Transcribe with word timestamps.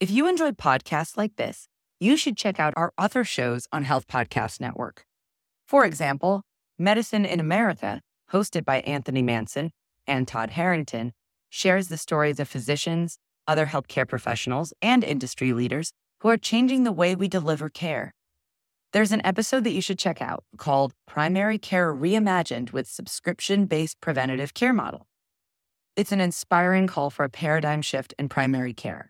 If 0.00 0.10
you 0.10 0.26
enjoy 0.26 0.52
podcasts 0.52 1.18
like 1.18 1.36
this, 1.36 1.68
you 2.00 2.16
should 2.16 2.34
check 2.34 2.58
out 2.58 2.72
our 2.74 2.90
other 2.96 3.22
shows 3.22 3.68
on 3.70 3.84
Health 3.84 4.06
Podcast 4.06 4.58
Network. 4.58 5.04
For 5.66 5.84
example, 5.84 6.40
Medicine 6.78 7.26
in 7.26 7.38
America, 7.38 8.00
hosted 8.32 8.64
by 8.64 8.80
Anthony 8.80 9.20
Manson 9.20 9.72
and 10.06 10.26
Todd 10.26 10.52
Harrington, 10.52 11.12
shares 11.50 11.88
the 11.88 11.98
stories 11.98 12.40
of 12.40 12.48
physicians, 12.48 13.18
other 13.46 13.66
healthcare 13.66 14.08
professionals, 14.08 14.72
and 14.80 15.04
industry 15.04 15.52
leaders 15.52 15.92
who 16.20 16.30
are 16.30 16.38
changing 16.38 16.84
the 16.84 16.92
way 16.92 17.14
we 17.14 17.28
deliver 17.28 17.68
care. 17.68 18.14
There's 18.94 19.12
an 19.12 19.20
episode 19.22 19.64
that 19.64 19.72
you 19.72 19.82
should 19.82 19.98
check 19.98 20.22
out 20.22 20.44
called 20.56 20.94
Primary 21.06 21.58
Care 21.58 21.94
Reimagined 21.94 22.72
with 22.72 22.88
Subscription 22.88 23.66
Based 23.66 24.00
Preventative 24.00 24.54
Care 24.54 24.72
Model. 24.72 25.08
It's 25.94 26.10
an 26.10 26.22
inspiring 26.22 26.86
call 26.86 27.10
for 27.10 27.24
a 27.24 27.28
paradigm 27.28 27.82
shift 27.82 28.14
in 28.18 28.30
primary 28.30 28.72
care. 28.72 29.09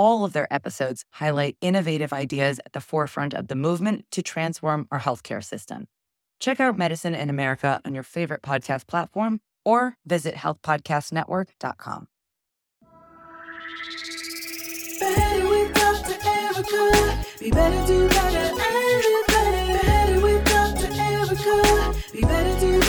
All 0.00 0.24
of 0.24 0.32
their 0.32 0.50
episodes 0.50 1.04
highlight 1.10 1.58
innovative 1.60 2.10
ideas 2.10 2.58
at 2.64 2.72
the 2.72 2.80
forefront 2.80 3.34
of 3.34 3.48
the 3.48 3.54
movement 3.54 4.06
to 4.12 4.22
transform 4.22 4.88
our 4.90 4.98
healthcare 4.98 5.44
system. 5.44 5.88
Check 6.40 6.58
out 6.58 6.78
Medicine 6.78 7.14
in 7.14 7.28
America 7.28 7.82
on 7.84 7.92
your 7.92 8.02
favorite 8.02 8.40
podcast 8.40 8.86
platform 8.86 9.42
or 9.62 9.98
visit 10.06 10.36
healthpodcastnetwork.com. 10.36 12.06
Better 15.00 15.48
with. 15.50 15.70
Be 17.38 17.50
better, 17.50 17.86
do 17.86 18.08
better, 18.08 18.38
and 18.38 18.56
better. 18.56 18.80
Better. 19.28 20.20
Be 22.12 22.22
better, 22.22 22.60
do 22.60 22.79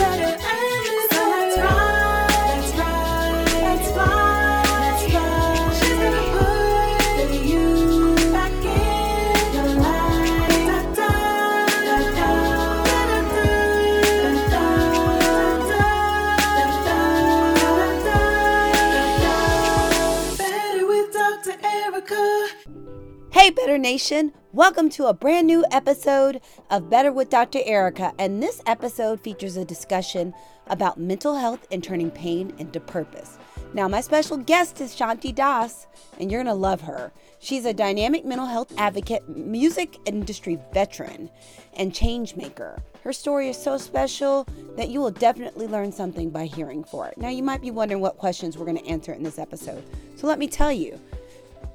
Hey, 23.42 23.50
Better 23.50 23.76
Nation! 23.76 24.32
Welcome 24.52 24.88
to 24.90 25.06
a 25.06 25.12
brand 25.12 25.48
new 25.48 25.64
episode 25.72 26.40
of 26.70 26.88
Better 26.88 27.10
with 27.10 27.28
Dr. 27.28 27.58
Erica. 27.64 28.12
And 28.16 28.40
this 28.40 28.62
episode 28.66 29.20
features 29.20 29.56
a 29.56 29.64
discussion 29.64 30.32
about 30.68 31.00
mental 31.00 31.34
health 31.34 31.66
and 31.72 31.82
turning 31.82 32.12
pain 32.12 32.54
into 32.58 32.78
purpose. 32.78 33.38
Now, 33.74 33.88
my 33.88 34.00
special 34.00 34.36
guest 34.36 34.80
is 34.80 34.94
Shanti 34.94 35.34
Das, 35.34 35.88
and 36.20 36.30
you're 36.30 36.44
going 36.44 36.54
to 36.54 36.60
love 36.60 36.82
her. 36.82 37.10
She's 37.40 37.64
a 37.64 37.74
dynamic 37.74 38.24
mental 38.24 38.46
health 38.46 38.72
advocate, 38.78 39.28
music 39.28 39.96
industry 40.04 40.60
veteran, 40.72 41.28
and 41.76 41.92
change 41.92 42.36
maker. 42.36 42.80
Her 43.02 43.12
story 43.12 43.48
is 43.48 43.60
so 43.60 43.76
special 43.76 44.46
that 44.76 44.90
you 44.90 45.00
will 45.00 45.10
definitely 45.10 45.66
learn 45.66 45.90
something 45.90 46.30
by 46.30 46.44
hearing 46.44 46.84
for 46.84 47.08
it. 47.08 47.18
Now, 47.18 47.30
you 47.30 47.42
might 47.42 47.60
be 47.60 47.72
wondering 47.72 48.00
what 48.00 48.18
questions 48.18 48.56
we're 48.56 48.66
going 48.66 48.78
to 48.78 48.86
answer 48.86 49.12
in 49.12 49.24
this 49.24 49.40
episode. 49.40 49.82
So, 50.14 50.28
let 50.28 50.38
me 50.38 50.46
tell 50.46 50.70
you. 50.70 51.00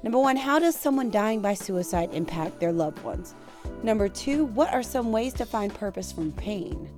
Number 0.02 0.18
one, 0.18 0.36
how 0.36 0.60
does 0.60 0.76
someone 0.76 1.10
dying 1.10 1.40
by 1.40 1.54
suicide 1.54 2.10
impact 2.12 2.60
their 2.60 2.72
loved 2.72 3.02
ones? 3.02 3.34
Number 3.82 4.08
two, 4.08 4.44
what 4.44 4.72
are 4.72 4.82
some 4.82 5.10
ways 5.10 5.32
to 5.34 5.44
find 5.44 5.74
purpose 5.74 6.12
from 6.12 6.30
pain? 6.32 6.88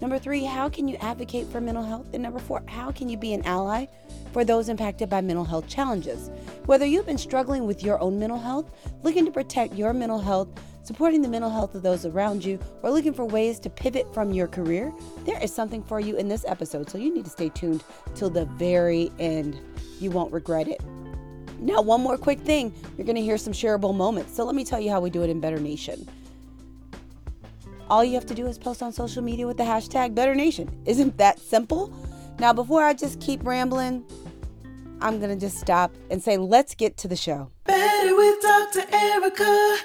Number 0.00 0.18
three, 0.18 0.44
how 0.44 0.68
can 0.68 0.88
you 0.88 0.96
advocate 0.96 1.46
for 1.46 1.60
mental 1.60 1.84
health? 1.84 2.06
And 2.12 2.22
number 2.22 2.40
four, 2.40 2.62
how 2.66 2.90
can 2.90 3.08
you 3.08 3.16
be 3.16 3.32
an 3.32 3.44
ally 3.44 3.86
for 4.32 4.44
those 4.44 4.68
impacted 4.68 5.08
by 5.08 5.20
mental 5.20 5.44
health 5.44 5.68
challenges? 5.68 6.30
Whether 6.66 6.84
you've 6.84 7.06
been 7.06 7.18
struggling 7.18 7.64
with 7.64 7.82
your 7.82 8.00
own 8.00 8.18
mental 8.18 8.38
health, 8.38 8.72
looking 9.02 9.24
to 9.24 9.30
protect 9.30 9.74
your 9.74 9.92
mental 9.92 10.20
health, 10.20 10.48
supporting 10.82 11.22
the 11.22 11.28
mental 11.28 11.50
health 11.50 11.76
of 11.76 11.82
those 11.82 12.06
around 12.06 12.44
you, 12.44 12.58
or 12.82 12.90
looking 12.90 13.14
for 13.14 13.24
ways 13.24 13.60
to 13.60 13.70
pivot 13.70 14.12
from 14.12 14.32
your 14.32 14.48
career, 14.48 14.92
there 15.24 15.40
is 15.42 15.54
something 15.54 15.82
for 15.82 16.00
you 16.00 16.16
in 16.16 16.28
this 16.28 16.44
episode. 16.46 16.90
So 16.90 16.98
you 16.98 17.14
need 17.14 17.24
to 17.24 17.30
stay 17.30 17.50
tuned 17.50 17.84
till 18.14 18.30
the 18.30 18.46
very 18.46 19.12
end. 19.20 19.60
You 20.00 20.10
won't 20.10 20.32
regret 20.32 20.66
it. 20.66 20.80
Now, 21.60 21.82
one 21.82 22.02
more 22.02 22.16
quick 22.16 22.40
thing. 22.40 22.72
You're 22.96 23.04
going 23.04 23.16
to 23.16 23.22
hear 23.22 23.36
some 23.36 23.52
shareable 23.52 23.94
moments. 23.94 24.34
So 24.36 24.44
let 24.44 24.54
me 24.54 24.64
tell 24.64 24.80
you 24.80 24.90
how 24.90 25.00
we 25.00 25.10
do 25.10 25.22
it 25.22 25.30
in 25.30 25.40
Better 25.40 25.58
Nation. 25.58 26.08
All 27.90 28.04
you 28.04 28.14
have 28.14 28.26
to 28.26 28.34
do 28.34 28.46
is 28.46 28.58
post 28.58 28.82
on 28.82 28.92
social 28.92 29.22
media 29.22 29.46
with 29.46 29.56
the 29.56 29.64
hashtag 29.64 30.14
Better 30.14 30.34
Nation. 30.34 30.70
Isn't 30.84 31.16
that 31.18 31.40
simple? 31.40 31.92
Now, 32.38 32.52
before 32.52 32.84
I 32.84 32.94
just 32.94 33.20
keep 33.20 33.44
rambling, 33.44 34.04
I'm 35.00 35.18
going 35.18 35.30
to 35.30 35.40
just 35.40 35.58
stop 35.58 35.92
and 36.10 36.22
say, 36.22 36.36
let's 36.36 36.74
get 36.74 36.96
to 36.98 37.08
the 37.08 37.16
show. 37.16 37.50
Better 37.64 38.14
with 38.14 38.40
Dr. 38.40 38.84
Erica. 38.92 39.78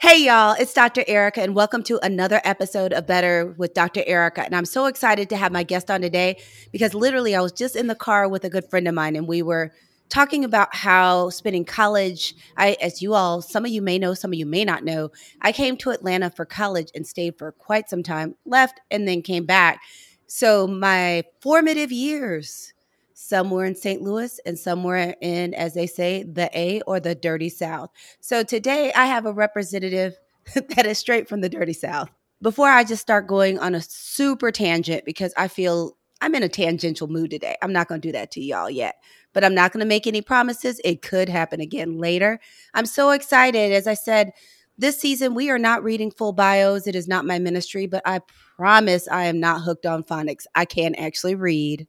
Hey, 0.00 0.26
y'all, 0.26 0.54
it's 0.58 0.74
Dr. 0.74 1.04
Erica, 1.08 1.42
and 1.42 1.54
welcome 1.54 1.82
to 1.84 1.98
another 2.04 2.40
episode 2.44 2.92
of 2.92 3.06
Better 3.06 3.54
with 3.56 3.74
Dr. 3.74 4.02
Erica. 4.06 4.44
And 4.44 4.54
I'm 4.54 4.64
so 4.64 4.86
excited 4.86 5.28
to 5.30 5.36
have 5.36 5.52
my 5.52 5.62
guest 5.62 5.90
on 5.90 6.02
today 6.02 6.40
because 6.70 6.94
literally 6.94 7.34
I 7.34 7.40
was 7.40 7.52
just 7.52 7.76
in 7.76 7.86
the 7.86 7.94
car 7.94 8.28
with 8.28 8.44
a 8.44 8.50
good 8.50 8.68
friend 8.68 8.86
of 8.86 8.94
mine, 8.94 9.16
and 9.16 9.26
we 9.26 9.42
were 9.42 9.72
talking 10.08 10.44
about 10.44 10.74
how 10.74 11.28
spending 11.30 11.64
college 11.64 12.34
i 12.56 12.76
as 12.80 13.02
you 13.02 13.14
all 13.14 13.42
some 13.42 13.64
of 13.64 13.70
you 13.70 13.82
may 13.82 13.98
know 13.98 14.14
some 14.14 14.32
of 14.32 14.38
you 14.38 14.46
may 14.46 14.64
not 14.64 14.84
know 14.84 15.10
i 15.42 15.52
came 15.52 15.76
to 15.76 15.90
atlanta 15.90 16.30
for 16.30 16.44
college 16.44 16.90
and 16.94 17.06
stayed 17.06 17.36
for 17.38 17.52
quite 17.52 17.88
some 17.88 18.02
time 18.02 18.34
left 18.44 18.80
and 18.90 19.06
then 19.06 19.22
came 19.22 19.44
back. 19.46 19.80
So 20.26 20.66
my 20.66 21.24
formative 21.40 21.92
years 21.92 22.72
some 23.14 23.50
were 23.50 23.64
in 23.64 23.74
st 23.74 24.00
louis 24.02 24.38
and 24.46 24.58
some 24.58 24.84
were 24.84 25.14
in 25.20 25.52
as 25.54 25.74
they 25.74 25.86
say 25.86 26.22
the 26.22 26.50
a 26.56 26.80
or 26.82 27.00
the 27.00 27.14
dirty 27.14 27.48
south. 27.48 27.90
So 28.20 28.42
today 28.42 28.92
i 28.94 29.06
have 29.06 29.26
a 29.26 29.32
representative 29.32 30.16
that 30.54 30.86
is 30.86 30.98
straight 30.98 31.28
from 31.28 31.40
the 31.40 31.48
dirty 31.48 31.72
south. 31.72 32.10
Before 32.40 32.68
i 32.68 32.84
just 32.84 33.02
start 33.02 33.26
going 33.26 33.58
on 33.58 33.74
a 33.74 33.80
super 33.80 34.52
tangent 34.52 35.04
because 35.04 35.32
i 35.36 35.48
feel 35.48 35.96
I'm 36.20 36.34
in 36.34 36.42
a 36.42 36.48
tangential 36.48 37.06
mood 37.06 37.30
today. 37.30 37.56
I'm 37.62 37.72
not 37.72 37.86
going 37.86 38.00
to 38.00 38.08
do 38.08 38.12
that 38.12 38.32
to 38.32 38.40
y'all 38.42 38.68
yet, 38.68 38.96
but 39.32 39.44
I'm 39.44 39.54
not 39.54 39.72
going 39.72 39.80
to 39.80 39.86
make 39.86 40.06
any 40.06 40.22
promises. 40.22 40.80
It 40.84 41.02
could 41.02 41.28
happen 41.28 41.60
again 41.60 41.98
later. 41.98 42.40
I'm 42.74 42.86
so 42.86 43.10
excited. 43.10 43.72
As 43.72 43.86
I 43.86 43.94
said, 43.94 44.32
this 44.78 44.98
season 44.98 45.34
we 45.34 45.50
are 45.50 45.58
not 45.58 45.82
reading 45.82 46.10
full 46.10 46.32
bios. 46.32 46.86
It 46.86 46.94
is 46.94 47.08
not 47.08 47.26
my 47.26 47.38
ministry, 47.38 47.86
but 47.86 48.02
I 48.06 48.20
promise 48.56 49.08
I 49.08 49.24
am 49.24 49.40
not 49.40 49.62
hooked 49.62 49.86
on 49.86 50.04
phonics. 50.04 50.44
I 50.54 50.64
can 50.64 50.94
actually 50.94 51.34
read. 51.34 51.86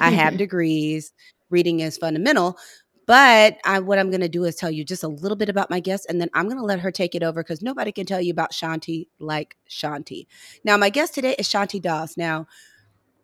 I 0.00 0.10
have 0.10 0.36
degrees. 0.38 1.12
Reading 1.50 1.80
is 1.80 1.98
fundamental. 1.98 2.56
But 3.06 3.58
I, 3.64 3.80
what 3.80 3.98
I'm 3.98 4.10
going 4.10 4.20
to 4.20 4.28
do 4.28 4.44
is 4.44 4.54
tell 4.54 4.70
you 4.70 4.84
just 4.84 5.02
a 5.02 5.08
little 5.08 5.36
bit 5.36 5.48
about 5.48 5.68
my 5.68 5.80
guest, 5.80 6.06
and 6.08 6.20
then 6.20 6.30
I'm 6.32 6.44
going 6.44 6.58
to 6.58 6.64
let 6.64 6.78
her 6.78 6.92
take 6.92 7.16
it 7.16 7.24
over 7.24 7.42
because 7.42 7.60
nobody 7.60 7.90
can 7.90 8.06
tell 8.06 8.20
you 8.20 8.30
about 8.30 8.52
Shanti 8.52 9.08
like 9.18 9.56
Shanti. 9.68 10.28
Now, 10.62 10.76
my 10.76 10.90
guest 10.90 11.14
today 11.14 11.34
is 11.36 11.48
Shanti 11.48 11.82
Das. 11.82 12.16
Now, 12.16 12.46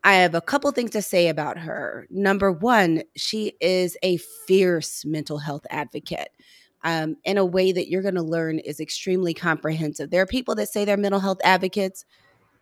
I 0.06 0.14
have 0.14 0.36
a 0.36 0.40
couple 0.40 0.70
things 0.70 0.92
to 0.92 1.02
say 1.02 1.26
about 1.26 1.58
her. 1.58 2.06
Number 2.10 2.52
one, 2.52 3.02
she 3.16 3.54
is 3.60 3.96
a 4.04 4.18
fierce 4.46 5.04
mental 5.04 5.38
health 5.38 5.66
advocate. 5.68 6.28
Um, 6.84 7.16
in 7.24 7.38
a 7.38 7.44
way 7.44 7.72
that 7.72 7.88
you're 7.88 8.02
going 8.02 8.14
to 8.14 8.22
learn 8.22 8.60
is 8.60 8.78
extremely 8.78 9.34
comprehensive. 9.34 10.10
There 10.10 10.22
are 10.22 10.26
people 10.26 10.54
that 10.54 10.68
say 10.68 10.84
they're 10.84 10.96
mental 10.96 11.18
health 11.18 11.40
advocates, 11.42 12.04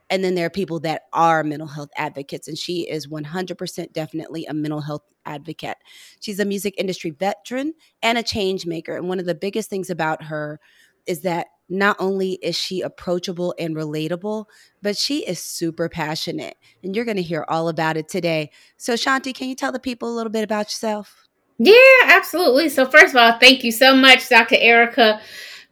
and 0.09 0.25
then 0.25 0.35
there 0.35 0.47
are 0.47 0.51
people 0.51 0.81
that 0.81 1.03
are 1.13 1.45
mental 1.45 1.69
health 1.69 1.91
advocates, 1.99 2.49
and 2.49 2.57
she 2.57 2.89
is 2.89 3.09
100% 3.09 3.93
definitely 3.93 4.47
a 4.47 4.55
mental 4.55 4.81
health 4.81 5.03
advocate. 5.27 5.77
She's 6.21 6.41
a 6.41 6.47
music 6.47 6.73
industry 6.79 7.11
veteran 7.11 7.75
and 8.03 8.17
a 8.17 8.23
change 8.23 8.65
maker. 8.65 8.97
And 8.97 9.07
one 9.07 9.21
of 9.21 9.27
the 9.27 9.35
biggest 9.35 9.69
things 9.69 9.91
about 9.91 10.23
her 10.23 10.61
is 11.05 11.21
that 11.21 11.49
not 11.69 11.97
only 11.99 12.33
is 12.43 12.57
she 12.57 12.81
approachable 12.81 13.55
and 13.59 13.75
relatable, 13.75 14.47
but 14.83 14.97
she 14.97 15.25
is 15.27 15.39
super 15.39 15.89
passionate. 15.89 16.57
And 16.83 16.95
you're 16.95 17.05
going 17.05 17.17
to 17.17 17.23
hear 17.23 17.45
all 17.49 17.69
about 17.69 17.97
it 17.97 18.09
today. 18.09 18.51
So, 18.77 18.95
Shanti, 18.95 19.35
can 19.35 19.49
you 19.49 19.55
tell 19.55 19.73
the 19.73 19.79
people 19.79 20.09
a 20.09 20.15
little 20.17 20.33
bit 20.33 20.45
about 20.45 20.67
yourself? 20.67 21.29
Yeah, 21.59 21.75
absolutely. 22.05 22.69
So, 22.69 22.87
first 22.87 23.15
of 23.15 23.17
all, 23.17 23.39
thank 23.39 23.65
you 23.65 23.73
so 23.73 23.95
much, 23.95 24.29
Dr. 24.29 24.57
Erica 24.59 25.21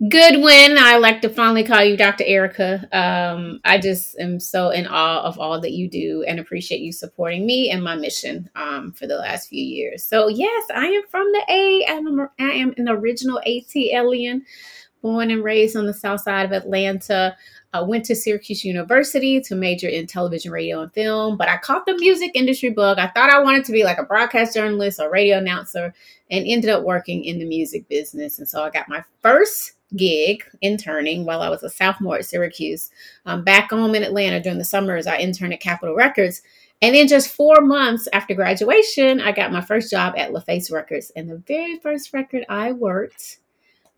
Goodwin. 0.08 0.78
I 0.78 0.96
like 0.96 1.20
to 1.22 1.28
finally 1.28 1.64
call 1.64 1.84
you 1.84 1.96
Dr. 1.96 2.24
Erica. 2.24 2.88
Um, 2.92 3.60
I 3.64 3.78
just 3.78 4.18
am 4.18 4.40
so 4.40 4.70
in 4.70 4.86
awe 4.86 5.22
of 5.22 5.38
all 5.38 5.60
that 5.60 5.72
you 5.72 5.88
do 5.88 6.24
and 6.26 6.40
appreciate 6.40 6.80
you 6.80 6.92
supporting 6.92 7.44
me 7.44 7.70
and 7.70 7.84
my 7.84 7.96
mission 7.96 8.48
um, 8.54 8.92
for 8.92 9.06
the 9.06 9.16
last 9.16 9.48
few 9.48 9.62
years. 9.62 10.04
So, 10.04 10.28
yes, 10.28 10.64
I 10.74 10.86
am 10.86 11.02
from 11.08 11.30
the 11.32 11.44
A. 11.48 11.84
I 11.88 12.52
am 12.52 12.74
an 12.76 12.88
original 12.88 13.40
ATLian 13.46 14.42
born 15.02 15.30
and 15.30 15.44
raised 15.44 15.76
on 15.76 15.86
the 15.86 15.92
south 15.92 16.22
side 16.22 16.46
of 16.46 16.52
Atlanta. 16.52 17.36
I 17.74 17.82
went 17.82 18.04
to 18.06 18.14
Syracuse 18.14 18.64
University 18.64 19.40
to 19.42 19.54
major 19.54 19.88
in 19.88 20.06
television, 20.06 20.52
radio, 20.52 20.80
and 20.80 20.92
film, 20.92 21.36
but 21.36 21.48
I 21.48 21.56
caught 21.58 21.86
the 21.86 21.96
music 21.96 22.30
industry 22.34 22.70
bug. 22.70 22.98
I 22.98 23.08
thought 23.08 23.30
I 23.30 23.42
wanted 23.42 23.64
to 23.66 23.72
be 23.72 23.84
like 23.84 23.98
a 23.98 24.04
broadcast 24.04 24.54
journalist 24.54 25.00
or 25.00 25.10
radio 25.10 25.38
announcer 25.38 25.92
and 26.30 26.46
ended 26.46 26.70
up 26.70 26.84
working 26.84 27.24
in 27.24 27.38
the 27.38 27.44
music 27.44 27.88
business. 27.88 28.38
And 28.38 28.48
so 28.48 28.62
I 28.62 28.70
got 28.70 28.88
my 28.88 29.02
first 29.20 29.72
gig 29.96 30.44
interning 30.62 31.26
while 31.26 31.42
I 31.42 31.50
was 31.50 31.62
a 31.62 31.68
sophomore 31.68 32.16
at 32.16 32.24
Syracuse. 32.24 32.90
Back 33.44 33.70
home 33.70 33.94
in 33.94 34.02
Atlanta 34.02 34.40
during 34.40 34.58
the 34.58 34.64
summers, 34.64 35.06
I 35.06 35.18
interned 35.18 35.52
at 35.52 35.60
Capitol 35.60 35.94
Records. 35.94 36.42
And 36.80 36.94
then 36.94 37.06
just 37.06 37.30
four 37.30 37.60
months 37.60 38.08
after 38.12 38.34
graduation, 38.34 39.20
I 39.20 39.32
got 39.32 39.52
my 39.52 39.60
first 39.60 39.90
job 39.90 40.14
at 40.16 40.32
LaFace 40.32 40.72
Records. 40.72 41.12
And 41.14 41.30
the 41.30 41.36
very 41.46 41.78
first 41.78 42.12
record 42.12 42.44
I 42.48 42.72
worked 42.72 43.38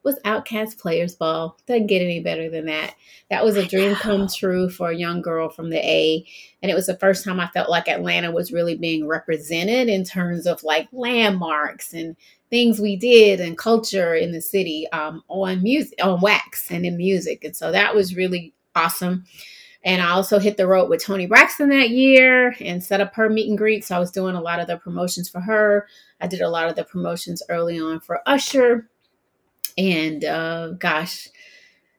was 0.04 0.20
OutKast 0.24 0.78
Players 0.78 1.14
Ball. 1.14 1.56
Doesn't 1.66 1.86
get 1.86 2.02
any 2.02 2.20
better 2.20 2.50
than 2.50 2.66
that. 2.66 2.94
That 3.30 3.44
was 3.44 3.56
a 3.56 3.66
dream 3.66 3.94
come 3.94 4.28
true 4.28 4.68
for 4.68 4.90
a 4.90 4.96
young 4.96 5.22
girl 5.22 5.48
from 5.48 5.70
the 5.70 5.78
A. 5.78 6.26
And 6.62 6.70
it 6.70 6.74
was 6.74 6.86
the 6.86 6.98
first 6.98 7.24
time 7.24 7.40
I 7.40 7.48
felt 7.48 7.70
like 7.70 7.88
Atlanta 7.88 8.30
was 8.30 8.52
really 8.52 8.76
being 8.76 9.06
represented 9.06 9.88
in 9.88 10.04
terms 10.04 10.46
of 10.46 10.62
like 10.62 10.88
landmarks 10.92 11.94
and 11.94 12.16
things 12.50 12.78
we 12.78 12.96
did 12.96 13.40
and 13.40 13.56
culture 13.56 14.14
in 14.14 14.32
the 14.32 14.42
city 14.42 14.86
um, 14.92 15.24
on 15.28 15.62
music, 15.62 15.98
on 16.02 16.20
wax 16.20 16.70
and 16.70 16.84
in 16.84 16.96
music. 16.96 17.42
And 17.42 17.56
so 17.56 17.72
that 17.72 17.94
was 17.94 18.14
really 18.14 18.54
awesome. 18.76 19.24
And 19.82 20.00
I 20.00 20.10
also 20.10 20.38
hit 20.38 20.56
the 20.56 20.66
road 20.66 20.88
with 20.88 21.02
Toni 21.02 21.26
Braxton 21.26 21.68
that 21.70 21.90
year 21.90 22.54
and 22.60 22.82
set 22.82 23.00
up 23.00 23.14
her 23.14 23.28
meet 23.28 23.48
and 23.48 23.58
greet. 23.58 23.84
So 23.84 23.96
I 23.96 23.98
was 23.98 24.10
doing 24.10 24.34
a 24.34 24.40
lot 24.40 24.60
of 24.60 24.66
the 24.66 24.78
promotions 24.78 25.28
for 25.28 25.40
her. 25.40 25.86
I 26.20 26.26
did 26.26 26.40
a 26.40 26.48
lot 26.48 26.68
of 26.68 26.76
the 26.76 26.84
promotions 26.84 27.42
early 27.50 27.78
on 27.78 28.00
for 28.00 28.20
Usher 28.26 28.88
and 29.76 30.24
uh, 30.24 30.70
gosh, 30.78 31.28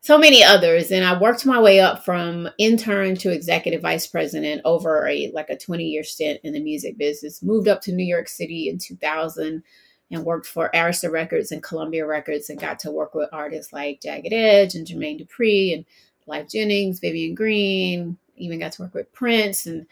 so 0.02 0.18
many 0.18 0.44
others. 0.44 0.92
And 0.92 1.04
I 1.04 1.20
worked 1.20 1.46
my 1.46 1.60
way 1.60 1.80
up 1.80 2.06
from 2.06 2.48
intern 2.58 3.16
to 3.18 3.32
executive 3.32 3.82
vice 3.82 4.06
president 4.06 4.62
over 4.64 5.08
a 5.08 5.32
like 5.34 5.50
a 5.50 5.58
20 5.58 5.84
year 5.84 6.04
stint 6.04 6.40
in 6.44 6.54
the 6.54 6.60
music 6.60 6.98
business. 6.98 7.42
Moved 7.42 7.68
up 7.68 7.82
to 7.82 7.92
New 7.92 8.06
York 8.06 8.28
City 8.28 8.70
in 8.70 8.78
2000 8.78 9.64
and 10.12 10.24
worked 10.24 10.46
for 10.46 10.70
Arista 10.74 11.12
Records 11.12 11.52
and 11.52 11.64
Columbia 11.64 12.06
Records 12.06 12.50
and 12.50 12.60
got 12.60 12.80
to 12.80 12.92
work 12.92 13.16
with 13.16 13.30
artists 13.34 13.74
like 13.74 14.02
Jagged 14.02 14.32
Edge 14.32 14.76
and 14.76 14.86
Jermaine 14.86 15.20
Dupri 15.20 15.74
and 15.74 15.86
Lyfe 16.28 16.52
Jennings, 16.52 17.00
Vivian 17.00 17.36
Green, 17.36 18.18
even 18.36 18.60
got 18.60 18.74
to 18.74 18.84
work 18.84 18.94
with 18.94 19.12
Prince 19.14 19.66
and 19.66 19.88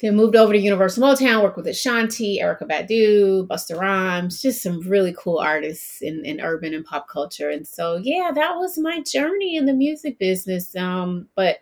then 0.00 0.14
moved 0.14 0.36
over 0.36 0.52
to 0.52 0.58
Universal 0.58 1.02
Motown, 1.02 1.42
worked 1.42 1.56
with 1.56 1.66
Ashanti, 1.66 2.38
Erykah 2.38 2.68
Badu, 2.68 3.46
Busta 3.46 3.78
Rhymes, 3.78 4.42
just 4.42 4.62
some 4.62 4.80
really 4.80 5.14
cool 5.16 5.38
artists 5.38 6.02
in, 6.02 6.24
in 6.24 6.40
urban 6.40 6.74
and 6.74 6.84
pop 6.84 7.08
culture. 7.08 7.48
And 7.48 7.66
so, 7.66 7.96
yeah, 7.96 8.30
that 8.34 8.56
was 8.56 8.78
my 8.78 9.00
journey 9.00 9.56
in 9.56 9.64
the 9.64 9.72
music 9.72 10.18
business. 10.18 10.76
Um, 10.76 11.28
but, 11.34 11.60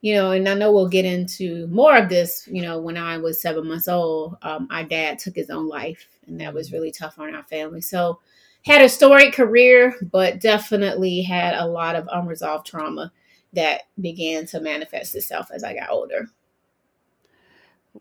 you 0.00 0.14
know, 0.14 0.32
and 0.32 0.48
I 0.48 0.54
know 0.54 0.72
we'll 0.72 0.88
get 0.88 1.04
into 1.04 1.68
more 1.68 1.96
of 1.96 2.08
this, 2.08 2.48
you 2.50 2.62
know, 2.62 2.80
when 2.80 2.96
I 2.96 3.18
was 3.18 3.40
seven 3.40 3.68
months 3.68 3.86
old, 3.86 4.36
um, 4.42 4.66
our 4.72 4.82
dad 4.82 5.20
took 5.20 5.36
his 5.36 5.50
own 5.50 5.68
life, 5.68 6.08
and 6.26 6.40
that 6.40 6.54
was 6.54 6.72
really 6.72 6.90
tough 6.90 7.20
on 7.20 7.34
our 7.34 7.44
family. 7.44 7.82
So, 7.82 8.18
had 8.62 8.82
a 8.82 8.88
storied 8.88 9.32
career, 9.32 9.94
but 10.12 10.40
definitely 10.40 11.22
had 11.22 11.54
a 11.54 11.66
lot 11.66 11.96
of 11.96 12.08
unresolved 12.12 12.66
trauma 12.66 13.10
that 13.52 13.82
began 14.00 14.44
to 14.46 14.60
manifest 14.60 15.14
itself 15.14 15.50
as 15.52 15.64
I 15.64 15.74
got 15.74 15.90
older. 15.90 16.28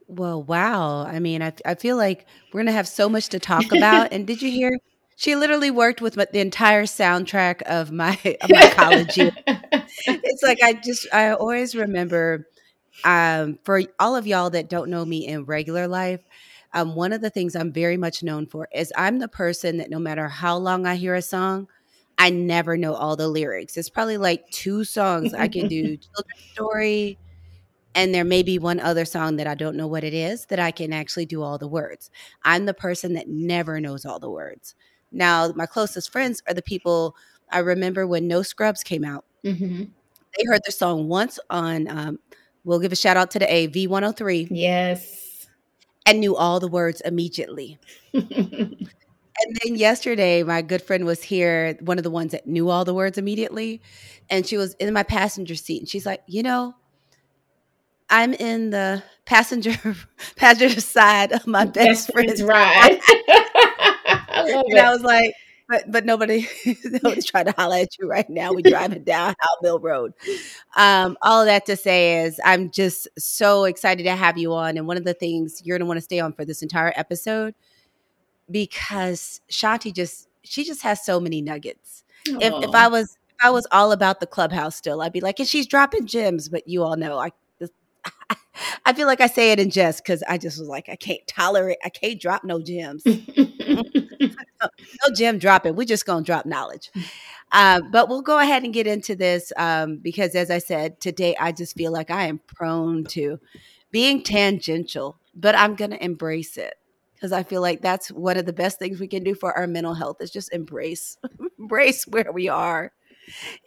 Well, 0.07 0.43
wow. 0.43 1.05
I 1.05 1.19
mean, 1.19 1.41
I, 1.41 1.53
I 1.65 1.75
feel 1.75 1.97
like 1.97 2.25
we're 2.51 2.59
going 2.59 2.67
to 2.67 2.71
have 2.73 2.87
so 2.87 3.09
much 3.09 3.29
to 3.29 3.39
talk 3.39 3.71
about. 3.71 4.09
and 4.11 4.25
did 4.25 4.41
you 4.41 4.51
hear? 4.51 4.77
She 5.15 5.35
literally 5.35 5.71
worked 5.71 6.01
with 6.01 6.15
the 6.15 6.39
entire 6.39 6.83
soundtrack 6.83 7.61
of 7.63 7.91
my 7.91 8.17
of 8.41 8.49
my 8.49 8.69
college 8.69 9.17
year. 9.17 9.31
it's 9.47 10.43
like 10.43 10.59
I 10.63 10.73
just 10.73 11.07
I 11.13 11.31
always 11.31 11.75
remember 11.75 12.47
um, 13.03 13.59
for 13.63 13.81
all 13.99 14.15
of 14.15 14.27
y'all 14.27 14.49
that 14.51 14.69
don't 14.69 14.89
know 14.89 15.05
me 15.05 15.27
in 15.27 15.45
regular 15.45 15.87
life, 15.87 16.21
um, 16.73 16.95
one 16.95 17.13
of 17.13 17.21
the 17.21 17.29
things 17.29 17.55
I'm 17.55 17.71
very 17.71 17.97
much 17.97 18.23
known 18.23 18.45
for 18.45 18.67
is 18.73 18.93
I'm 18.95 19.19
the 19.19 19.27
person 19.27 19.77
that 19.77 19.89
no 19.89 19.99
matter 19.99 20.27
how 20.27 20.57
long 20.57 20.85
I 20.85 20.95
hear 20.95 21.15
a 21.15 21.21
song, 21.21 21.67
I 22.17 22.29
never 22.29 22.77
know 22.77 22.93
all 22.93 23.15
the 23.15 23.27
lyrics. 23.27 23.77
It's 23.77 23.89
probably 23.89 24.17
like 24.17 24.49
two 24.51 24.83
songs 24.83 25.33
I 25.33 25.47
can 25.47 25.67
do 25.67 25.97
children's 25.97 26.51
story, 26.51 27.17
and 27.95 28.13
there 28.13 28.23
may 28.23 28.43
be 28.43 28.59
one 28.59 28.79
other 28.79 29.05
song 29.05 29.37
that 29.37 29.47
I 29.47 29.55
don't 29.55 29.75
know 29.75 29.87
what 29.87 30.03
it 30.03 30.13
is 30.13 30.45
that 30.47 30.59
I 30.59 30.71
can 30.71 30.93
actually 30.93 31.25
do 31.25 31.41
all 31.41 31.57
the 31.57 31.67
words. 31.67 32.09
I'm 32.43 32.65
the 32.65 32.73
person 32.73 33.13
that 33.13 33.27
never 33.27 33.79
knows 33.79 34.05
all 34.05 34.19
the 34.19 34.29
words. 34.29 34.75
Now, 35.11 35.51
my 35.55 35.65
closest 35.65 36.11
friends 36.11 36.41
are 36.47 36.53
the 36.53 36.61
people 36.61 37.15
I 37.51 37.59
remember 37.59 38.05
when 38.05 38.27
No 38.27 38.43
Scrubs 38.43 38.83
came 38.83 39.03
out. 39.03 39.25
Mm-hmm. 39.43 39.85
They 40.37 40.43
heard 40.45 40.61
the 40.65 40.71
song 40.71 41.07
once 41.07 41.39
on, 41.49 41.87
um, 41.87 42.19
we'll 42.63 42.79
give 42.79 42.91
a 42.91 42.95
shout 42.95 43.17
out 43.17 43.31
to 43.31 43.39
the 43.39 43.45
AV103. 43.45 44.49
Yes. 44.51 45.47
And 46.05 46.19
knew 46.19 46.35
all 46.35 46.59
the 46.59 46.67
words 46.67 47.01
immediately. 47.01 47.79
And 49.41 49.57
then 49.63 49.75
yesterday, 49.75 50.43
my 50.43 50.61
good 50.61 50.81
friend 50.81 51.05
was 51.05 51.23
here, 51.23 51.77
one 51.81 51.97
of 51.97 52.03
the 52.03 52.11
ones 52.11 52.33
that 52.33 52.47
knew 52.47 52.69
all 52.69 52.83
the 52.83 52.93
words 52.93 53.17
immediately. 53.17 53.81
And 54.29 54.45
she 54.45 54.57
was 54.57 54.73
in 54.75 54.93
my 54.93 55.03
passenger 55.03 55.55
seat. 55.55 55.79
And 55.79 55.89
she's 55.89 56.05
like, 56.05 56.21
you 56.27 56.43
know, 56.43 56.75
I'm 58.09 58.33
in 58.33 58.71
the 58.71 59.03
passenger 59.25 59.95
passenger 60.35 60.81
side 60.81 61.31
of 61.31 61.45
my 61.47 61.65
best, 61.65 62.07
best 62.07 62.11
friend's 62.11 62.43
ride. 62.43 62.99
I 64.31 64.63
and 64.67 64.77
it. 64.77 64.83
I 64.83 64.91
was 64.91 65.03
like, 65.03 65.33
but 65.67 65.91
but 65.91 66.05
nobody 66.05 66.47
nobody's 66.85 67.25
trying 67.25 67.45
to 67.45 67.51
holler 67.51 67.77
at 67.77 67.97
you 67.99 68.09
right 68.09 68.29
now. 68.29 68.51
We're 68.53 68.61
driving 68.61 69.03
down 69.03 69.35
Howell 69.39 69.57
Mill 69.61 69.79
Road. 69.79 70.13
Um, 70.75 71.17
all 71.21 71.41
of 71.41 71.47
that 71.47 71.65
to 71.67 71.75
say 71.75 72.23
is 72.23 72.39
I'm 72.43 72.71
just 72.71 73.07
so 73.17 73.65
excited 73.65 74.03
to 74.03 74.15
have 74.15 74.37
you 74.37 74.53
on. 74.53 74.77
And 74.77 74.87
one 74.87 74.97
of 74.97 75.03
the 75.03 75.13
things 75.13 75.61
you're 75.63 75.77
gonna 75.77 75.87
want 75.87 75.97
to 75.97 76.03
stay 76.03 76.19
on 76.19 76.33
for 76.33 76.45
this 76.45 76.61
entire 76.61 76.93
episode 76.95 77.53
because 78.49 79.41
Shanti 79.51 79.93
just 79.93 80.27
she 80.43 80.63
just 80.63 80.81
has 80.81 81.05
so 81.05 81.19
many 81.19 81.41
nuggets. 81.41 82.03
If, 82.25 82.53
if 82.63 82.75
I 82.75 82.87
was 82.87 83.17
if 83.29 83.45
I 83.45 83.51
was 83.51 83.67
all 83.71 83.91
about 83.91 84.19
the 84.19 84.27
clubhouse 84.27 84.75
still, 84.75 85.01
I'd 85.01 85.13
be 85.13 85.21
like, 85.21 85.39
and 85.39 85.47
she's 85.47 85.67
dropping 85.67 86.07
gems. 86.07 86.49
But 86.49 86.67
you 86.67 86.83
all 86.83 86.97
know 86.97 87.17
I 87.17 87.31
I 88.85 88.93
feel 88.93 89.07
like 89.07 89.21
I 89.21 89.27
say 89.27 89.51
it 89.51 89.59
in 89.59 89.69
jest 89.69 90.03
because 90.03 90.23
I 90.23 90.37
just 90.37 90.59
was 90.59 90.67
like, 90.67 90.89
I 90.89 90.95
can't 90.95 91.25
tolerate, 91.27 91.77
I 91.83 91.89
can't 91.89 92.19
drop 92.19 92.43
no 92.43 92.61
gems. 92.61 93.03
no, 94.61 95.15
gem 95.15 95.37
dropping. 95.37 95.75
We're 95.75 95.85
just 95.85 96.05
gonna 96.05 96.25
drop 96.25 96.45
knowledge. 96.45 96.91
Uh, 97.51 97.81
but 97.91 98.09
we'll 98.09 98.21
go 98.21 98.39
ahead 98.39 98.63
and 98.63 98.73
get 98.73 98.87
into 98.87 99.15
this 99.15 99.51
um, 99.57 99.97
because, 99.97 100.35
as 100.35 100.51
I 100.51 100.59
said 100.59 100.99
today, 100.99 101.35
I 101.39 101.51
just 101.51 101.75
feel 101.75 101.91
like 101.91 102.11
I 102.11 102.25
am 102.25 102.39
prone 102.47 103.05
to 103.05 103.39
being 103.91 104.23
tangential, 104.23 105.17
but 105.35 105.55
I'm 105.55 105.75
gonna 105.75 105.97
embrace 105.99 106.57
it 106.57 106.75
because 107.15 107.31
I 107.31 107.43
feel 107.43 107.61
like 107.61 107.81
that's 107.81 108.11
one 108.11 108.37
of 108.37 108.45
the 108.45 108.53
best 108.53 108.79
things 108.79 108.99
we 108.99 109.07
can 109.07 109.23
do 109.23 109.35
for 109.35 109.57
our 109.57 109.67
mental 109.67 109.93
health 109.93 110.21
is 110.21 110.31
just 110.31 110.53
embrace 110.53 111.17
embrace 111.59 112.05
where 112.07 112.31
we 112.31 112.47
are 112.47 112.91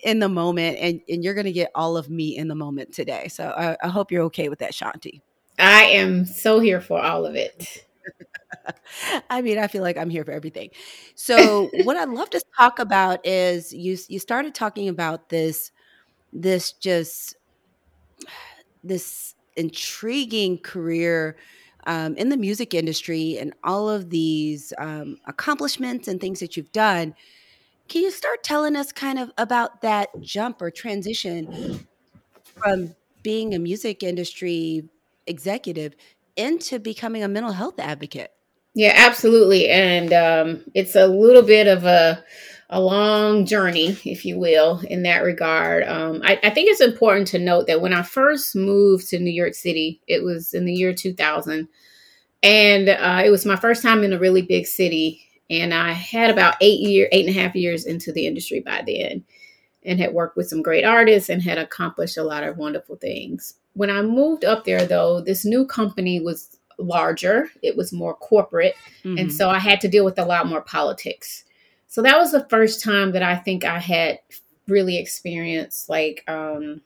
in 0.02 0.18
the 0.18 0.28
moment 0.28 0.78
and, 0.78 1.00
and 1.08 1.24
you're 1.24 1.34
going 1.34 1.46
to 1.46 1.52
get 1.52 1.70
all 1.74 1.96
of 1.96 2.10
me 2.10 2.36
in 2.36 2.48
the 2.48 2.54
moment 2.54 2.92
today. 2.92 3.28
So 3.28 3.50
I, 3.50 3.76
I 3.82 3.88
hope 3.88 4.10
you're 4.10 4.24
okay 4.24 4.48
with 4.48 4.58
that, 4.60 4.72
Shanti. 4.72 5.20
I 5.58 5.84
am 5.84 6.24
so 6.24 6.60
here 6.60 6.80
for 6.80 7.00
all 7.00 7.26
of 7.26 7.34
it. 7.34 7.86
I 9.30 9.42
mean, 9.42 9.58
I 9.58 9.66
feel 9.66 9.82
like 9.82 9.96
I'm 9.96 10.10
here 10.10 10.24
for 10.24 10.32
everything. 10.32 10.70
So, 11.14 11.70
what 11.84 11.96
I'd 11.96 12.08
love 12.08 12.30
to 12.30 12.42
talk 12.56 12.78
about 12.78 13.24
is 13.26 13.72
you 13.72 13.96
you 14.08 14.18
started 14.18 14.54
talking 14.54 14.88
about 14.88 15.28
this 15.28 15.70
this 16.32 16.72
just 16.72 17.36
this 18.82 19.34
intriguing 19.56 20.58
career 20.58 21.36
um, 21.86 22.14
in 22.16 22.28
the 22.28 22.36
music 22.36 22.74
industry 22.74 23.38
and 23.38 23.52
all 23.64 23.88
of 23.88 24.10
these 24.10 24.72
um, 24.78 25.18
accomplishments 25.26 26.08
and 26.08 26.20
things 26.20 26.40
that 26.40 26.56
you've 26.56 26.72
done. 26.72 27.14
Can 27.92 28.00
you 28.00 28.10
start 28.10 28.42
telling 28.42 28.74
us 28.74 28.90
kind 28.90 29.18
of 29.18 29.30
about 29.36 29.82
that 29.82 30.08
jump 30.22 30.62
or 30.62 30.70
transition 30.70 31.86
from 32.56 32.94
being 33.22 33.54
a 33.54 33.58
music 33.58 34.02
industry 34.02 34.88
executive 35.26 35.94
into 36.34 36.78
becoming 36.78 37.22
a 37.22 37.28
mental 37.28 37.52
health 37.52 37.78
advocate? 37.78 38.32
Yeah, 38.74 38.94
absolutely. 38.96 39.68
And 39.68 40.10
um, 40.14 40.64
it's 40.72 40.96
a 40.96 41.06
little 41.06 41.42
bit 41.42 41.66
of 41.66 41.84
a 41.84 42.24
a 42.70 42.80
long 42.80 43.44
journey, 43.44 43.98
if 44.06 44.24
you 44.24 44.38
will, 44.38 44.80
in 44.88 45.02
that 45.02 45.22
regard. 45.22 45.86
Um, 45.86 46.22
I, 46.24 46.40
I, 46.42 46.48
think 46.48 46.70
it's 46.70 46.80
important 46.80 47.28
to 47.28 47.38
note 47.38 47.66
that 47.66 47.82
when 47.82 47.92
I 47.92 48.00
first 48.00 48.56
moved 48.56 49.10
to 49.10 49.18
New 49.18 49.30
York 49.30 49.52
City, 49.52 50.00
it 50.08 50.22
was 50.24 50.54
in 50.54 50.64
the 50.64 50.72
year 50.72 50.94
2000, 50.94 51.68
and 52.42 52.88
uh, 52.88 53.22
it 53.22 53.28
was 53.28 53.44
my 53.44 53.56
first 53.56 53.82
time 53.82 54.02
in 54.02 54.14
a 54.14 54.18
really 54.18 54.40
big 54.40 54.64
city. 54.64 55.28
And 55.52 55.72
I 55.72 55.92
had 55.92 56.30
about 56.30 56.56
eight 56.60 56.80
year, 56.80 57.08
eight 57.12 57.26
and 57.26 57.36
a 57.36 57.40
half 57.40 57.54
years 57.54 57.84
into 57.84 58.12
the 58.12 58.26
industry 58.26 58.60
by 58.60 58.82
then, 58.86 59.24
and 59.84 60.00
had 60.00 60.14
worked 60.14 60.36
with 60.36 60.48
some 60.48 60.62
great 60.62 60.84
artists 60.84 61.28
and 61.28 61.42
had 61.42 61.58
accomplished 61.58 62.16
a 62.16 62.24
lot 62.24 62.42
of 62.42 62.56
wonderful 62.56 62.96
things. 62.96 63.54
When 63.74 63.90
I 63.90 64.02
moved 64.02 64.44
up 64.44 64.64
there, 64.64 64.84
though, 64.84 65.20
this 65.20 65.44
new 65.44 65.66
company 65.66 66.20
was 66.20 66.56
larger; 66.78 67.50
it 67.62 67.76
was 67.76 67.92
more 67.92 68.14
corporate, 68.14 68.74
mm-hmm. 69.04 69.18
and 69.18 69.32
so 69.32 69.48
I 69.48 69.58
had 69.58 69.80
to 69.82 69.88
deal 69.88 70.04
with 70.04 70.18
a 70.18 70.24
lot 70.24 70.48
more 70.48 70.62
politics 70.62 71.44
so 71.92 72.00
that 72.00 72.16
was 72.16 72.32
the 72.32 72.46
first 72.48 72.82
time 72.82 73.12
that 73.12 73.22
I 73.22 73.36
think 73.36 73.66
I 73.66 73.78
had 73.78 74.20
really 74.66 74.96
experienced 74.96 75.90
like 75.90 76.24
um, 76.26 76.80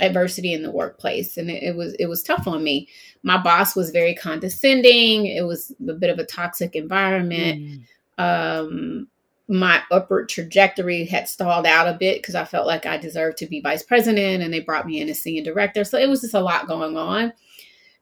adversity 0.00 0.54
in 0.54 0.62
the 0.62 0.70
workplace, 0.70 1.36
and 1.36 1.50
it, 1.50 1.62
it, 1.62 1.76
was 1.76 1.92
it 1.98 2.06
was 2.06 2.22
tough 2.22 2.46
on 2.46 2.64
me. 2.64 2.88
My 3.22 3.36
boss 3.36 3.76
was 3.76 3.90
very 3.90 4.14
condescending. 4.14 5.26
It 5.26 5.42
was 5.42 5.70
a 5.86 5.92
bit 5.92 6.08
of 6.08 6.18
a 6.18 6.24
toxic 6.24 6.74
environment. 6.74 7.60
Mm. 7.60 7.82
Um, 8.18 9.08
my 9.48 9.82
upward 9.90 10.28
trajectory 10.28 11.06
had 11.06 11.28
stalled 11.28 11.64
out 11.64 11.88
a 11.88 11.96
bit 11.98 12.20
because 12.20 12.34
I 12.34 12.44
felt 12.44 12.66
like 12.66 12.84
I 12.84 12.98
deserved 12.98 13.38
to 13.38 13.46
be 13.46 13.60
vice 13.60 13.82
president, 13.82 14.42
and 14.42 14.52
they 14.52 14.60
brought 14.60 14.86
me 14.86 15.00
in 15.00 15.08
as 15.08 15.22
senior 15.22 15.42
director. 15.42 15.84
So 15.84 15.98
it 15.98 16.08
was 16.08 16.20
just 16.20 16.34
a 16.34 16.40
lot 16.40 16.68
going 16.68 16.96
on. 16.96 17.32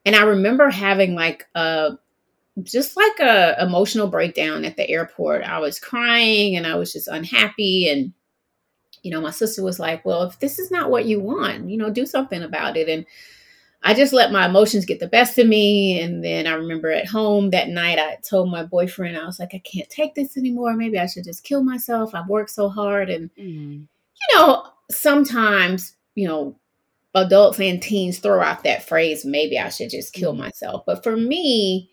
And 0.05 0.15
I 0.15 0.23
remember 0.23 0.69
having 0.69 1.15
like 1.15 1.45
a 1.55 1.91
just 2.63 2.97
like 2.97 3.19
a 3.19 3.55
emotional 3.61 4.07
breakdown 4.07 4.65
at 4.65 4.75
the 4.77 4.89
airport. 4.89 5.43
I 5.43 5.59
was 5.59 5.79
crying 5.79 6.55
and 6.55 6.65
I 6.65 6.75
was 6.75 6.91
just 6.91 7.07
unhappy 7.07 7.89
and 7.89 8.13
you 9.03 9.11
know, 9.11 9.21
my 9.21 9.31
sister 9.31 9.63
was 9.63 9.79
like, 9.79 10.03
"Well, 10.03 10.23
if 10.23 10.39
this 10.39 10.59
is 10.59 10.71
not 10.71 10.89
what 10.89 11.05
you 11.05 11.21
want, 11.21 11.69
you 11.69 11.77
know, 11.77 11.89
do 11.89 12.05
something 12.05 12.41
about 12.41 12.75
it." 12.75 12.89
And 12.89 13.05
I 13.83 13.93
just 13.93 14.11
let 14.11 14.31
my 14.31 14.45
emotions 14.45 14.85
get 14.85 14.99
the 14.99 15.07
best 15.07 15.37
of 15.37 15.47
me. 15.47 16.01
And 16.01 16.23
then 16.23 16.47
I 16.47 16.53
remember 16.53 16.91
at 16.91 17.07
home 17.07 17.51
that 17.51 17.69
night, 17.69 17.99
I 17.99 18.17
told 18.27 18.49
my 18.49 18.63
boyfriend, 18.63 19.17
I 19.17 19.25
was 19.25 19.39
like, 19.39 19.53
I 19.53 19.59
can't 19.59 19.89
take 19.89 20.15
this 20.15 20.35
anymore. 20.35 20.73
Maybe 20.73 20.99
I 20.99 21.05
should 21.05 21.23
just 21.23 21.43
kill 21.43 21.63
myself. 21.63 22.13
I've 22.13 22.27
worked 22.27 22.49
so 22.49 22.69
hard. 22.69 23.09
And, 23.09 23.29
Mm. 23.35 23.87
you 24.29 24.37
know, 24.37 24.63
sometimes, 24.91 25.93
you 26.15 26.27
know, 26.27 26.55
adults 27.15 27.59
and 27.59 27.81
teens 27.81 28.19
throw 28.19 28.41
out 28.41 28.63
that 28.63 28.83
phrase, 28.83 29.25
maybe 29.25 29.57
I 29.57 29.69
should 29.69 29.89
just 29.89 30.13
kill 30.13 30.33
Mhm. 30.33 30.39
myself. 30.39 30.83
But 30.85 31.03
for 31.03 31.15
me, 31.15 31.89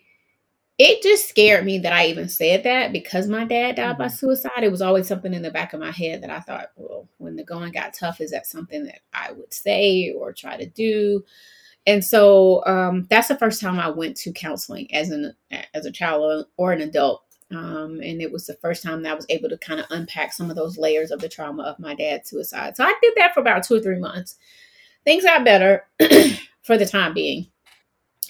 it 0.78 1.02
just 1.02 1.28
scared 1.28 1.64
me 1.64 1.78
that 1.78 1.92
I 1.92 2.06
even 2.06 2.28
said 2.28 2.64
that 2.64 2.92
because 2.92 3.28
my 3.28 3.44
dad 3.44 3.76
died 3.76 3.96
by 3.96 4.06
Mhm. 4.06 4.18
suicide. 4.18 4.64
It 4.64 4.72
was 4.72 4.82
always 4.82 5.06
something 5.06 5.32
in 5.32 5.42
the 5.42 5.50
back 5.52 5.72
of 5.72 5.80
my 5.80 5.92
head 5.92 6.22
that 6.22 6.30
I 6.30 6.40
thought, 6.40 6.72
well, 6.76 7.08
when 7.18 7.36
the 7.36 7.44
going 7.44 7.70
got 7.72 7.94
tough, 7.94 8.20
is 8.20 8.32
that 8.32 8.46
something 8.46 8.84
that 8.86 9.00
I 9.12 9.30
would 9.32 9.54
say 9.54 10.10
or 10.10 10.32
try 10.32 10.56
to 10.56 10.66
do? 10.66 11.24
And 11.86 12.04
so 12.04 12.64
um, 12.66 13.06
that's 13.10 13.28
the 13.28 13.36
first 13.36 13.60
time 13.60 13.78
I 13.78 13.88
went 13.88 14.16
to 14.18 14.32
counseling 14.32 14.92
as 14.94 15.10
an 15.10 15.34
as 15.74 15.84
a 15.86 15.92
child 15.92 16.46
or, 16.58 16.68
or 16.68 16.72
an 16.72 16.80
adult. 16.80 17.22
Um, 17.50 18.00
and 18.02 18.22
it 18.22 18.32
was 18.32 18.46
the 18.46 18.54
first 18.54 18.82
time 18.82 19.02
that 19.02 19.12
I 19.12 19.14
was 19.14 19.26
able 19.28 19.48
to 19.50 19.58
kind 19.58 19.78
of 19.78 19.86
unpack 19.90 20.32
some 20.32 20.50
of 20.50 20.56
those 20.56 20.78
layers 20.78 21.10
of 21.10 21.20
the 21.20 21.28
trauma 21.28 21.62
of 21.64 21.78
my 21.78 21.94
dad's 21.94 22.30
suicide. 22.30 22.76
So 22.76 22.84
I 22.84 22.94
did 23.02 23.12
that 23.16 23.34
for 23.34 23.40
about 23.40 23.62
two 23.64 23.74
or 23.74 23.80
three 23.80 23.98
months. 23.98 24.36
Things 25.04 25.24
got 25.24 25.44
better 25.44 25.86
for 26.62 26.78
the 26.78 26.86
time 26.86 27.12
being. 27.12 27.48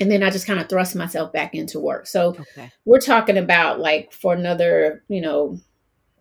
And 0.00 0.10
then 0.10 0.24
I 0.24 0.30
just 0.30 0.46
kind 0.46 0.58
of 0.58 0.68
thrust 0.68 0.96
myself 0.96 1.32
back 1.32 1.54
into 1.54 1.78
work. 1.78 2.08
So 2.08 2.30
Okay. 2.40 2.70
we're 2.84 2.98
talking 2.98 3.38
about 3.38 3.78
like 3.78 4.12
for 4.12 4.34
another, 4.34 5.04
you 5.08 5.20
know, 5.20 5.58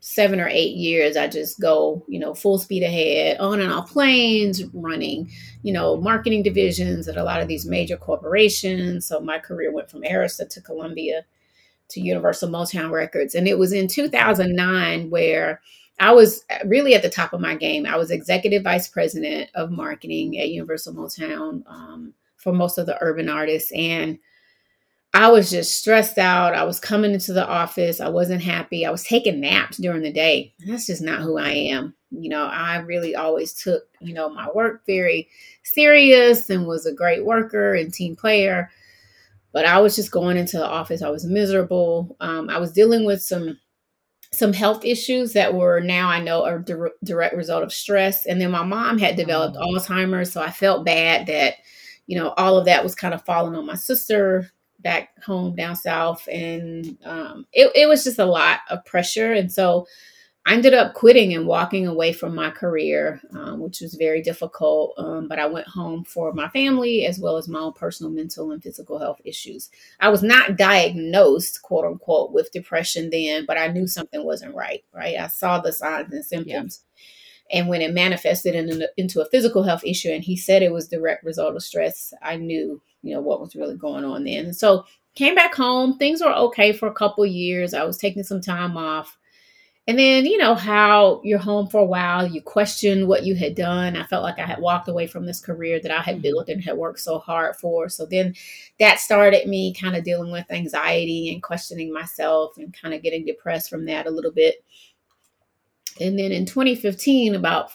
seven 0.05 0.41
or 0.41 0.49
eight 0.49 0.75
years, 0.75 1.15
I 1.15 1.27
just 1.27 1.61
go, 1.61 2.03
you 2.09 2.19
know, 2.19 2.33
full 2.33 2.57
speed 2.57 2.83
ahead, 2.83 3.39
on 3.39 3.61
and 3.61 3.71
off 3.71 3.93
planes, 3.93 4.61
running, 4.73 5.31
you 5.61 5.71
know, 5.71 5.95
marketing 5.95 6.43
divisions 6.43 7.07
at 7.07 7.15
a 7.15 7.23
lot 7.23 7.41
of 7.41 7.47
these 7.47 7.65
major 7.65 7.95
corporations. 7.95 9.05
So 9.05 9.21
my 9.21 9.39
career 9.39 9.71
went 9.71 9.89
from 9.89 10.01
Arista 10.01 10.49
to 10.49 10.59
Columbia 10.59 11.23
to 11.87 12.01
Universal 12.01 12.49
Motown 12.49 12.91
Records. 12.91 13.33
And 13.33 13.47
it 13.47 13.57
was 13.57 13.71
in 13.71 13.87
2009 13.87 15.09
where 15.09 15.61
I 16.01 16.11
was 16.11 16.43
really 16.65 16.95
at 16.95 17.01
the 17.01 17.09
top 17.09 17.31
of 17.31 17.39
my 17.39 17.55
game. 17.55 17.85
I 17.85 17.95
was 17.95 18.11
executive 18.11 18.63
vice 18.63 18.89
president 18.89 19.51
of 19.55 19.71
marketing 19.71 20.37
at 20.37 20.49
Universal 20.49 20.95
Motown 20.95 21.63
um, 21.65 22.13
for 22.35 22.51
most 22.51 22.77
of 22.77 22.87
the 22.87 23.01
urban 23.01 23.29
artists. 23.29 23.71
And 23.71 24.19
I 25.15 25.29
was 25.29 25.51
just 25.51 25.77
stressed 25.77 26.17
out. 26.17 26.55
I 26.55 26.63
was 26.63 26.79
coming 26.79 27.13
into 27.13 27.33
the 27.33 27.47
office. 27.47 28.01
I 28.01 28.09
wasn't 28.09 28.41
happy. 28.41 28.85
I 28.85 28.89
was 28.89 29.03
taking 29.03 29.39
naps 29.39 29.77
during 29.77 30.01
the 30.01 30.11
day. 30.11 30.53
That's 30.65 30.87
just 30.87 31.03
not 31.03 31.21
who 31.21 31.37
I 31.37 31.49
am. 31.51 31.93
You 32.09 32.29
know, 32.29 32.45
I 32.45 32.77
really 32.77 33.15
always 33.15 33.53
took, 33.53 33.83
you 34.01 34.13
know, 34.13 34.29
my 34.29 34.49
work 34.55 34.85
very 34.87 35.29
serious 35.63 36.49
and 36.49 36.65
was 36.65 36.85
a 36.87 36.93
great 36.93 37.25
worker 37.25 37.75
and 37.75 37.93
team 37.93 38.15
player. 38.15 38.71
But 39.53 39.65
I 39.65 39.79
was 39.79 39.95
just 39.95 40.11
going 40.11 40.37
into 40.37 40.57
the 40.57 40.67
office. 40.67 41.01
I 41.03 41.09
was 41.09 41.25
miserable. 41.25 42.15
Um, 42.19 42.49
I 42.49 42.57
was 42.59 42.71
dealing 42.73 43.05
with 43.05 43.21
some 43.21 43.59
some 44.31 44.53
health 44.53 44.83
issues 44.85 45.33
that 45.33 45.53
were 45.53 45.79
now 45.79 46.09
I 46.09 46.19
know 46.21 46.43
are 46.43 46.59
dir- 46.59 46.91
direct 47.03 47.35
result 47.35 47.63
of 47.63 47.73
stress. 47.73 48.25
And 48.25 48.41
then 48.41 48.51
my 48.51 48.63
mom 48.63 48.97
had 48.97 49.15
developed 49.15 49.57
Oh. 49.59 49.67
Alzheimer's, 49.75 50.31
so 50.33 50.41
I 50.41 50.51
felt 50.51 50.85
bad 50.85 51.27
that 51.27 51.55
you 52.07 52.17
know 52.17 52.33
all 52.37 52.57
of 52.57 52.65
that 52.65 52.83
was 52.83 52.95
kind 52.95 53.13
of 53.13 53.23
falling 53.25 53.55
on 53.55 53.65
my 53.67 53.75
sister 53.75 54.51
back 54.83 55.23
home 55.23 55.55
down 55.55 55.75
south, 55.75 56.27
and 56.31 56.97
um, 57.05 57.45
it, 57.53 57.71
it 57.75 57.87
was 57.87 58.03
just 58.03 58.19
a 58.19 58.25
lot 58.25 58.59
of 58.69 58.85
pressure. 58.85 59.33
And 59.33 59.51
so 59.51 59.87
I 60.45 60.53
ended 60.53 60.73
up 60.73 60.93
quitting 60.93 61.33
and 61.33 61.47
walking 61.47 61.87
away 61.87 62.11
from 62.11 62.35
my 62.35 62.49
career, 62.49 63.21
um, 63.33 63.61
which 63.61 63.79
was 63.79 63.93
very 63.93 64.21
difficult. 64.21 64.93
Um, 64.97 65.29
but 65.29 65.39
I 65.39 65.45
went 65.45 65.67
home 65.67 66.03
for 66.03 66.33
my 66.33 66.49
family 66.49 67.05
as 67.05 67.17
well 67.17 67.37
as 67.37 67.47
my 67.47 67.59
own 67.59 67.71
personal 67.73 68.11
mental 68.11 68.51
and 68.51 68.61
physical 68.61 68.99
health 68.99 69.21
issues. 69.23 69.69
I 70.01 70.09
was 70.09 70.21
not 70.21 70.57
diagnosed, 70.57 71.61
quote 71.61 71.85
unquote, 71.85 72.33
with 72.33 72.51
depression 72.51 73.09
then, 73.09 73.45
but 73.45 73.57
I 73.57 73.67
knew 73.67 73.87
something 73.87 74.25
wasn't 74.25 74.53
right, 74.53 74.83
right? 74.93 75.17
I 75.17 75.27
saw 75.27 75.59
the 75.59 75.71
signs 75.71 76.13
and 76.13 76.25
symptoms. 76.25 76.81
And 77.49 77.69
when 77.69 77.81
it 77.81 77.93
manifested 77.93 78.55
in, 78.55 78.83
into 78.97 79.21
a 79.21 79.29
physical 79.29 79.63
health 79.63 79.83
issue, 79.85 80.09
and 80.09 80.23
he 80.23 80.35
said 80.35 80.61
it 80.61 80.73
was 80.73 80.87
direct 80.89 81.23
result 81.23 81.55
of 81.55 81.63
stress, 81.63 82.13
I 82.21 82.35
knew, 82.35 82.81
you 83.03 83.13
know, 83.13 83.21
what 83.21 83.41
was 83.41 83.55
really 83.55 83.75
going 83.75 84.03
on 84.05 84.23
then. 84.23 84.45
And 84.45 84.55
so 84.55 84.85
came 85.15 85.35
back 85.35 85.53
home. 85.53 85.97
Things 85.97 86.21
were 86.21 86.33
okay 86.33 86.71
for 86.73 86.87
a 86.87 86.93
couple 86.93 87.25
years. 87.25 87.73
I 87.73 87.83
was 87.83 87.97
taking 87.97 88.23
some 88.23 88.41
time 88.41 88.77
off. 88.77 89.17
And 89.85 89.99
then, 89.99 90.25
you 90.25 90.37
know, 90.37 90.55
how 90.55 91.19
you're 91.25 91.39
home 91.39 91.67
for 91.67 91.81
a 91.81 91.85
while, 91.85 92.25
you 92.25 92.41
question 92.41 93.05
what 93.05 93.25
you 93.25 93.35
had 93.35 93.53
done. 93.53 93.97
I 93.97 94.05
felt 94.05 94.23
like 94.23 94.39
I 94.39 94.45
had 94.45 94.61
walked 94.61 94.87
away 94.87 95.07
from 95.07 95.25
this 95.25 95.41
career 95.41 95.77
that 95.81 95.91
I 95.91 96.01
had 96.01 96.19
Mhm. 96.19 96.21
built 96.21 96.47
and 96.47 96.63
had 96.63 96.77
worked 96.77 97.01
so 97.01 97.19
hard 97.19 97.57
for. 97.57 97.89
So 97.89 98.05
then 98.05 98.33
that 98.79 98.99
started 98.99 99.45
me 99.45 99.73
kind 99.73 99.97
of 99.97 100.05
dealing 100.05 100.31
with 100.31 100.49
anxiety 100.49 101.33
and 101.33 101.43
questioning 101.43 101.91
myself 101.91 102.57
and 102.57 102.73
kind 102.73 102.93
of 102.93 103.03
getting 103.03 103.25
depressed 103.25 103.69
from 103.69 103.83
that 103.87 104.07
a 104.07 104.11
little 104.11 104.31
bit. 104.31 104.63
And 105.99 106.17
then 106.17 106.31
in 106.31 106.45
2015, 106.45 107.35
about 107.35 107.71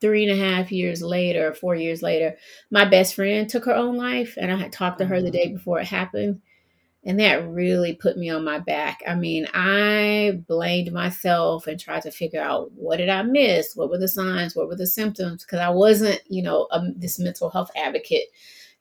three 0.00 0.28
and 0.28 0.32
a 0.32 0.44
half 0.44 0.72
years 0.72 1.02
later, 1.02 1.54
four 1.54 1.74
years 1.74 2.02
later, 2.02 2.36
my 2.70 2.84
best 2.84 3.14
friend 3.14 3.48
took 3.48 3.64
her 3.66 3.74
own 3.74 3.96
life. 3.96 4.36
And 4.40 4.50
I 4.50 4.56
had 4.56 4.72
talked 4.72 4.98
to 4.98 5.06
her 5.06 5.20
the 5.20 5.30
day 5.30 5.46
mm-hmm. 5.46 5.56
before 5.56 5.80
it 5.80 5.86
happened. 5.86 6.40
And 7.02 7.18
that 7.18 7.48
really 7.48 7.94
put 7.94 8.18
me 8.18 8.28
on 8.28 8.44
my 8.44 8.58
back. 8.58 9.02
I 9.08 9.14
mean, 9.14 9.46
I 9.54 10.42
blamed 10.46 10.92
myself 10.92 11.66
and 11.66 11.80
tried 11.80 12.02
to 12.02 12.10
figure 12.10 12.42
out 12.42 12.72
what 12.72 12.98
did 12.98 13.08
I 13.08 13.22
miss? 13.22 13.74
What 13.74 13.88
were 13.88 13.96
the 13.96 14.08
signs? 14.08 14.54
What 14.54 14.68
were 14.68 14.76
the 14.76 14.86
symptoms? 14.86 15.42
Because 15.42 15.60
I 15.60 15.70
wasn't, 15.70 16.20
you 16.28 16.42
know, 16.42 16.68
a, 16.70 16.82
this 16.96 17.18
mental 17.18 17.48
health 17.48 17.70
advocate 17.74 18.26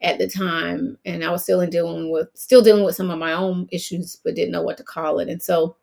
at 0.02 0.18
the 0.18 0.30
time, 0.30 0.98
and 1.06 1.24
I 1.24 1.32
was 1.32 1.44
still 1.44 1.62
in 1.62 1.70
dealing 1.70 2.12
with 2.12 2.30
still 2.34 2.62
dealing 2.62 2.86
with 2.86 2.96
some 2.96 3.10
of 3.10 3.20
my 3.20 3.34
own 3.34 3.68
issues, 3.72 4.18
but 4.24 4.36
didn't 4.36 4.52
know 4.52 4.62
what 4.62 4.78
to 4.78 4.84
call 4.84 5.20
it. 5.20 5.30
And 5.30 5.42
so, 5.42 5.76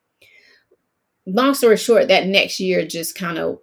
long 1.26 1.54
story 1.54 1.76
short, 1.76 2.08
that 2.08 2.26
next 2.26 2.58
year 2.60 2.86
just 2.86 3.14
kind 3.14 3.38
of 3.38 3.58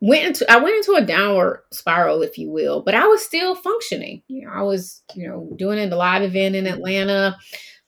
went 0.00 0.24
into 0.24 0.50
I 0.50 0.58
went 0.58 0.76
into 0.76 0.94
a 0.94 1.04
downward 1.04 1.62
spiral, 1.72 2.22
if 2.22 2.38
you 2.38 2.50
will. 2.50 2.82
But 2.82 2.94
I 2.94 3.06
was 3.06 3.24
still 3.24 3.54
functioning. 3.54 4.22
You 4.28 4.46
know, 4.46 4.52
I 4.52 4.62
was, 4.62 5.02
you 5.14 5.28
know, 5.28 5.50
doing 5.56 5.78
a 5.78 5.94
live 5.94 6.22
event 6.22 6.54
in 6.54 6.66
Atlanta. 6.66 7.36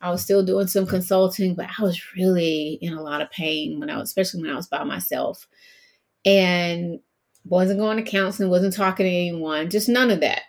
I 0.00 0.10
was 0.10 0.22
still 0.22 0.42
doing 0.44 0.66
some 0.66 0.86
consulting, 0.86 1.54
but 1.54 1.66
I 1.78 1.82
was 1.82 2.14
really 2.16 2.78
in 2.80 2.94
a 2.94 3.02
lot 3.02 3.20
of 3.20 3.30
pain 3.30 3.78
when 3.78 3.90
I 3.90 3.98
was, 3.98 4.08
especially 4.08 4.42
when 4.42 4.50
I 4.50 4.56
was 4.56 4.66
by 4.66 4.82
myself, 4.82 5.46
and 6.24 7.00
wasn't 7.44 7.80
going 7.80 8.02
to 8.02 8.10
counseling, 8.10 8.50
wasn't 8.50 8.74
talking 8.74 9.04
to 9.04 9.10
anyone, 9.10 9.68
just 9.70 9.88
none 9.88 10.10
of 10.10 10.20
that. 10.20 10.42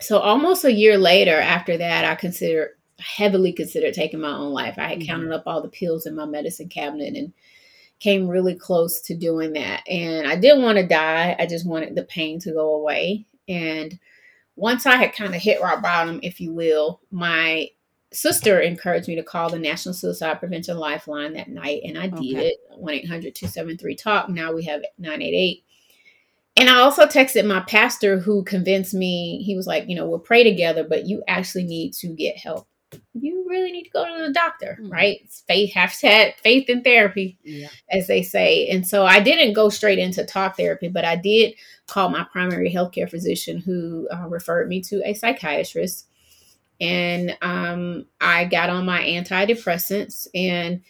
So 0.00 0.18
almost 0.18 0.64
a 0.64 0.72
year 0.72 0.98
later, 0.98 1.38
after 1.38 1.76
that, 1.76 2.04
I 2.04 2.14
considered 2.14 2.70
heavily 2.98 3.52
considered 3.52 3.94
taking 3.94 4.20
my 4.20 4.32
own 4.32 4.52
life. 4.52 4.78
I 4.78 4.88
had 4.88 5.00
Mhm. 5.00 5.06
counted 5.06 5.32
up 5.32 5.42
all 5.46 5.62
the 5.62 5.68
pills 5.68 6.06
in 6.06 6.14
my 6.14 6.24
medicine 6.24 6.68
cabinet 6.68 7.14
and 7.14 7.32
came 7.98 8.28
really 8.28 8.54
close 8.54 9.00
to 9.02 9.14
doing 9.14 9.52
that. 9.54 9.82
And 9.88 10.26
I 10.26 10.36
didn't 10.36 10.62
want 10.62 10.78
to 10.78 10.86
die. 10.86 11.34
I 11.38 11.46
just 11.46 11.66
wanted 11.66 11.94
the 11.94 12.04
pain 12.04 12.38
to 12.40 12.52
go 12.52 12.74
away. 12.74 13.26
And 13.48 13.98
once 14.56 14.86
I 14.86 14.96
had 14.96 15.14
kind 15.14 15.34
of 15.34 15.40
hit 15.40 15.60
rock 15.62 15.82
bottom, 15.82 16.20
if 16.22 16.40
you 16.40 16.52
will, 16.52 17.00
my 17.10 17.68
sister 18.12 18.60
encouraged 18.60 19.08
me 19.08 19.14
to 19.16 19.22
call 19.22 19.50
the 19.50 19.58
National 19.58 19.94
Suicide 19.94 20.38
Prevention 20.40 20.78
Lifeline 20.78 21.34
that 21.34 21.48
night. 21.48 21.82
And 21.84 21.98
I 21.98 22.08
did 22.08 22.36
Okay. 22.36 22.48
it 22.48 22.56
1 22.76 22.94
800 22.94 23.34
273 23.34 23.96
TALK. 23.96 24.28
Now 24.30 24.52
we 24.52 24.64
have 24.64 24.82
988. 24.98 25.62
And 26.58 26.70
I 26.70 26.80
also 26.80 27.04
texted 27.04 27.44
my 27.46 27.60
pastor 27.60 28.18
who 28.18 28.42
convinced 28.44 28.94
me, 28.94 29.42
he 29.42 29.54
was 29.54 29.66
like, 29.66 29.88
you 29.88 29.94
know, 29.94 30.08
we'll 30.08 30.18
pray 30.18 30.42
together, 30.42 30.84
but 30.84 31.06
you 31.06 31.22
actually 31.28 31.64
need 31.64 31.92
to 31.94 32.08
get 32.08 32.38
help. 32.38 32.66
You 33.14 33.46
really 33.48 33.72
need 33.72 33.84
to 33.84 33.90
go 33.90 34.04
to 34.04 34.26
the 34.26 34.32
doctor, 34.32 34.78
Mhm. 34.80 34.90
right? 34.92 35.18
It's 35.24 35.40
faith, 35.42 35.72
hashtag 35.74 36.34
faith 36.36 36.68
in 36.68 36.82
therapy 36.82 37.38
Yeah. 37.44 37.68
as 37.90 38.06
they 38.06 38.22
say. 38.22 38.68
And 38.68 38.86
so 38.86 39.04
I 39.04 39.20
didn't 39.20 39.52
go 39.54 39.68
straight 39.68 39.98
into 39.98 40.24
talk 40.24 40.56
therapy, 40.56 40.88
but 40.88 41.04
I 41.04 41.16
did 41.16 41.54
call 41.86 42.08
my 42.08 42.24
primary 42.32 42.70
healthcare 42.72 43.08
physician 43.08 43.58
who 43.58 44.08
uh, 44.12 44.28
referred 44.28 44.68
me 44.68 44.80
to 44.82 45.02
a 45.08 45.14
psychiatrist. 45.14 46.06
And 46.80 47.36
um, 47.42 48.06
I 48.20 48.44
got 48.44 48.70
on 48.70 48.84
my 48.84 49.00
antidepressants. 49.00 50.28
And 50.34 50.82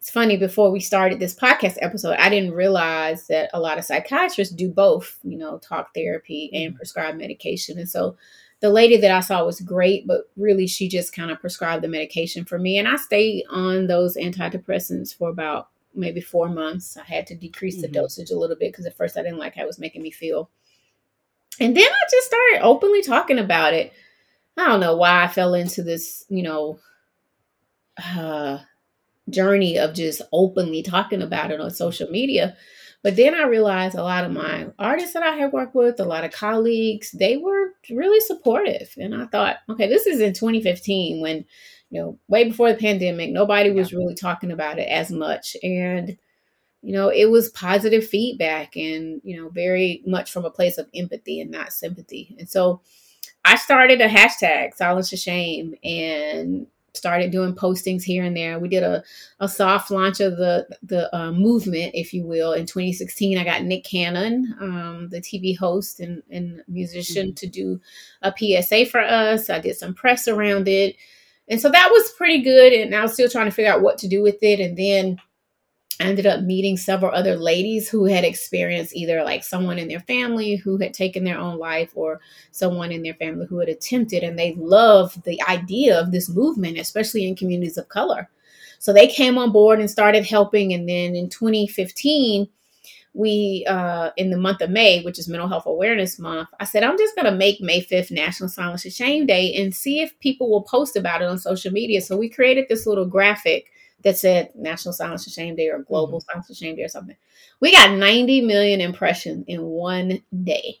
it's 0.00 0.10
funny, 0.10 0.36
before 0.36 0.70
we 0.70 0.80
started 0.80 1.18
this 1.18 1.34
podcast 1.34 1.76
episode, 1.80 2.16
I 2.18 2.28
didn't 2.28 2.52
realize 2.52 3.26
that 3.28 3.50
a 3.52 3.60
lot 3.60 3.78
of 3.78 3.84
psychiatrists 3.84 4.54
do 4.54 4.68
both, 4.70 5.18
you 5.22 5.36
know, 5.38 5.58
talk 5.58 5.94
therapy 5.94 6.50
and 6.54 6.74
prescribe 6.74 7.16
medication. 7.16 7.78
And 7.78 7.88
so 7.88 8.16
the 8.64 8.70
lady 8.70 8.96
that 8.96 9.10
I 9.10 9.20
saw 9.20 9.44
was 9.44 9.60
great, 9.60 10.06
but 10.06 10.30
really 10.38 10.66
she 10.66 10.88
just 10.88 11.14
kind 11.14 11.30
of 11.30 11.38
prescribed 11.38 11.84
the 11.84 11.88
medication 11.88 12.46
for 12.46 12.58
me. 12.58 12.78
And 12.78 12.88
I 12.88 12.96
stayed 12.96 13.44
on 13.50 13.88
those 13.88 14.16
antidepressants 14.16 15.14
for 15.14 15.28
about 15.28 15.68
maybe 15.94 16.22
four 16.22 16.48
months. 16.48 16.96
I 16.96 17.04
had 17.04 17.26
to 17.26 17.34
decrease 17.34 17.82
the 17.82 17.88
Mhm. 17.88 17.92
dosage 17.92 18.30
a 18.30 18.38
little 18.38 18.56
bit 18.56 18.72
because 18.72 18.86
at 18.86 18.96
first 18.96 19.18
I 19.18 19.22
didn't 19.22 19.36
like 19.36 19.54
how 19.54 19.64
it 19.64 19.66
was 19.66 19.78
making 19.78 20.00
me 20.00 20.10
feel. 20.10 20.48
And 21.60 21.76
then 21.76 21.84
I 21.86 22.08
just 22.10 22.26
started 22.26 22.62
openly 22.62 23.02
talking 23.02 23.38
about 23.38 23.74
it. 23.74 23.92
I 24.56 24.66
don't 24.66 24.80
know 24.80 24.96
why 24.96 25.24
I 25.24 25.28
fell 25.28 25.52
into 25.52 25.82
this, 25.82 26.24
you 26.30 26.42
know, 26.42 26.78
uh, 28.02 28.60
journey 29.28 29.78
of 29.78 29.92
just 29.92 30.22
openly 30.32 30.82
talking 30.82 31.20
about 31.20 31.50
it 31.50 31.60
on 31.60 31.70
social 31.70 32.08
media. 32.08 32.56
But 33.04 33.16
then 33.16 33.34
I 33.34 33.46
realized 33.46 33.94
a 33.94 34.02
lot 34.02 34.24
of 34.24 34.32
my 34.32 34.68
artists 34.78 35.12
that 35.12 35.22
I 35.22 35.36
had 35.36 35.52
worked 35.52 35.74
with, 35.74 36.00
a 36.00 36.04
lot 36.04 36.24
of 36.24 36.32
colleagues, 36.32 37.10
they 37.12 37.36
were 37.36 37.74
really 37.90 38.18
supportive. 38.20 38.94
And 38.96 39.14
I 39.14 39.26
thought, 39.26 39.58
okay, 39.68 39.86
this 39.86 40.06
is 40.06 40.22
in 40.22 40.32
2015 40.32 41.20
when, 41.20 41.44
you 41.90 42.00
know, 42.00 42.18
way 42.28 42.44
before 42.44 42.72
the 42.72 42.78
pandemic, 42.78 43.30
nobody 43.30 43.70
was 43.70 43.92
really 43.92 44.14
talking 44.14 44.50
about 44.50 44.78
it 44.78 44.88
as 44.88 45.10
much. 45.10 45.54
And, 45.62 46.16
you 46.80 46.94
know, 46.94 47.10
it 47.10 47.26
was 47.26 47.50
positive 47.50 48.08
feedback 48.08 48.74
and, 48.74 49.20
you 49.22 49.36
know, 49.36 49.50
very 49.50 50.02
much 50.06 50.32
from 50.32 50.46
a 50.46 50.50
place 50.50 50.78
of 50.78 50.88
empathy 50.94 51.42
and 51.42 51.50
not 51.50 51.74
sympathy. 51.74 52.34
And 52.38 52.48
so 52.48 52.80
I 53.44 53.56
started 53.56 54.00
a 54.00 54.08
hashtag, 54.08 54.76
Silence 54.76 55.10
the 55.10 55.18
Shame, 55.18 55.74
and 55.84 56.68
started 56.94 57.30
doing 57.30 57.54
postings 57.54 58.02
here 58.02 58.24
and 58.24 58.36
there. 58.36 58.58
We 58.58 58.68
did 58.68 58.82
a, 58.82 59.02
a 59.40 59.48
soft 59.48 59.90
launch 59.90 60.20
of 60.20 60.36
the 60.36 60.66
the 60.82 61.14
uh, 61.14 61.32
movement, 61.32 61.92
if 61.94 62.14
you 62.14 62.24
will, 62.24 62.52
in 62.52 62.66
2016. 62.66 63.38
I 63.38 63.44
got 63.44 63.62
Nick 63.64 63.84
Cannon, 63.84 64.54
um, 64.60 65.08
the 65.10 65.20
TV 65.20 65.56
host 65.56 66.00
and, 66.00 66.22
and 66.30 66.62
musician, 66.68 67.28
mm-hmm. 67.28 67.34
to 67.34 67.46
do 67.46 67.80
a 68.22 68.32
PSA 68.36 68.86
for 68.86 69.00
us. 69.00 69.50
I 69.50 69.58
did 69.58 69.76
some 69.76 69.94
press 69.94 70.28
around 70.28 70.68
it, 70.68 70.96
and 71.48 71.60
so 71.60 71.70
that 71.70 71.90
was 71.90 72.12
pretty 72.12 72.42
good. 72.42 72.72
And 72.72 72.94
I 72.94 73.02
was 73.02 73.12
still 73.12 73.28
trying 73.28 73.46
to 73.46 73.52
figure 73.52 73.72
out 73.72 73.82
what 73.82 73.98
to 73.98 74.08
do 74.08 74.22
with 74.22 74.42
it. 74.42 74.60
And 74.60 74.76
then 74.76 75.18
I 76.00 76.04
ended 76.04 76.26
up 76.26 76.42
meeting 76.42 76.76
several 76.76 77.14
other 77.14 77.36
ladies 77.36 77.88
who 77.88 78.04
had 78.04 78.24
experienced 78.24 78.96
either 78.96 79.22
like 79.22 79.44
someone 79.44 79.78
in 79.78 79.86
their 79.86 80.00
family 80.00 80.56
who 80.56 80.76
had 80.78 80.92
taken 80.92 81.22
their 81.22 81.38
own 81.38 81.58
life 81.58 81.92
or 81.94 82.20
someone 82.50 82.90
in 82.90 83.02
their 83.02 83.14
family 83.14 83.46
who 83.46 83.58
had 83.58 83.68
attempted, 83.68 84.24
and 84.24 84.38
they 84.38 84.54
loved 84.54 85.22
the 85.24 85.40
idea 85.48 85.98
of 85.98 86.10
this 86.10 86.28
movement, 86.28 86.78
especially 86.78 87.26
in 87.28 87.36
communities 87.36 87.78
of 87.78 87.88
color. 87.88 88.28
So 88.80 88.92
they 88.92 89.06
came 89.06 89.38
on 89.38 89.52
board 89.52 89.78
and 89.78 89.90
started 89.90 90.26
helping. 90.26 90.72
And 90.72 90.88
then 90.88 91.14
in 91.14 91.30
2015, 91.30 92.48
we, 93.14 93.64
uh, 93.68 94.10
in 94.16 94.30
the 94.30 94.36
month 94.36 94.60
of 94.60 94.70
May, 94.70 95.00
which 95.02 95.18
is 95.18 95.28
Mental 95.28 95.48
Health 95.48 95.66
Awareness 95.66 96.18
Month, 96.18 96.48
I 96.58 96.64
said, 96.64 96.82
I'm 96.82 96.98
just 96.98 97.14
going 97.14 97.24
to 97.26 97.38
make 97.38 97.60
May 97.60 97.82
5th 97.82 98.10
National 98.10 98.48
Silence 98.48 98.82
the 98.82 98.90
Shame 98.90 99.24
Day 99.24 99.54
and 99.54 99.74
see 99.74 100.02
if 100.02 100.18
people 100.18 100.50
will 100.50 100.64
post 100.64 100.96
about 100.96 101.22
it 101.22 101.28
on 101.28 101.38
social 101.38 101.70
media. 101.70 102.00
So 102.00 102.16
we 102.16 102.28
created 102.28 102.66
this 102.68 102.86
little 102.86 103.06
graphic 103.06 103.70
that 104.04 104.18
said 104.18 104.50
National 104.54 104.92
Silence 104.92 105.24
the 105.24 105.30
Shame 105.30 105.56
Day 105.56 105.68
or 105.68 105.80
Global 105.80 106.18
mm-hmm. 106.20 106.30
Silence 106.30 106.48
the 106.48 106.54
Shame 106.54 106.76
Day 106.76 106.84
or 106.84 106.88
something. 106.88 107.16
We 107.60 107.72
got 107.72 107.92
90 107.92 108.42
million 108.42 108.80
impressions 108.80 109.44
in 109.48 109.62
one 109.62 110.22
day. 110.42 110.80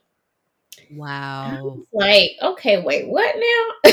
Wow. 0.90 1.78
like, 1.92 2.30
okay, 2.42 2.82
wait, 2.82 3.08
what 3.08 3.34
now? 3.34 3.90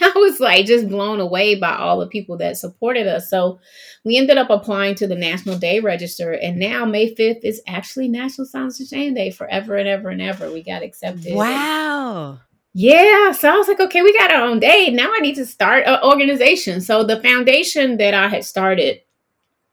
I 0.00 0.12
was 0.16 0.38
like 0.40 0.66
just 0.66 0.88
blown 0.88 1.20
away 1.20 1.54
by 1.54 1.74
all 1.74 1.98
the 1.98 2.06
people 2.06 2.36
that 2.38 2.56
supported 2.56 3.06
us. 3.06 3.30
So 3.30 3.60
we 4.04 4.16
ended 4.16 4.36
up 4.38 4.50
applying 4.50 4.94
to 4.96 5.06
the 5.06 5.16
National 5.16 5.58
Day 5.58 5.80
Register, 5.80 6.32
and 6.32 6.58
now 6.58 6.84
May 6.84 7.14
5th 7.14 7.40
is 7.44 7.62
actually 7.66 8.08
National 8.08 8.46
Silence 8.46 8.78
the 8.78 8.84
Shame 8.84 9.14
Day 9.14 9.30
forever 9.30 9.76
and 9.76 9.88
ever 9.88 10.10
and 10.10 10.22
ever. 10.22 10.52
We 10.52 10.62
got 10.62 10.82
accepted. 10.82 11.34
Wow. 11.34 12.40
Yeah. 12.80 13.32
So 13.32 13.52
I 13.52 13.56
was 13.56 13.66
like, 13.66 13.80
okay, 13.80 14.02
we 14.02 14.16
got 14.16 14.30
our 14.30 14.44
own 14.44 14.60
day. 14.60 14.90
Now 14.90 15.10
I 15.12 15.18
need 15.18 15.34
to 15.34 15.44
start 15.44 15.84
an 15.88 15.98
organization. 16.00 16.80
So 16.80 17.02
the 17.02 17.20
foundation 17.20 17.96
that 17.96 18.14
I 18.14 18.28
had 18.28 18.44
started, 18.44 19.00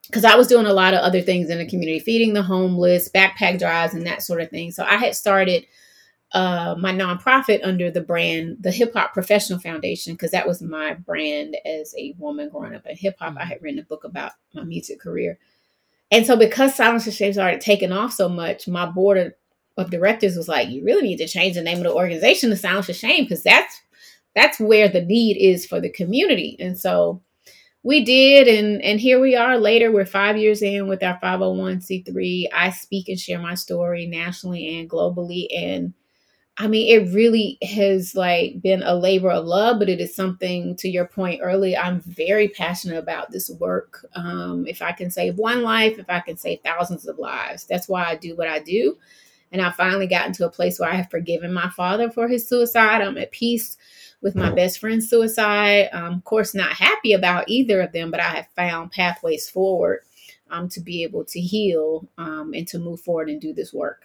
because 0.07 0.25
I 0.25 0.33
was 0.33 0.47
doing 0.47 0.65
a 0.65 0.73
lot 0.73 0.95
of 0.95 1.01
other 1.01 1.21
things 1.21 1.51
in 1.51 1.59
the 1.59 1.67
community, 1.67 1.99
feeding 1.99 2.33
the 2.33 2.41
homeless, 2.41 3.07
backpack 3.13 3.59
drives, 3.59 3.93
and 3.93 4.07
that 4.07 4.23
sort 4.23 4.41
of 4.41 4.49
thing. 4.49 4.71
So 4.71 4.83
I 4.83 4.95
had 4.95 5.13
started 5.13 5.67
uh, 6.31 6.73
my 6.79 6.91
nonprofit 6.91 7.59
under 7.63 7.91
the 7.91 8.01
brand, 8.01 8.57
the 8.61 8.71
Hip 8.71 8.93
Hop 8.95 9.13
Professional 9.13 9.59
Foundation, 9.59 10.13
because 10.13 10.31
that 10.31 10.47
was 10.47 10.63
my 10.63 10.95
brand 10.95 11.57
as 11.63 11.93
a 11.95 12.15
woman 12.17 12.49
growing 12.49 12.73
up 12.73 12.87
in 12.87 12.97
hip 12.97 13.17
hop. 13.19 13.35
I 13.39 13.45
had 13.45 13.61
written 13.61 13.81
a 13.81 13.83
book 13.83 14.03
about 14.03 14.31
my 14.55 14.63
music 14.63 14.99
career. 14.99 15.37
And 16.09 16.25
so 16.25 16.35
because 16.35 16.73
Silence 16.73 17.05
the 17.05 17.11
Shame 17.11 17.33
started 17.33 17.61
taking 17.61 17.91
off 17.91 18.13
so 18.13 18.27
much, 18.27 18.67
my 18.67 18.87
board 18.87 19.35
of 19.77 19.89
directors 19.89 20.35
was 20.35 20.47
like, 20.47 20.69
you 20.69 20.83
really 20.83 21.03
need 21.03 21.17
to 21.17 21.27
change 21.27 21.55
the 21.55 21.61
name 21.61 21.77
of 21.77 21.83
the 21.83 21.93
organization 21.93 22.49
to 22.49 22.55
Silence 22.55 22.87
the 22.87 22.93
Shame 22.93 23.25
because 23.25 23.43
that's 23.43 23.81
that's 24.35 24.59
where 24.59 24.89
the 24.89 25.01
need 25.01 25.37
is 25.37 25.65
for 25.65 25.79
the 25.79 25.89
community. 25.89 26.57
And 26.59 26.77
so 26.77 27.21
we 27.83 28.03
did, 28.03 28.47
and 28.47 28.81
and 28.81 28.99
here 28.99 29.19
we 29.19 29.35
are 29.35 29.57
later. 29.57 29.91
We're 29.91 30.05
five 30.05 30.37
years 30.37 30.61
in 30.61 30.87
with 30.87 31.03
our 31.03 31.19
501c3. 31.19 32.47
I 32.53 32.71
speak 32.71 33.09
and 33.09 33.19
share 33.19 33.39
my 33.39 33.53
story 33.53 34.07
nationally 34.07 34.79
and 34.79 34.89
globally. 34.89 35.47
And 35.55 35.93
I 36.57 36.67
mean, 36.67 36.89
it 36.89 37.13
really 37.13 37.57
has 37.61 38.15
like 38.15 38.61
been 38.61 38.81
a 38.81 38.95
labor 38.95 39.29
of 39.29 39.45
love, 39.45 39.77
but 39.77 39.89
it 39.89 39.99
is 39.99 40.15
something 40.15 40.75
to 40.77 40.89
your 40.89 41.05
point 41.05 41.41
early. 41.43 41.75
I'm 41.75 41.99
very 42.01 42.47
passionate 42.47 42.97
about 42.97 43.29
this 43.29 43.49
work. 43.49 44.05
Um, 44.15 44.65
if 44.65 44.81
I 44.81 44.93
can 44.93 45.11
save 45.11 45.37
one 45.37 45.63
life, 45.63 45.99
if 45.99 46.09
I 46.09 46.21
can 46.21 46.37
save 46.37 46.61
thousands 46.61 47.07
of 47.07 47.19
lives, 47.19 47.65
that's 47.65 47.89
why 47.89 48.05
I 48.05 48.15
do 48.15 48.35
what 48.35 48.47
I 48.47 48.59
do. 48.59 48.97
And 49.55 49.65
I 49.65 49.71
finally 49.71 50.05
got 50.05 50.27
into 50.27 50.45
a 50.45 50.51
place 50.51 50.81
where 50.81 50.91
I 50.91 50.95
have 50.95 51.09
forgiven 51.09 51.53
my 51.53 51.69
father 51.69 52.11
for 52.11 52.27
his 52.27 52.45
suicide. 52.45 53.01
I'm 53.01 53.17
at 53.17 53.31
peace 53.31 53.77
with 54.21 54.35
my 54.35 54.51
best 54.51 54.79
friend's 54.79 55.09
suicide. 55.09 55.87
Um, 55.93 56.15
of 56.15 56.25
course, 56.25 56.53
not 56.53 56.73
happy 56.73 57.13
about 57.13 57.47
either 57.47 57.79
of 57.79 57.93
them, 57.93 58.11
but 58.11 58.19
I 58.19 58.35
have 58.35 58.49
found 58.53 58.91
pathways 58.91 59.49
forward 59.49 60.01
um, 60.51 60.67
to 60.67 60.81
be 60.81 61.03
able 61.03 61.23
to 61.23 61.39
heal 61.39 62.05
um, 62.17 62.51
and 62.53 62.67
to 62.67 62.79
move 62.79 62.99
forward 62.99 63.29
and 63.29 63.39
do 63.39 63.53
this 63.53 63.71
work. 63.71 64.03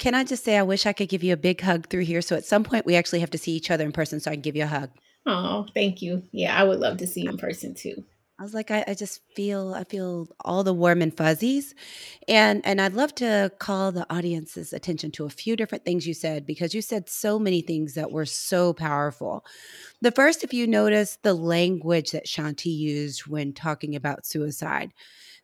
Can 0.00 0.16
I 0.16 0.24
just 0.24 0.42
say, 0.42 0.58
I 0.58 0.64
wish 0.64 0.84
I 0.84 0.92
could 0.92 1.10
give 1.10 1.22
you 1.22 1.34
a 1.34 1.36
big 1.36 1.60
hug 1.60 1.88
through 1.90 2.02
here. 2.02 2.22
So 2.22 2.34
at 2.34 2.44
some 2.44 2.64
point, 2.64 2.86
we 2.86 2.96
actually 2.96 3.20
have 3.20 3.30
to 3.30 3.38
see 3.38 3.52
each 3.52 3.70
other 3.70 3.84
in 3.84 3.92
person 3.92 4.18
so 4.18 4.32
I 4.32 4.34
can 4.34 4.42
give 4.42 4.56
you 4.56 4.64
a 4.64 4.66
hug. 4.66 4.90
Oh, 5.26 5.68
thank 5.74 6.02
you. 6.02 6.24
Yeah, 6.32 6.60
I 6.60 6.64
would 6.64 6.80
love 6.80 6.96
to 6.96 7.06
see 7.06 7.20
you 7.20 7.30
in 7.30 7.38
person 7.38 7.72
too. 7.72 8.02
I 8.38 8.42
was 8.42 8.54
like, 8.54 8.70
I, 8.70 8.84
I, 8.88 8.94
just 8.94 9.20
feel 9.36 9.74
I 9.74 9.84
feel 9.84 10.26
all 10.44 10.64
the 10.64 10.74
warm 10.74 11.00
and 11.02 11.16
fuzzies. 11.16 11.74
And 12.26 12.60
and 12.64 12.80
I'd 12.80 12.94
love 12.94 13.14
to 13.16 13.52
call 13.58 13.92
the 13.92 14.06
audience's 14.12 14.72
attention 14.72 15.12
to 15.12 15.26
a 15.26 15.30
few 15.30 15.54
different 15.54 15.84
things 15.84 16.06
you 16.06 16.14
said 16.14 16.46
because 16.46 16.74
you 16.74 16.82
said 16.82 17.08
so 17.08 17.38
many 17.38 17.60
things 17.60 17.94
that 17.94 18.10
were 18.10 18.26
so 18.26 18.72
powerful. 18.72 19.44
The 20.00 20.10
first, 20.10 20.42
if 20.42 20.52
you 20.52 20.66
notice 20.66 21.18
the 21.22 21.34
language 21.34 22.12
that 22.12 22.26
Shanti 22.26 22.76
used 22.76 23.26
when 23.26 23.52
talking 23.52 23.94
about 23.94 24.26
suicide, 24.26 24.92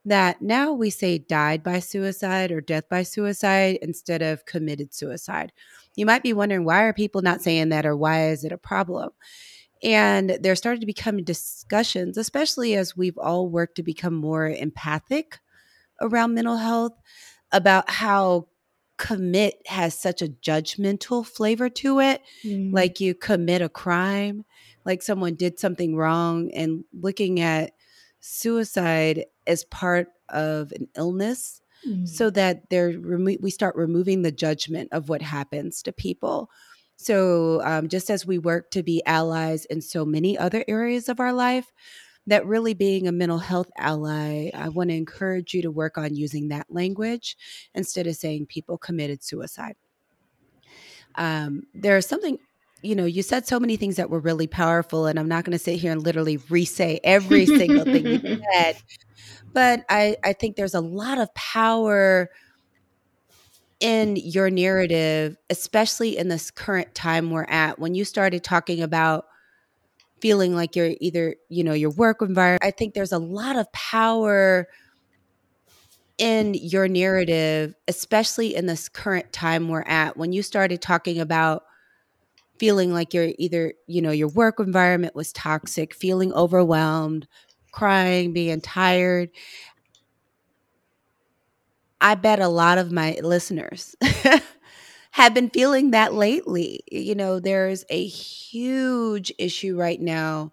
that 0.04 0.40
now 0.42 0.72
we 0.72 0.90
say 0.90 1.18
died 1.18 1.62
by 1.62 1.80
suicide 1.80 2.50
or 2.50 2.60
death 2.60 2.88
by 2.88 3.02
suicide 3.02 3.78
instead 3.82 4.22
of 4.22 4.46
committed 4.46 4.94
suicide. 4.94 5.52
You 5.94 6.06
might 6.06 6.22
be 6.22 6.32
wondering 6.32 6.64
why 6.64 6.82
are 6.82 6.92
people 6.92 7.22
not 7.22 7.42
saying 7.42 7.68
that 7.68 7.86
or 7.86 7.96
why 7.96 8.28
is 8.30 8.44
it 8.44 8.52
a 8.52 8.58
problem? 8.58 9.10
And 9.82 10.38
there 10.40 10.56
started 10.56 10.80
to 10.80 10.86
become 10.86 11.22
discussions, 11.22 12.16
especially 12.16 12.74
as 12.74 12.96
we've 12.96 13.18
all 13.18 13.48
worked 13.48 13.76
to 13.76 13.82
become 13.82 14.14
more 14.14 14.48
empathic 14.48 15.38
around 16.00 16.34
mental 16.34 16.56
health, 16.56 16.94
about 17.52 17.90
how 17.90 18.48
commit 18.98 19.62
has 19.66 19.98
such 19.98 20.20
a 20.20 20.28
judgmental 20.28 21.24
flavor 21.24 21.68
to 21.68 22.00
it. 22.00 22.20
Mm. 22.44 22.72
Like 22.72 23.00
you 23.00 23.14
commit 23.14 23.62
a 23.62 23.68
crime, 23.68 24.44
like 24.84 25.02
someone 25.02 25.34
did 25.34 25.58
something 25.58 25.96
wrong, 25.96 26.50
and 26.52 26.84
looking 26.92 27.40
at 27.40 27.72
suicide 28.20 29.24
as 29.46 29.64
part 29.64 30.08
of 30.28 30.72
an 30.72 30.88
illness 30.96 31.62
mm. 31.86 32.06
so 32.06 32.30
that 32.30 32.68
there 32.70 32.98
we 33.00 33.50
start 33.50 33.76
removing 33.76 34.22
the 34.22 34.32
judgment 34.32 34.88
of 34.92 35.08
what 35.08 35.22
happens 35.22 35.82
to 35.82 35.92
people 35.92 36.50
so, 36.98 37.62
um, 37.62 37.88
just 37.88 38.10
as 38.10 38.26
we 38.26 38.38
work 38.38 38.72
to 38.72 38.82
be 38.82 39.02
allies 39.06 39.64
in 39.66 39.80
so 39.80 40.04
many 40.04 40.36
other 40.36 40.64
areas 40.66 41.08
of 41.08 41.20
our 41.20 41.32
life, 41.32 41.72
that 42.26 42.44
really 42.44 42.74
being 42.74 43.06
a 43.06 43.12
mental 43.12 43.38
health 43.38 43.70
ally, 43.78 44.50
I 44.52 44.68
want 44.68 44.90
to 44.90 44.96
encourage 44.96 45.54
you 45.54 45.62
to 45.62 45.70
work 45.70 45.96
on 45.96 46.16
using 46.16 46.48
that 46.48 46.66
language 46.68 47.36
instead 47.72 48.08
of 48.08 48.16
saying 48.16 48.46
people 48.46 48.78
committed 48.78 49.22
suicide. 49.22 49.76
Um, 51.14 51.62
there's 51.72 52.06
something 52.06 52.38
you 52.80 52.94
know, 52.94 53.06
you 53.06 53.22
said 53.22 53.44
so 53.44 53.58
many 53.58 53.76
things 53.76 53.96
that 53.96 54.08
were 54.08 54.20
really 54.20 54.46
powerful, 54.46 55.06
and 55.06 55.18
I'm 55.18 55.26
not 55.26 55.44
going 55.44 55.52
to 55.52 55.58
sit 55.58 55.80
here 55.80 55.90
and 55.90 56.00
literally 56.00 56.36
re-say 56.48 57.00
every 57.02 57.44
single 57.44 57.84
thing 57.84 58.06
you 58.06 58.20
said, 58.54 58.76
but 59.52 59.84
I, 59.88 60.16
I 60.22 60.32
think 60.32 60.54
there's 60.54 60.74
a 60.74 60.80
lot 60.80 61.18
of 61.18 61.34
power 61.34 62.30
in 63.80 64.16
your 64.16 64.50
narrative, 64.50 65.36
especially 65.50 66.16
in 66.16 66.28
this 66.28 66.50
current 66.50 66.94
time 66.94 67.30
we're 67.30 67.44
at, 67.44 67.78
when 67.78 67.94
you 67.94 68.04
started 68.04 68.42
talking 68.42 68.82
about 68.82 69.26
feeling 70.20 70.54
like 70.54 70.74
you're 70.74 70.94
either, 71.00 71.36
you 71.48 71.62
know, 71.62 71.72
your 71.74 71.90
work 71.90 72.20
environment, 72.20 72.64
I 72.64 72.72
think 72.72 72.94
there's 72.94 73.12
a 73.12 73.18
lot 73.18 73.56
of 73.56 73.70
power 73.72 74.66
in 76.18 76.54
your 76.54 76.88
narrative, 76.88 77.74
especially 77.86 78.56
in 78.56 78.66
this 78.66 78.88
current 78.88 79.32
time 79.32 79.68
we're 79.68 79.84
at, 79.86 80.16
when 80.16 80.32
you 80.32 80.42
started 80.42 80.82
talking 80.82 81.20
about 81.20 81.62
feeling 82.58 82.92
like 82.92 83.14
you're 83.14 83.30
either, 83.38 83.72
you 83.86 84.02
know, 84.02 84.10
your 84.10 84.26
work 84.26 84.58
environment 84.58 85.14
was 85.14 85.32
toxic, 85.32 85.94
feeling 85.94 86.32
overwhelmed, 86.32 87.28
crying, 87.70 88.32
being 88.32 88.60
tired. 88.60 89.30
I 92.00 92.14
bet 92.14 92.40
a 92.40 92.48
lot 92.48 92.78
of 92.78 92.92
my 92.92 93.18
listeners 93.22 93.96
have 95.12 95.34
been 95.34 95.50
feeling 95.50 95.90
that 95.90 96.14
lately. 96.14 96.80
You 96.90 97.14
know, 97.14 97.40
there's 97.40 97.84
a 97.90 98.06
huge 98.06 99.32
issue 99.38 99.76
right 99.76 100.00
now 100.00 100.52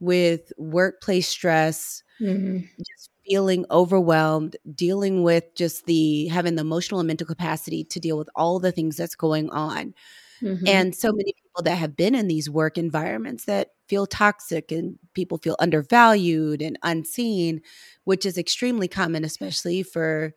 with 0.00 0.52
workplace 0.58 1.28
stress, 1.28 2.02
hmm 2.18 2.64
just 2.78 3.10
feeling 3.26 3.64
overwhelmed, 3.70 4.56
dealing 4.74 5.22
with 5.22 5.44
just 5.56 5.86
the 5.86 6.26
having 6.28 6.56
the 6.56 6.62
emotional 6.62 7.00
and 7.00 7.06
mental 7.06 7.26
capacity 7.26 7.84
to 7.84 8.00
deal 8.00 8.18
with 8.18 8.28
all 8.36 8.58
the 8.60 8.72
things 8.72 8.96
that's 8.96 9.14
going 9.16 9.50
on. 9.50 9.94
hmm 10.40 10.56
And 10.66 10.94
so 10.94 11.12
many 11.12 11.34
people 11.34 11.62
that 11.64 11.76
have 11.76 11.96
been 11.96 12.14
in 12.14 12.26
these 12.28 12.48
work 12.48 12.78
environments 12.78 13.44
that 13.44 13.68
feel 13.88 14.06
toxic 14.06 14.72
and 14.72 14.98
people 15.14 15.38
feel 15.38 15.56
undervalued 15.58 16.62
and 16.62 16.78
unseen, 16.82 17.60
which 18.04 18.24
is 18.24 18.38
extremely 18.38 18.88
common, 18.88 19.24
especially 19.24 19.82
for 19.82 20.32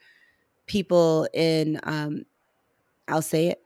people 0.67 1.27
in, 1.33 1.79
um, 1.83 2.25
I'll 3.07 3.21
say 3.21 3.47
it, 3.47 3.63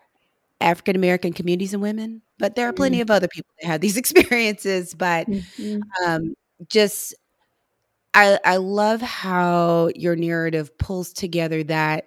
African 0.61 0.95
American 0.95 1.33
communities 1.33 1.73
and 1.73 1.81
women. 1.81 2.21
But 2.39 2.55
there 2.55 2.67
are 2.67 2.73
plenty 2.73 3.01
of 3.01 3.11
other 3.11 3.27
people 3.27 3.51
that 3.61 3.67
have 3.67 3.81
these 3.81 3.97
experiences. 3.97 4.93
But 4.93 5.27
hmm 5.27 5.81
um, 6.05 6.35
just, 6.69 7.15
I, 8.13 8.39
I 8.45 8.57
love 8.57 9.01
how 9.01 9.89
your 9.95 10.15
narrative 10.15 10.77
pulls 10.77 11.13
together 11.13 11.63
that 11.65 12.05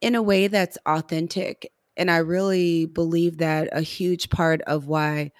in 0.00 0.14
a 0.14 0.22
way 0.22 0.48
that's 0.48 0.78
authentic. 0.86 1.72
And 1.96 2.10
I 2.10 2.18
really 2.18 2.86
believe 2.86 3.38
that 3.38 3.68
a 3.72 3.80
huge 3.82 4.30
part 4.30 4.62
of 4.62 4.86
why 4.86 5.32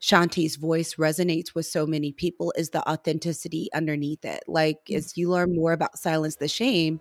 Shanti's 0.00 0.56
voice 0.56 0.94
resonates 0.96 1.54
with 1.54 1.66
so 1.66 1.86
many 1.86 2.12
people 2.12 2.52
is 2.56 2.70
the 2.70 2.88
authenticity 2.88 3.68
underneath 3.74 4.24
it. 4.24 4.44
Like 4.46 4.78
as 4.92 5.16
you 5.16 5.30
learn 5.30 5.54
more 5.54 5.72
about 5.72 5.98
Silence 5.98 6.36
the 6.36 6.48
Shame, 6.48 7.00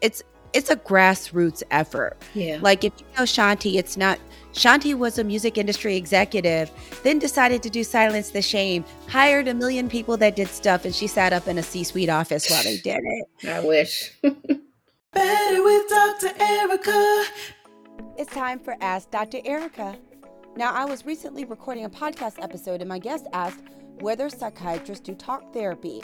it's 0.00 0.22
it's 0.56 0.70
a 0.70 0.76
grassroots 0.76 1.62
effort. 1.70 2.16
Yeah. 2.32 2.58
Like 2.62 2.82
if 2.82 2.92
you 2.98 3.04
know 3.18 3.24
Shanti, 3.24 3.74
it's 3.74 3.98
not 3.98 4.18
Shanti 4.54 4.96
was 4.96 5.18
a 5.18 5.24
music 5.24 5.58
industry 5.58 5.96
executive, 5.96 6.70
then 7.02 7.18
decided 7.18 7.62
to 7.62 7.68
do 7.68 7.84
Silence 7.84 8.30
the 8.30 8.40
Shame, 8.40 8.82
hired 9.06 9.48
a 9.48 9.54
million 9.54 9.86
people 9.86 10.16
that 10.16 10.34
did 10.34 10.48
stuff, 10.48 10.86
and 10.86 10.94
she 10.94 11.06
sat 11.06 11.34
up 11.34 11.46
in 11.46 11.58
a 11.58 11.62
C-suite 11.62 12.08
office 12.08 12.48
while 12.48 12.62
they 12.62 12.78
did 12.78 13.00
it. 13.04 13.48
I 13.48 13.60
wish. 13.60 14.12
Better 14.22 15.62
with 15.62 15.88
Dr. 15.90 16.32
Erica. 16.40 17.24
It's 18.16 18.32
time 18.32 18.58
for 18.58 18.76
Ask 18.80 19.10
Dr. 19.10 19.40
Erica. 19.44 19.94
Now, 20.56 20.72
I 20.72 20.86
was 20.86 21.04
recently 21.04 21.44
recording 21.44 21.84
a 21.84 21.90
podcast 21.90 22.42
episode, 22.42 22.80
and 22.80 22.88
my 22.88 22.98
guest 22.98 23.26
asked 23.34 23.62
whether 24.00 24.30
psychiatrists 24.30 25.04
do 25.04 25.14
talk 25.14 25.52
therapy. 25.52 26.02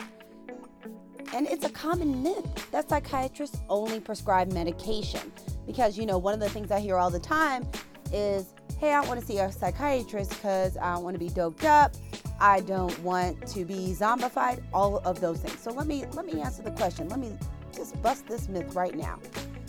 And 1.35 1.46
it's 1.46 1.64
a 1.64 1.70
common 1.70 2.22
myth 2.22 2.70
that 2.70 2.88
psychiatrists 2.88 3.61
only 3.68 4.00
prescribe 4.00 4.52
medication. 4.52 5.32
Because, 5.66 5.96
you 5.96 6.06
know, 6.06 6.18
one 6.18 6.35
of 6.35 6.40
the 6.40 6.48
things 6.48 6.70
I 6.70 6.80
hear 6.80 6.96
all 6.96 7.11
the 7.11 7.20
time 7.20 7.66
is, 8.12 8.54
hey, 8.78 8.92
I 8.92 9.00
want 9.06 9.20
to 9.20 9.26
see 9.26 9.38
a 9.38 9.50
psychiatrist 9.50 10.30
because 10.30 10.76
I 10.76 10.98
want 10.98 11.14
to 11.14 11.18
be 11.18 11.28
doped 11.28 11.64
up. 11.64 11.94
I 12.40 12.61
don't 12.61 12.98
want 13.00 13.46
to 13.48 13.64
be 13.64 13.94
zombified, 13.96 14.62
all 14.72 14.98
of 14.98 15.20
those 15.20 15.38
things. 15.38 15.61
So 15.61 15.70
let 15.70 15.87
me 15.87 16.04
let 16.12 16.26
me 16.26 16.40
answer 16.40 16.62
the 16.62 16.72
question. 16.72 17.08
Let 17.08 17.20
me 17.20 17.38
just 17.72 18.00
bust 18.02 18.26
this 18.26 18.48
myth 18.48 18.74
right 18.74 18.96
now. 18.96 19.20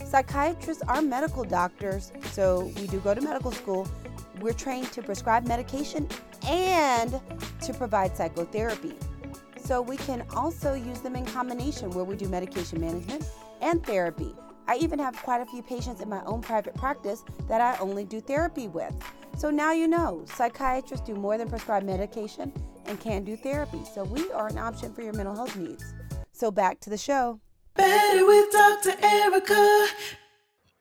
Psychiatrists 0.04 0.82
are 0.88 1.02
medical 1.02 1.44
doctors, 1.44 2.12
so 2.32 2.72
we 2.78 2.88
do 2.88 3.00
go 3.00 3.14
to 3.14 3.22
medical 3.22 3.52
school. 3.52 3.88
We're 4.42 4.54
trained 4.54 4.92
to 4.94 5.04
prescribe 5.04 5.48
medication 5.48 6.10
and 6.48 7.22
to 7.62 7.74
provide 7.74 8.18
psychotherapy. 8.18 8.96
So 9.64 9.82
we 9.82 9.96
can 9.96 10.26
also 10.36 10.74
use 10.74 11.00
them 11.00 11.16
in 11.16 11.26
combination 11.26 11.90
where 11.92 12.04
we 12.04 12.16
do 12.16 12.28
medication 12.28 12.82
management 12.82 13.26
and 13.62 13.84
therapy. 13.86 14.36
I 14.68 14.76
even 14.78 15.00
have 15.00 15.16
quite 15.24 15.42
a 15.42 15.46
few 15.46 15.62
patients 15.64 16.02
in 16.02 16.10
my 16.10 16.24
own 16.26 16.42
private 16.42 16.76
practice 16.76 17.24
that 17.48 17.62
I 17.62 17.78
only 17.80 18.04
do 18.04 18.20
therapy 18.20 18.68
with. 18.68 18.94
So 19.38 19.50
now 19.50 19.72
you 19.72 19.88
know, 19.88 20.26
psychiatrists 20.26 21.06
do 21.06 21.16
more 21.16 21.38
than 21.38 21.50
prescribe 21.50 21.84
medication 21.84 22.52
and 22.86 23.00
can 23.00 23.24
do 23.24 23.38
therapy. 23.38 23.80
So 23.94 24.04
we 24.04 24.30
are 24.32 24.48
an 24.48 24.58
option 24.58 24.94
for 24.94 25.02
your 25.02 25.14
mental 25.14 25.36
health 25.36 25.56
needs. 25.56 25.94
So 26.34 26.52
back 26.52 26.80
to 26.82 26.90
the 26.90 26.98
show. 26.98 27.40
Better 27.76 28.26
with 28.26 28.52
Dr. 28.52 28.96
Erica. 29.02 29.88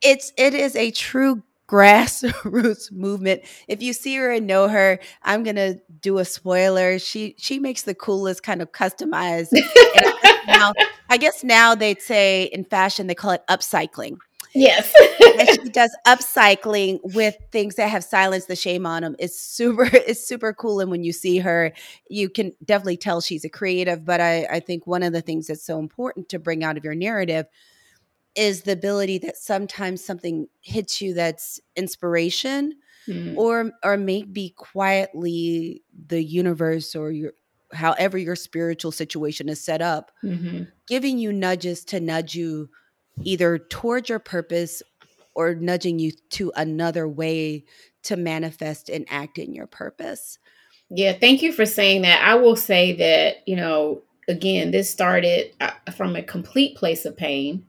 it's 0.02 0.32
it 0.36 0.54
is 0.54 0.76
a 0.76 0.90
true 0.90 1.42
grassroots 1.72 2.92
movement. 2.92 3.42
If 3.66 3.82
you 3.82 3.94
see 3.94 4.14
her 4.16 4.30
and 4.30 4.46
know 4.46 4.68
her, 4.68 4.98
I'm 5.22 5.42
gonna 5.42 5.76
do 6.00 6.18
a 6.18 6.24
spoiler. 6.24 6.98
She 6.98 7.34
she 7.38 7.58
makes 7.58 7.82
the 7.82 7.94
coolest 7.94 8.42
kind 8.42 8.60
of 8.60 8.72
customized. 8.72 9.48
I 9.54 10.18
guess 10.22 10.46
now, 10.46 10.72
I 11.08 11.16
guess 11.16 11.42
now 11.42 11.74
they'd 11.74 12.02
say 12.02 12.44
in 12.44 12.64
fashion 12.64 13.06
they 13.06 13.14
call 13.14 13.30
it 13.30 13.42
upcycling. 13.48 14.18
yes. 14.54 14.92
And 15.38 15.48
she 15.48 15.68
does 15.70 15.96
upcycling 16.06 17.00
with 17.02 17.36
things 17.52 17.76
that 17.76 17.88
have 17.88 18.04
silenced 18.04 18.48
the 18.48 18.56
shame 18.56 18.84
on 18.84 19.00
them. 19.00 19.16
It's 19.18 19.40
super, 19.40 19.88
it's 19.92 20.26
super 20.26 20.52
cool. 20.52 20.80
And 20.80 20.90
when 20.90 21.04
you 21.04 21.12
see 21.12 21.38
her, 21.38 21.72
you 22.10 22.28
can 22.28 22.52
definitely 22.62 22.98
tell 22.98 23.22
she's 23.22 23.46
a 23.46 23.48
creative. 23.48 24.04
But 24.04 24.20
I, 24.20 24.44
I 24.44 24.60
think 24.60 24.86
one 24.86 25.02
of 25.02 25.14
the 25.14 25.22
things 25.22 25.46
that's 25.46 25.64
so 25.64 25.78
important 25.78 26.28
to 26.30 26.38
bring 26.38 26.64
out 26.64 26.76
of 26.76 26.84
your 26.84 26.94
narrative 26.94 27.46
is 28.34 28.62
the 28.62 28.72
ability 28.72 29.18
that 29.18 29.36
sometimes 29.36 30.04
something 30.04 30.46
hits 30.60 31.00
you 31.00 31.14
that's 31.14 31.60
inspiration 31.76 32.74
Mm. 33.08 33.36
or 33.36 33.72
or 33.82 33.96
maybe 33.96 34.54
quietly 34.56 35.82
the 36.06 36.22
universe 36.22 36.94
or 36.94 37.10
your 37.10 37.32
however 37.72 38.16
your 38.16 38.36
spiritual 38.36 38.92
situation 38.92 39.48
is 39.48 39.60
set 39.60 39.82
up 39.82 40.12
Mhm. 40.22 40.68
giving 40.86 41.18
you 41.18 41.32
nudges 41.32 41.84
to 41.86 41.98
nudge 41.98 42.36
you 42.36 42.70
either 43.24 43.58
towards 43.58 44.08
your 44.08 44.20
purpose 44.20 44.84
or 45.34 45.56
nudging 45.56 45.98
you 45.98 46.12
to 46.30 46.52
another 46.54 47.08
way 47.08 47.64
to 48.04 48.16
manifest 48.16 48.88
and 48.88 49.04
act 49.10 49.36
in 49.36 49.52
your 49.52 49.66
purpose. 49.66 50.38
Yeah, 50.88 51.12
thank 51.12 51.42
you 51.42 51.52
for 51.52 51.66
saying 51.66 52.02
that. 52.02 52.22
I 52.22 52.36
will 52.36 52.56
say 52.56 52.92
that, 52.96 53.36
you 53.48 53.56
know, 53.56 54.02
again, 54.28 54.70
this 54.70 54.88
started 54.90 55.52
uh, 55.60 55.72
from 55.96 56.14
a 56.14 56.22
complete 56.22 56.76
place 56.76 57.04
of 57.04 57.16
pain. 57.16 57.64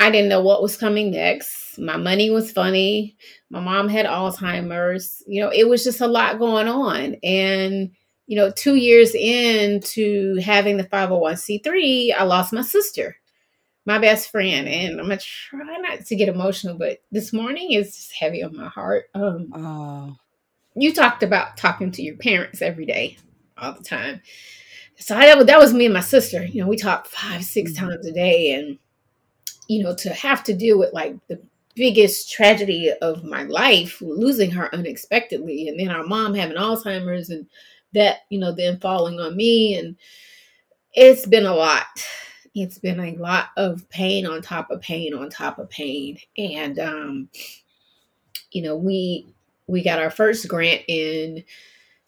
I 0.00 0.10
didn't 0.10 0.28
know 0.28 0.42
what 0.42 0.62
was 0.62 0.76
coming 0.76 1.10
next. 1.12 1.78
My 1.78 1.96
money 1.96 2.30
was 2.30 2.50
funny. 2.52 3.16
My 3.50 3.60
mom 3.60 3.88
had 3.88 4.06
Alzheimer's. 4.06 5.22
You 5.26 5.42
know, 5.42 5.50
it 5.50 5.68
was 5.68 5.84
just 5.84 6.00
a 6.00 6.06
lot 6.06 6.38
going 6.38 6.66
on. 6.68 7.16
And, 7.22 7.92
you 8.26 8.36
know, 8.36 8.50
two 8.50 8.74
years 8.76 9.14
into 9.14 10.36
having 10.36 10.76
the 10.76 10.84
501c3, 10.84 12.12
I 12.14 12.24
lost 12.24 12.52
my 12.52 12.62
sister, 12.62 13.16
my 13.86 13.98
best 13.98 14.30
friend. 14.30 14.66
And 14.68 14.98
I'm 15.00 15.06
going 15.06 15.18
to 15.18 15.24
try 15.24 15.76
not 15.78 16.04
to 16.06 16.16
get 16.16 16.28
emotional, 16.28 16.76
but 16.76 16.98
this 17.12 17.32
morning 17.32 17.72
is 17.72 17.94
just 17.94 18.12
heavy 18.14 18.42
on 18.42 18.56
my 18.56 18.68
heart. 18.68 19.04
Um, 19.14 19.52
Oh, 19.54 20.16
you 20.74 20.92
talked 20.92 21.22
about 21.22 21.56
talking 21.56 21.92
to 21.92 22.02
your 22.02 22.16
parents 22.16 22.62
every 22.62 22.86
day, 22.86 23.18
all 23.58 23.72
the 23.74 23.84
time. 23.84 24.22
So 24.98 25.16
I, 25.16 25.42
that 25.44 25.58
was- 25.58 25.74
me 25.74 25.84
and 25.86 25.94
my 25.94 26.00
sister. 26.00 26.44
You 26.44 26.62
know, 26.62 26.68
we 26.68 26.76
talked 26.76 27.08
five, 27.08 27.44
six 27.44 27.72
Mhm. 27.72 27.76
times 27.76 28.06
a 28.06 28.12
day, 28.12 28.52
and 28.52 28.78
you 29.68 29.82
know, 29.82 29.94
to 29.96 30.10
have 30.10 30.44
to 30.44 30.54
deal 30.54 30.78
with 30.78 30.92
like 30.92 31.16
the 31.28 31.40
biggest 31.74 32.30
tragedy 32.30 32.92
of 33.00 33.24
my 33.24 33.44
life, 33.44 34.00
losing 34.00 34.50
her 34.50 34.74
unexpectedly, 34.74 35.68
and 35.68 35.78
then 35.78 35.90
our 35.90 36.04
mom 36.04 36.34
having 36.34 36.56
Alzheimer's, 36.56 37.30
and 37.30 37.46
that 37.94 38.18
you 38.28 38.38
know, 38.38 38.52
then 38.52 38.78
falling 38.78 39.20
on 39.20 39.36
me, 39.36 39.76
and 39.76 39.96
it's 40.94 41.26
been 41.26 41.46
a 41.46 41.54
lot. 41.54 41.86
It's 42.54 42.78
been 42.78 43.00
a 43.00 43.14
lot 43.16 43.48
of 43.56 43.88
pain 43.88 44.26
on 44.26 44.42
top 44.42 44.70
of 44.70 44.80
pain 44.82 45.14
on 45.14 45.30
top 45.30 45.58
of 45.58 45.70
pain, 45.70 46.18
and 46.36 46.78
um, 46.78 47.28
you 48.50 48.62
know, 48.62 48.76
we 48.76 49.26
we 49.66 49.82
got 49.82 49.98
our 49.98 50.10
first 50.10 50.46
grant 50.48 50.82
in 50.88 51.44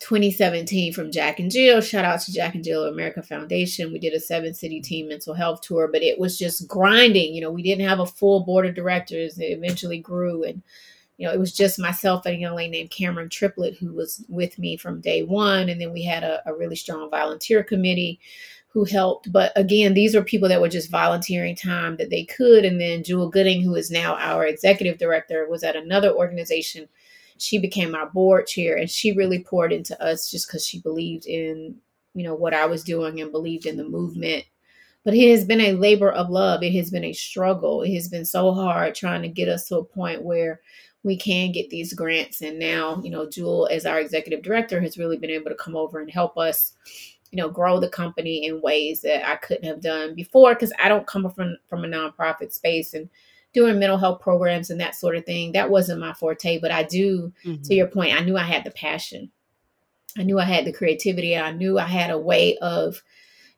2017 0.01 0.93
from 0.93 1.11
Jack 1.11 1.39
and 1.39 1.51
Jill. 1.51 1.81
Shout 1.81 2.05
out 2.05 2.21
to 2.21 2.33
Jack 2.33 2.55
and 2.55 2.65
Jill 2.65 2.85
America 2.85 3.23
Foundation. 3.23 3.93
We 3.93 3.99
did 3.99 4.13
a 4.13 4.21
seven 4.21 4.55
city 4.55 4.81
team 4.81 5.09
mental 5.09 5.35
health 5.35 5.61
tour, 5.63 5.89
but 5.91 6.03
it 6.03 6.19
was 6.19 6.39
just 6.39 6.69
grinding. 6.69 7.35
You 7.35 7.41
know, 7.41 7.51
we 7.51 7.63
didn't 7.63 7.87
have 7.87 8.01
a 8.01 8.07
full 8.07 8.45
board 8.45 8.67
of 8.67 8.75
directors. 8.75 9.39
It 9.39 9.47
eventually 9.47 9.99
grew 9.99 10.43
and 10.45 10.63
you 11.17 11.27
know, 11.27 11.33
it 11.33 11.39
was 11.39 11.53
just 11.53 11.79
myself 11.79 12.27
and 12.27 12.35
a 12.35 12.39
young 12.39 12.57
lady 12.57 12.71
named 12.71 12.91
Cameron 12.91 13.29
Triplett 13.29 13.77
who 13.77 13.93
was 13.93 14.25
with 14.29 14.59
me 14.59 14.77
from 14.77 15.01
day 15.01 15.23
one. 15.23 15.69
And 15.69 15.81
then 15.81 15.93
we 15.93 16.03
had 16.03 16.25
a, 16.25 16.43
a 16.45 16.55
really 16.55 16.77
strong 16.77 17.09
volunteer 17.09 17.63
committee 17.63 18.19
who 18.69 18.85
helped. 18.85 19.31
But 19.31 19.53
again, 19.55 19.95
these 19.95 20.17
were 20.17 20.25
people 20.25 20.49
that 20.49 20.61
were 20.61 20.69
just 20.69 20.91
volunteering 20.91 21.55
time 21.55 21.97
that 21.99 22.11
they 22.11 22.25
could. 22.25 22.65
And 22.65 22.81
then 22.81 23.05
Jewel 23.05 23.29
Gooding, 23.29 23.63
who 23.63 23.77
is 23.77 23.91
now 23.93 24.17
our 24.17 24.45
executive 24.45 24.99
director, 24.99 25.47
was 25.49 25.63
at 25.63 25.77
another 25.77 26.13
organization. 26.13 26.89
She 27.39 27.59
became 27.59 27.95
our 27.95 28.07
board 28.11 28.47
chair 28.47 28.77
and 28.77 28.89
she 28.89 29.13
really 29.13 29.43
poured 29.43 29.73
into 29.73 30.01
us 30.03 30.31
just 30.31 30.47
because 30.47 30.67
she 30.67 30.81
believed 30.81 31.27
in, 31.27 31.77
you 32.15 32.25
know, 32.25 32.35
what 32.35 32.55
I 32.55 32.67
was 32.67 32.85
doing 32.85 33.21
and 33.21 33.33
believed 33.33 33.67
in 33.67 33.77
the 33.77 33.85
movement. 33.85 34.45
But 35.05 35.15
it 35.15 35.31
has 35.31 35.45
been 35.45 35.61
a 35.61 35.73
labor 35.73 36.11
of 36.11 36.31
love. 36.31 36.63
It 36.63 36.75
has 36.75 36.91
been 36.91 37.05
a 37.05 37.13
struggle. 37.13 37.83
It 37.83 37.93
has 37.95 38.09
been 38.09 38.25
so 38.25 38.53
hard 38.53 38.95
trying 38.95 39.23
to 39.23 39.29
get 39.29 39.49
us 39.49 39.69
to 39.69 39.79
a 39.79 39.85
point 39.85 40.23
where 40.23 40.61
we 41.05 41.17
can 41.17 41.53
get 41.53 41.71
these 41.71 41.93
grants. 41.93 42.41
And 42.41 42.59
now, 42.59 43.01
you 43.05 43.11
know, 43.11 43.29
Jewel, 43.29 43.69
as 43.71 43.87
our 43.87 44.01
executive 44.01 44.43
director, 44.43 44.81
has 44.81 44.99
really 44.99 45.19
been 45.19 45.31
able 45.31 45.51
to 45.51 45.57
come 45.57 45.77
over 45.77 46.01
and 46.01 46.11
help 46.11 46.39
us, 46.39 46.73
you 47.31 47.37
know, 47.37 47.51
grow 47.51 47.79
the 47.79 47.91
company 47.91 48.47
in 48.47 48.63
ways 48.63 49.03
that 49.03 49.29
I 49.29 49.37
couldn't 49.37 49.69
have 49.69 49.83
done 49.83 50.15
before 50.15 50.55
because 50.55 50.73
I 50.83 50.89
don't 50.89 51.07
come 51.07 51.31
from 51.31 51.57
from 51.69 51.85
a 51.85 51.89
nonprofit 51.89 52.53
space 52.53 52.95
and 52.95 53.11
doing 53.55 53.79
mental 53.79 53.97
health 53.99 54.21
programs 54.21 54.69
and 54.69 54.81
that 54.81 54.95
sort 54.95 55.17
of 55.17 55.25
thing. 55.25 55.53
That 55.53 55.71
wasn't 55.71 56.01
my 56.01 56.13
forte, 56.13 56.59
but 56.59 56.71
I 56.71 56.83
do, 56.83 57.33
Mhm. 57.45 57.63
to 57.69 57.75
your 57.75 57.87
point, 57.87 58.15
I 58.15 58.25
knew 58.25 58.37
I 58.37 58.43
had 58.43 58.65
the 58.65 58.71
passion. 58.71 59.31
I 60.19 60.23
knew 60.23 60.39
I 60.39 60.45
had 60.45 60.65
the 60.65 60.73
creativity. 60.73 61.37
I 61.37 61.53
knew 61.53 61.79
I 61.79 61.87
had 61.87 62.11
a 62.11 62.19
way 62.19 62.57
of, 62.59 63.03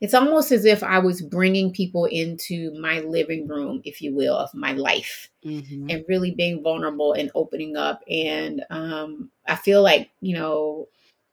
it's 0.01 0.15
almost 0.15 0.53
as 0.53 0.65
if 0.65 0.83
I 0.83 0.99
was 0.99 1.23
bringing 1.23 1.73
people 1.73 2.05
into 2.05 2.73
my 2.79 3.01
living 3.01 3.49
room, 3.49 3.81
if 3.85 4.01
you 4.03 4.15
will, 4.15 4.37
of 4.37 4.53
my 4.55 4.73
life 4.73 5.31
Mhm. 5.45 5.91
and 5.91 6.05
really 6.09 6.31
being 6.31 6.63
vulnerable 6.63 7.15
and 7.15 7.31
opening 7.35 7.77
up. 7.77 8.03
And 8.09 8.65
um, 8.71 9.31
I 9.47 9.57
feel 9.57 9.83
like, 9.83 10.11
you 10.21 10.35
know, 10.35 10.89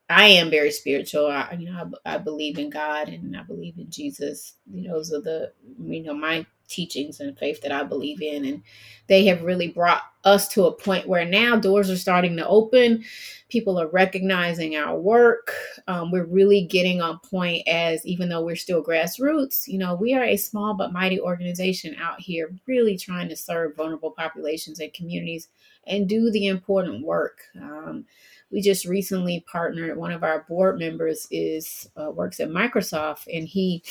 I 0.09 0.27
am 0.27 0.49
very 0.49 0.71
spiritual. 0.71 1.27
I, 1.27 1.57
you 1.59 1.71
know, 1.71 1.91
I, 2.05 2.15
I 2.15 2.17
believe 2.17 2.59
in 2.59 2.69
God 2.69 3.07
and 3.09 3.35
I 3.35 3.43
believe 3.43 3.77
in 3.77 3.89
Jesus. 3.89 4.55
You 4.71 4.87
know, 4.87 4.93
those 4.95 5.11
are 5.13 5.21
the, 5.21 5.51
you 5.81 6.03
know, 6.03 6.13
my 6.13 6.45
teachings 6.67 7.19
and 7.19 7.37
faith 7.37 7.61
that 7.61 7.71
I 7.71 7.83
believe 7.83 8.21
in. 8.21 8.45
And 8.45 8.63
they 9.07 9.25
have 9.25 9.43
really 9.43 9.67
brought 9.67 10.03
us 10.23 10.47
to 10.49 10.65
a 10.65 10.71
point 10.71 11.07
where 11.07 11.25
now 11.25 11.55
doors 11.57 11.89
are 11.89 11.97
starting 11.97 12.37
to 12.37 12.47
open. 12.47 13.03
People 13.49 13.79
are 13.79 13.87
recognizing 13.87 14.75
our 14.75 14.97
work. 14.97 15.53
Um, 15.87 16.11
we're 16.11 16.25
really 16.25 16.63
getting 16.65 17.01
on 17.01 17.19
point 17.19 17.67
as, 17.67 18.05
even 18.05 18.29
though 18.29 18.43
we're 18.43 18.55
still 18.55 18.83
grassroots, 18.83 19.67
you 19.67 19.77
know, 19.77 19.95
we 19.95 20.13
are 20.13 20.23
a 20.23 20.37
small 20.37 20.73
but 20.73 20.93
mighty 20.93 21.19
organization 21.19 21.95
out 22.01 22.19
here 22.19 22.55
really 22.67 22.97
trying 22.97 23.29
to 23.29 23.35
serve 23.35 23.75
vulnerable 23.75 24.11
populations 24.11 24.79
and 24.79 24.93
communities 24.93 25.49
and 25.85 26.07
do 26.07 26.31
the 26.31 26.47
important 26.47 27.05
work. 27.05 27.41
Um, 27.61 28.05
we 28.53 28.61
just 28.61 28.85
recently 28.85 29.43
partnered 29.51 29.97
one 29.97 30.11
of 30.11 30.23
our 30.23 30.43
board 30.47 30.77
members 30.79 31.27
is 31.31 31.89
uh, 31.97 32.11
works 32.11 32.39
at 32.39 32.49
microsoft 32.49 33.25
and 33.35 33.47
he 33.47 33.83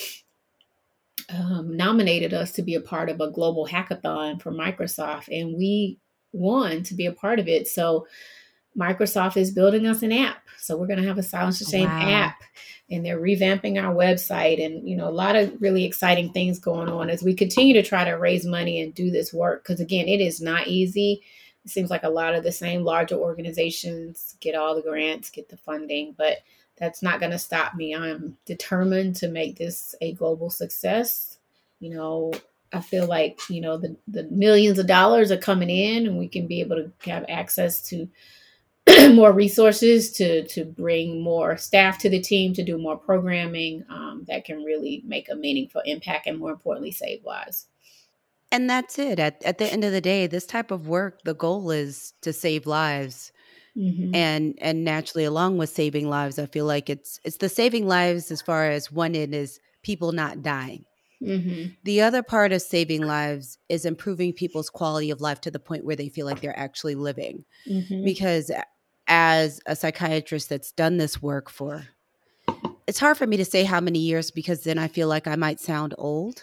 um, 1.32 1.76
nominated 1.76 2.34
us 2.34 2.52
to 2.52 2.62
be 2.62 2.74
a 2.74 2.80
part 2.80 3.08
of 3.08 3.20
a 3.20 3.30
global 3.30 3.66
hackathon 3.66 4.40
for 4.40 4.52
microsoft 4.52 5.28
and 5.28 5.56
we 5.56 5.98
won 6.32 6.82
to 6.84 6.94
be 6.94 7.06
a 7.06 7.12
part 7.12 7.38
of 7.38 7.48
it. 7.48 7.68
So 7.68 8.06
microsoft 8.78 9.36
is 9.36 9.50
building 9.50 9.86
us 9.86 10.02
an 10.02 10.12
app. 10.12 10.42
So 10.58 10.76
we're 10.76 10.86
going 10.86 11.00
to 11.00 11.06
have 11.08 11.18
a 11.18 11.22
Silence 11.22 11.58
the 11.58 11.64
Shame 11.64 11.88
Wow. 11.88 12.08
app 12.08 12.42
and 12.90 13.04
they're 13.04 13.20
revamping 13.20 13.82
our 13.82 13.94
website 13.94 14.64
and 14.64 14.88
you 14.88 14.96
know 14.96 15.08
a 15.08 15.10
lot 15.10 15.36
of 15.36 15.52
really 15.60 15.84
exciting 15.84 16.32
things 16.32 16.58
going 16.58 16.88
on 16.88 17.10
as 17.10 17.22
we 17.22 17.34
continue 17.34 17.74
to 17.74 17.82
try 17.82 18.04
to 18.04 18.12
raise 18.12 18.44
money 18.46 18.80
and 18.80 18.94
do 18.94 19.10
this 19.10 19.32
work 19.32 19.62
because 19.62 19.80
again 19.80 20.06
it 20.08 20.20
is 20.20 20.40
not 20.40 20.68
easy. 20.68 21.22
It 21.64 21.70
seems 21.70 21.90
like 21.90 22.02
a 22.02 22.08
lot 22.10 22.34
of 22.34 22.42
the 22.42 22.52
same 22.52 22.82
larger 22.82 23.14
organizations 23.14 24.36
get 24.40 24.54
all 24.56 24.74
the 24.74 24.82
grants, 24.82 25.30
get 25.30 25.48
the 25.48 25.56
funding, 25.56 26.14
but 26.18 26.38
that's 26.82 27.00
not 27.00 27.20
going 27.20 27.30
to 27.30 27.38
stop 27.38 27.76
me. 27.76 27.94
I'm 27.94 28.36
determined 28.44 29.14
to 29.16 29.28
make 29.28 29.56
this 29.56 29.94
a 30.00 30.14
global 30.14 30.50
success. 30.50 31.38
You 31.78 31.94
know, 31.94 32.32
I 32.72 32.80
feel 32.80 33.06
like, 33.06 33.38
you 33.48 33.60
know, 33.60 33.76
the, 33.76 33.96
the 34.08 34.24
millions 34.24 34.80
of 34.80 34.88
dollars 34.88 35.30
are 35.30 35.36
coming 35.36 35.70
in 35.70 36.08
and 36.08 36.18
we 36.18 36.26
can 36.26 36.48
be 36.48 36.60
able 36.60 36.74
to 36.74 36.92
have 37.08 37.24
access 37.28 37.82
to 37.90 38.08
more 39.14 39.30
resources 39.30 40.10
to 40.14 40.44
to 40.48 40.64
bring 40.64 41.22
more 41.22 41.56
staff 41.56 41.98
to 41.98 42.10
the 42.10 42.20
team 42.20 42.52
to 42.52 42.64
do 42.64 42.76
more 42.76 42.96
programming 42.96 43.84
um, 43.88 44.24
that 44.26 44.44
can 44.44 44.64
really 44.64 45.04
make 45.06 45.28
a 45.30 45.36
meaningful 45.36 45.82
impact 45.84 46.26
and 46.26 46.36
more 46.36 46.50
importantly 46.50 46.90
save 46.90 47.24
lives 47.24 47.68
And 48.50 48.68
that's 48.68 48.98
it. 48.98 49.20
At, 49.20 49.40
at 49.44 49.58
the 49.58 49.72
end 49.72 49.84
of 49.84 49.92
the 49.92 50.00
day, 50.00 50.26
this 50.26 50.46
type 50.46 50.72
of 50.72 50.88
work, 50.88 51.22
the 51.22 51.34
goal 51.34 51.70
is 51.70 52.12
to 52.22 52.32
save 52.32 52.66
lives. 52.66 53.31
Mhm. 53.76 54.14
And 54.14 54.54
and 54.61 54.85
naturally 54.85 55.24
along 55.24 55.56
with 55.58 55.70
saving 55.70 56.08
lives, 56.08 56.38
I 56.38 56.46
feel 56.46 56.66
like 56.66 56.90
it's 56.90 57.18
it's 57.24 57.38
the 57.38 57.48
saving 57.48 57.87
lives 57.87 58.30
as 58.30 58.42
far 58.42 58.70
as 58.70 58.92
one 58.92 59.14
end 59.14 59.35
is 59.35 59.61
people 59.82 60.12
not 60.12 60.42
dying. 60.42 60.85
Mhm. 61.22 61.76
The 61.85 62.02
other 62.02 62.22
part 62.22 62.52
of 62.52 62.61
saving 62.62 63.02
lives 63.02 63.58
is 63.68 63.85
improving 63.87 64.32
people's 64.32 64.68
quality 64.68 65.11
of 65.11 65.20
life 65.20 65.40
to 65.42 65.50
the 65.50 65.58
point 65.61 65.85
where 65.85 65.96
they 65.96 66.08
feel 66.08 66.26
like 66.26 66.40
they're 66.40 66.58
actually 66.58 66.96
living. 66.96 67.44
Mhm. 67.68 68.04
Because 68.04 68.50
as 69.08 69.61
a 69.66 69.74
psychiatrist 69.76 70.48
that's 70.48 70.72
done 70.72 70.96
this 70.98 71.22
work 71.22 71.50
for 71.50 71.88
it's 72.87 72.98
hard 72.98 73.16
for 73.16 73.26
me 73.26 73.37
to 73.37 73.44
say 73.44 73.64
how 73.64 73.80
many 73.80 73.98
years 74.00 74.30
because 74.30 74.64
then 74.64 74.78
I 74.78 74.88
feel 74.88 75.08
like 75.08 75.26
I 75.26 75.37
might 75.37 75.61
sound 75.61 75.94
old. 75.98 76.42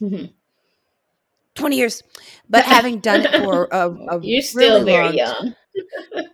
Mhm. 0.00 0.32
20 1.54 1.76
years. 1.76 2.02
But 2.48 2.64
having 2.64 3.00
done 3.00 3.24
it 3.26 3.42
for 3.42 3.68
a, 3.72 3.90
a 3.90 4.20
You're 4.22 4.42
still 4.42 4.80
really 4.80 4.84
very 4.84 5.06
long 5.06 5.14
young. 5.16 5.54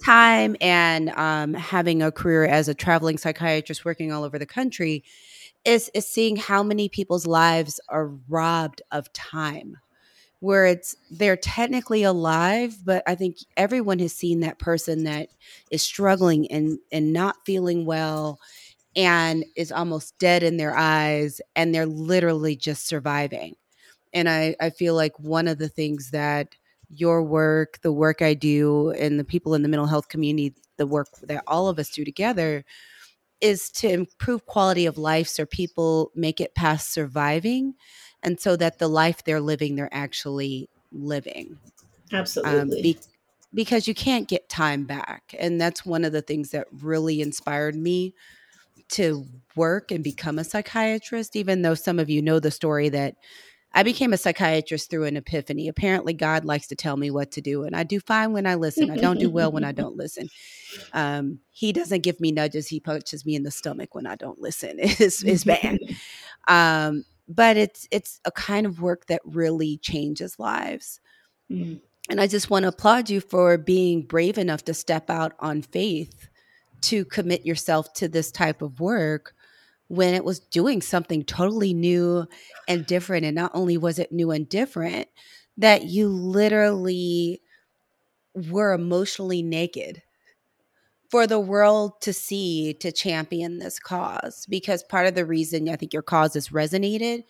Time 0.04 0.56
and 0.60 1.10
um, 1.10 1.54
having 1.54 2.02
a 2.02 2.12
career 2.12 2.44
as 2.44 2.68
a 2.68 2.74
traveling 2.74 3.18
psychiatrist 3.18 3.84
working 3.84 4.12
all 4.12 4.24
over 4.24 4.38
the 4.38 4.46
country 4.46 5.04
is, 5.64 5.90
is 5.94 6.08
seeing 6.08 6.36
how 6.36 6.62
many 6.62 6.88
people's 6.88 7.26
lives 7.26 7.80
are 7.88 8.08
robbed 8.28 8.82
of 8.92 9.12
time 9.12 9.78
where 10.40 10.66
it's 10.66 10.96
they're 11.10 11.36
technically 11.36 12.02
alive 12.02 12.76
but 12.84 13.02
i 13.06 13.14
think 13.14 13.38
everyone 13.56 13.98
has 13.98 14.12
seen 14.12 14.40
that 14.40 14.58
person 14.58 15.04
that 15.04 15.28
is 15.70 15.82
struggling 15.82 16.50
and 16.50 16.78
and 16.92 17.12
not 17.12 17.36
feeling 17.46 17.86
well 17.86 18.38
and 18.96 19.44
is 19.56 19.72
almost 19.72 20.18
dead 20.18 20.42
in 20.42 20.56
their 20.56 20.76
eyes 20.76 21.40
and 21.56 21.74
they're 21.74 21.86
literally 21.86 22.56
just 22.56 22.86
surviving. 22.86 23.56
And 24.14 24.28
i 24.28 24.56
i 24.60 24.70
feel 24.70 24.94
like 24.94 25.18
one 25.18 25.48
of 25.48 25.58
the 25.58 25.68
things 25.68 26.10
that 26.12 26.54
your 26.88 27.22
work 27.22 27.80
the 27.82 27.92
work 27.92 28.22
i 28.22 28.34
do 28.34 28.90
and 28.90 29.18
the 29.18 29.24
people 29.24 29.54
in 29.54 29.62
the 29.62 29.68
mental 29.68 29.86
health 29.86 30.08
community 30.08 30.54
the 30.76 30.86
work 30.86 31.08
that 31.22 31.42
all 31.46 31.68
of 31.68 31.78
us 31.78 31.90
do 31.90 32.04
together 32.04 32.64
is 33.40 33.70
to 33.70 33.88
improve 33.88 34.46
quality 34.46 34.86
of 34.86 34.98
life 34.98 35.28
so 35.28 35.44
people 35.46 36.10
make 36.14 36.40
it 36.40 36.54
past 36.54 36.92
surviving 36.92 37.74
and 38.22 38.40
so 38.40 38.56
that 38.56 38.78
the 38.78 38.88
life 38.88 39.24
they're 39.24 39.40
living 39.40 39.76
they're 39.76 39.88
actually 39.92 40.68
living 40.92 41.58
um, 42.12 42.20
Absolutely. 42.20 42.82
be, 42.82 42.98
because 43.52 43.88
you 43.88 43.94
can't 43.94 44.28
get 44.28 44.48
time 44.48 44.84
back 44.84 45.34
and 45.38 45.60
that's 45.60 45.84
one 45.84 46.04
of 46.04 46.12
the 46.12 46.22
things 46.22 46.50
that 46.50 46.66
really 46.82 47.20
inspired 47.20 47.76
me 47.76 48.14
to 48.88 49.24
work 49.56 49.90
and 49.90 50.04
become 50.04 50.38
a 50.38 50.44
psychiatrist 50.44 51.36
even 51.36 51.62
though 51.62 51.74
some 51.74 51.98
of 51.98 52.10
you 52.10 52.20
know 52.20 52.38
the 52.38 52.50
story 52.50 52.88
that 52.88 53.16
i 53.74 53.82
became 53.82 54.12
a 54.12 54.16
psychiatrist 54.16 54.88
through 54.90 55.04
an 55.04 55.16
epiphany. 55.16 55.68
Apparently 55.68 56.12
god 56.14 56.44
likes 56.44 56.66
to 56.68 56.76
tell 56.76 56.96
me 56.96 57.10
what 57.10 57.30
to 57.32 57.40
do 57.40 57.64
and 57.64 57.76
i 57.76 57.82
do 57.82 58.00
fine 58.00 58.32
when 58.32 58.46
i 58.46 58.54
listen. 58.54 58.90
I 58.90 58.96
don't 58.96 59.20
do 59.20 59.30
well 59.30 59.52
when 59.52 59.64
i 59.64 59.72
don't 59.82 59.96
listen. 59.96 60.28
Um, 60.92 61.40
he 61.50 61.72
doesn't 61.72 62.02
give 62.02 62.20
me 62.20 62.32
nudges. 62.32 62.68
He 62.68 62.80
punches 62.80 63.26
me 63.26 63.34
in 63.34 63.42
the 63.42 63.50
stomach 63.50 63.94
when 63.94 64.06
i 64.06 64.16
don't 64.16 64.40
listen. 64.40 64.78
It's, 64.80 65.22
it's 65.22 65.44
bad. 65.44 65.78
Um, 66.46 67.06
but 67.26 67.56
it's 67.56 67.88
it's 67.90 68.20
a 68.26 68.30
kind 68.30 68.66
of 68.66 68.82
work 68.82 69.06
that 69.06 69.22
really 69.24 69.78
changes 69.78 70.38
lives. 70.38 71.00
Mm. 71.50 71.80
and 72.08 72.20
i 72.22 72.26
just 72.26 72.48
want 72.48 72.62
to 72.62 72.68
applaud 72.68 73.10
you 73.10 73.20
for 73.20 73.58
being 73.58 74.00
brave 74.00 74.38
enough 74.38 74.64
to 74.64 74.72
step 74.72 75.10
out 75.10 75.32
on 75.40 75.60
faith 75.60 76.28
to 76.84 77.04
commit 77.06 77.46
yourself 77.46 77.92
to 77.94 78.08
this 78.08 78.30
type 78.30 78.60
of 78.60 78.78
work 78.80 79.34
when 79.88 80.14
it 80.14 80.24
was 80.24 80.40
doing 80.40 80.80
something 80.80 81.24
totally 81.24 81.74
new 81.74 82.26
and 82.68 82.86
different 82.86 83.24
and 83.24 83.34
not 83.34 83.50
only 83.54 83.76
was 83.76 83.98
it 83.98 84.12
new 84.12 84.30
and 84.30 84.48
different 84.48 85.08
that 85.56 85.84
you 85.84 86.08
literally 86.08 87.40
were 88.50 88.72
emotionally 88.72 89.42
naked 89.42 90.02
for 91.10 91.26
the 91.26 91.38
world 91.38 92.00
to 92.00 92.12
see 92.12 92.74
to 92.74 92.90
champion 92.90 93.58
this 93.58 93.78
cause 93.78 94.46
because 94.48 94.82
part 94.82 95.06
of 95.06 95.14
the 95.14 95.26
reason 95.26 95.68
I 95.68 95.76
think 95.76 95.92
your 95.92 96.02
cause 96.02 96.34
has 96.34 96.48
resonated 96.48 97.24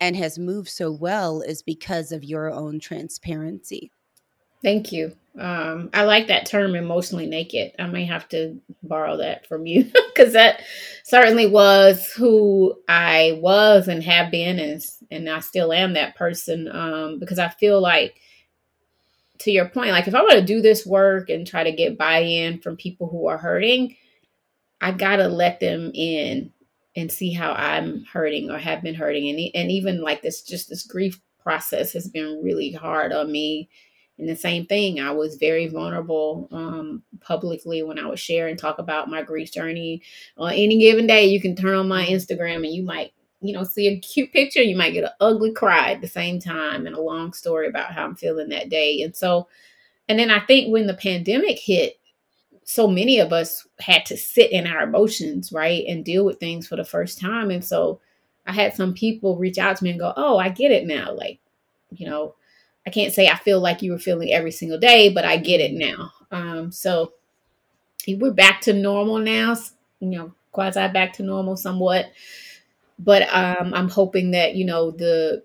and 0.00 0.16
has 0.16 0.38
moved 0.38 0.68
so 0.68 0.90
well 0.90 1.42
is 1.42 1.62
because 1.62 2.12
of 2.12 2.24
your 2.24 2.50
own 2.50 2.80
transparency. 2.80 3.90
Thank 4.62 4.92
you. 4.92 5.12
Um, 5.38 5.90
I 5.94 6.02
like 6.04 6.26
that 6.26 6.46
term, 6.46 6.74
emotionally 6.74 7.26
naked. 7.26 7.72
I 7.78 7.86
may 7.86 8.04
have 8.04 8.28
to 8.30 8.60
borrow 8.82 9.16
that 9.18 9.46
from 9.46 9.66
you 9.66 9.84
because 10.14 10.32
that 10.32 10.62
certainly 11.04 11.46
was 11.46 12.10
who 12.12 12.74
I 12.88 13.38
was 13.40 13.88
and 13.88 14.02
have 14.02 14.30
been, 14.30 14.58
and 14.58 14.82
and 15.10 15.28
I 15.30 15.40
still 15.40 15.72
am 15.72 15.94
that 15.94 16.16
person. 16.16 16.68
Um, 16.70 17.18
because 17.18 17.38
I 17.38 17.48
feel 17.48 17.80
like, 17.80 18.16
to 19.38 19.50
your 19.50 19.68
point, 19.68 19.92
like 19.92 20.08
if 20.08 20.14
I 20.14 20.20
want 20.22 20.40
to 20.40 20.44
do 20.44 20.60
this 20.60 20.84
work 20.84 21.30
and 21.30 21.46
try 21.46 21.64
to 21.64 21.72
get 21.72 21.96
buy-in 21.96 22.60
from 22.60 22.76
people 22.76 23.08
who 23.08 23.28
are 23.28 23.38
hurting, 23.38 23.96
I 24.80 24.90
gotta 24.92 25.28
let 25.28 25.60
them 25.60 25.92
in 25.94 26.52
and 26.96 27.10
see 27.10 27.32
how 27.32 27.52
I'm 27.52 28.04
hurting 28.12 28.50
or 28.50 28.58
have 28.58 28.82
been 28.82 28.96
hurting, 28.96 29.28
and 29.30 29.38
and 29.54 29.70
even 29.70 30.02
like 30.02 30.22
this, 30.22 30.42
just 30.42 30.68
this 30.68 30.82
grief 30.82 31.20
process 31.38 31.92
has 31.92 32.08
been 32.08 32.42
really 32.42 32.72
hard 32.72 33.12
on 33.12 33.30
me 33.30 33.70
and 34.20 34.28
the 34.28 34.36
same 34.36 34.66
thing, 34.66 35.00
I 35.00 35.10
was 35.12 35.36
very 35.36 35.66
vulnerable 35.66 36.46
um, 36.52 37.02
publicly 37.20 37.82
when 37.82 37.98
I 37.98 38.06
would 38.06 38.18
share 38.18 38.48
and 38.48 38.58
talk 38.58 38.78
about 38.78 39.08
my 39.08 39.22
grief 39.22 39.50
journey. 39.50 40.02
On 40.36 40.52
any 40.52 40.78
given 40.78 41.06
day, 41.06 41.24
you 41.24 41.40
can 41.40 41.56
turn 41.56 41.74
on 41.74 41.88
my 41.88 42.04
Instagram 42.04 42.56
and 42.56 42.72
you 42.72 42.82
might, 42.82 43.14
you 43.40 43.54
know, 43.54 43.64
see 43.64 43.88
a 43.88 43.98
cute 43.98 44.30
picture. 44.32 44.62
You 44.62 44.76
might 44.76 44.92
get 44.92 45.04
an 45.04 45.10
ugly 45.20 45.52
cry 45.52 45.92
at 45.92 46.02
the 46.02 46.06
same 46.06 46.38
time 46.38 46.86
and 46.86 46.94
a 46.94 47.00
long 47.00 47.32
story 47.32 47.66
about 47.66 47.92
how 47.92 48.04
I'm 48.04 48.14
feeling 48.14 48.50
that 48.50 48.68
day. 48.68 49.00
And 49.00 49.16
so, 49.16 49.48
and 50.06 50.18
then 50.18 50.30
I 50.30 50.40
think 50.40 50.70
when 50.70 50.86
the 50.86 50.94
pandemic 50.94 51.58
hit, 51.58 51.94
so 52.64 52.86
many 52.86 53.20
of 53.20 53.32
us 53.32 53.66
had 53.80 54.04
to 54.06 54.18
sit 54.18 54.52
in 54.52 54.66
our 54.66 54.82
emotions, 54.82 55.50
right, 55.50 55.84
and 55.88 56.04
deal 56.04 56.26
with 56.26 56.38
things 56.38 56.68
for 56.68 56.76
the 56.76 56.84
first 56.84 57.18
time. 57.18 57.50
And 57.50 57.64
so 57.64 58.00
I 58.46 58.52
had 58.52 58.74
some 58.74 58.92
people 58.92 59.38
reach 59.38 59.56
out 59.56 59.76
to 59.78 59.84
me 59.84 59.90
and 59.90 59.98
go, 59.98 60.12
Oh, 60.14 60.36
I 60.36 60.50
get 60.50 60.72
it 60.72 60.86
now. 60.86 61.14
Like, 61.14 61.40
you 61.90 62.06
know, 62.06 62.34
I 62.86 62.90
can't 62.90 63.12
say 63.12 63.28
I 63.28 63.36
feel 63.36 63.60
like 63.60 63.82
you 63.82 63.92
were 63.92 63.98
feeling 63.98 64.32
every 64.32 64.50
single 64.50 64.78
day, 64.78 65.12
but 65.12 65.24
I 65.24 65.36
get 65.36 65.60
it 65.60 65.72
now. 65.72 66.12
Um, 66.30 66.72
so 66.72 67.12
we're 68.08 68.32
back 68.32 68.60
to 68.62 68.72
normal 68.72 69.18
now, 69.18 69.54
you 70.00 70.08
know, 70.08 70.34
quasi 70.52 70.88
back 70.88 71.12
to 71.14 71.22
normal 71.22 71.56
somewhat. 71.56 72.10
But 72.98 73.22
um, 73.34 73.72
I'm 73.74 73.88
hoping 73.88 74.32
that 74.32 74.54
you 74.54 74.64
know 74.64 74.90
the 74.90 75.42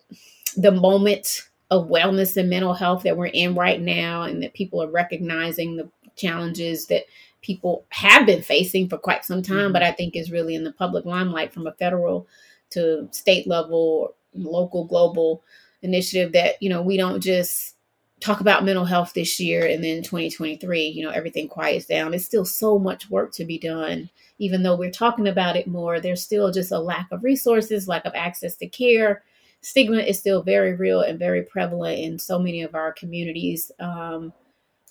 the 0.58 0.72
moment 0.72 1.44
of 1.72 1.90
wellness 1.90 2.38
and 2.38 2.50
mental 2.50 2.74
health 2.74 3.04
that 3.04 3.18
we're 3.18 3.28
in 3.28 3.56
right 3.56 3.82
now, 3.82 4.24
and 4.24 4.42
that 4.44 4.54
people 4.54 4.82
are 4.82 4.90
recognizing 4.90 5.76
the 5.76 5.90
challenges 6.16 6.88
that 6.88 7.04
people 7.42 7.86
have 7.90 8.26
been 8.26 8.42
facing 8.42 8.90
for 8.90 8.98
quite 8.98 9.24
some 9.24 9.42
time, 9.42 9.72
but 9.72 9.84
I 9.84 9.92
think 9.92 10.16
is 10.16 10.32
really 10.32 10.56
in 10.56 10.64
the 10.64 10.72
public 10.72 11.06
limelight 11.06 11.54
from 11.54 11.68
a 11.68 11.74
federal 11.74 12.28
to 12.72 13.08
state 13.12 13.48
level, 13.48 14.16
local, 14.34 14.86
global 14.86 15.44
initiative 15.82 16.34
that, 16.34 16.62
you 16.62 16.70
know, 16.70 16.82
we 16.82 16.98
don't 16.98 17.22
just 17.22 17.76
talk 18.20 18.40
about 18.40 18.64
mental 18.64 18.86
health 18.86 19.14
this 19.14 19.40
year 19.40 19.66
and 19.66 19.84
then 19.84 20.02
2023, 20.02 20.88
you 20.88 21.04
know, 21.04 21.12
everything 21.12 21.48
quiets 21.48 21.86
down. 21.86 22.14
It's 22.14 22.26
still 22.26 22.46
so 22.46 22.80
much 22.80 23.10
work 23.10 23.34
to 23.34 23.46
be 23.46 23.58
done. 23.58 24.10
Even 24.40 24.64
though 24.64 24.76
we're 24.76 24.92
talking 24.92 25.28
about 25.28 25.56
it 25.56 25.68
more, 25.68 26.00
there's 26.00 26.24
still 26.24 26.52
just 26.52 26.72
a 26.72 26.80
lack 26.80 27.08
of 27.12 27.24
resources, 27.24 27.88
lack 27.88 28.06
of 28.06 28.14
access 28.16 28.56
to 28.58 28.68
care. 28.68 29.24
Stigma 29.62 29.98
is 29.98 30.20
still 30.20 30.44
very 30.44 30.74
real 30.74 31.02
and 31.02 31.20
very 31.20 31.44
prevalent 31.44 32.00
in 32.00 32.20
so 32.20 32.40
many 32.40 32.62
of 32.62 32.76
our 32.76 32.94
communities. 32.94 33.72
Um, 33.80 34.34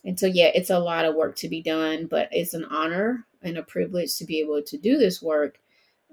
and 0.05 0.19
so, 0.19 0.27
yeah, 0.27 0.51
it's 0.55 0.71
a 0.71 0.79
lot 0.79 1.05
of 1.05 1.15
work 1.15 1.37
to 1.37 1.49
be 1.49 1.63
done, 1.63 2.07
but 2.07 2.29
it's 2.31 2.55
an 2.55 2.65
honor 2.67 3.27
and 3.43 3.57
a 3.57 3.63
privilege 3.63 4.17
to 4.17 4.25
be 4.25 4.41
able 4.41 4.63
to 4.63 4.77
do 4.77 4.99
this 4.99 5.23
work. 5.23 5.59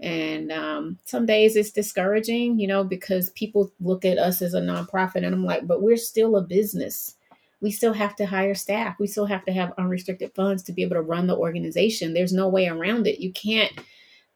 And 0.02 0.52
um, 0.52 0.98
some 1.06 1.26
days 1.26 1.56
it's 1.56 1.72
discouraging, 1.72 2.60
you 2.60 2.68
know, 2.68 2.84
because 2.84 3.30
people 3.32 3.72
look 3.80 4.04
at 4.04 4.18
us 4.18 4.42
as 4.42 4.54
a 4.54 4.62
nonprofit, 4.62 5.18
and 5.18 5.28
I'm 5.28 5.46
like, 5.46 5.68
but 5.68 5.82
we're 5.82 5.98
still 5.98 6.36
a 6.36 6.42
business. 6.42 7.16
We 7.62 7.70
still 7.70 7.94
have 7.94 8.16
to 8.16 8.26
hire 8.26 8.56
staff. 8.56 8.98
We 9.00 9.06
still 9.06 9.28
have 9.28 9.46
to 9.46 9.52
have 9.52 9.74
unrestricted 9.78 10.34
funds 10.34 10.64
to 10.64 10.74
be 10.74 10.82
able 10.82 10.96
to 10.96 11.02
run 11.02 11.28
the 11.28 11.38
organization. 11.38 12.14
There's 12.14 12.34
no 12.34 12.50
way 12.50 12.68
around 12.68 13.06
it. 13.06 13.20
You 13.20 13.32
can't 13.32 13.72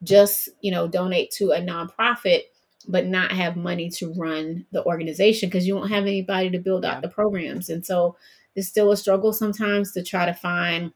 just, 0.03 0.49
you 0.61 0.69
know, 0.69 0.87
donate 0.87 1.31
to 1.31 1.51
a 1.51 1.59
nonprofit 1.59 2.41
but 2.87 3.05
not 3.05 3.31
have 3.31 3.55
money 3.55 3.89
to 3.89 4.13
run 4.13 4.65
the 4.71 4.83
organization 4.85 5.49
because 5.49 5.67
you 5.67 5.75
won't 5.75 5.91
have 5.91 6.03
anybody 6.03 6.49
to 6.51 6.59
build 6.59 6.85
out 6.85 7.01
the 7.01 7.07
programs. 7.07 7.69
And 7.69 7.85
so 7.85 8.15
it's 8.55 8.67
still 8.67 8.91
a 8.91 8.97
struggle 8.97 9.33
sometimes 9.33 9.91
to 9.93 10.03
try 10.03 10.25
to 10.25 10.33
find 10.33 10.91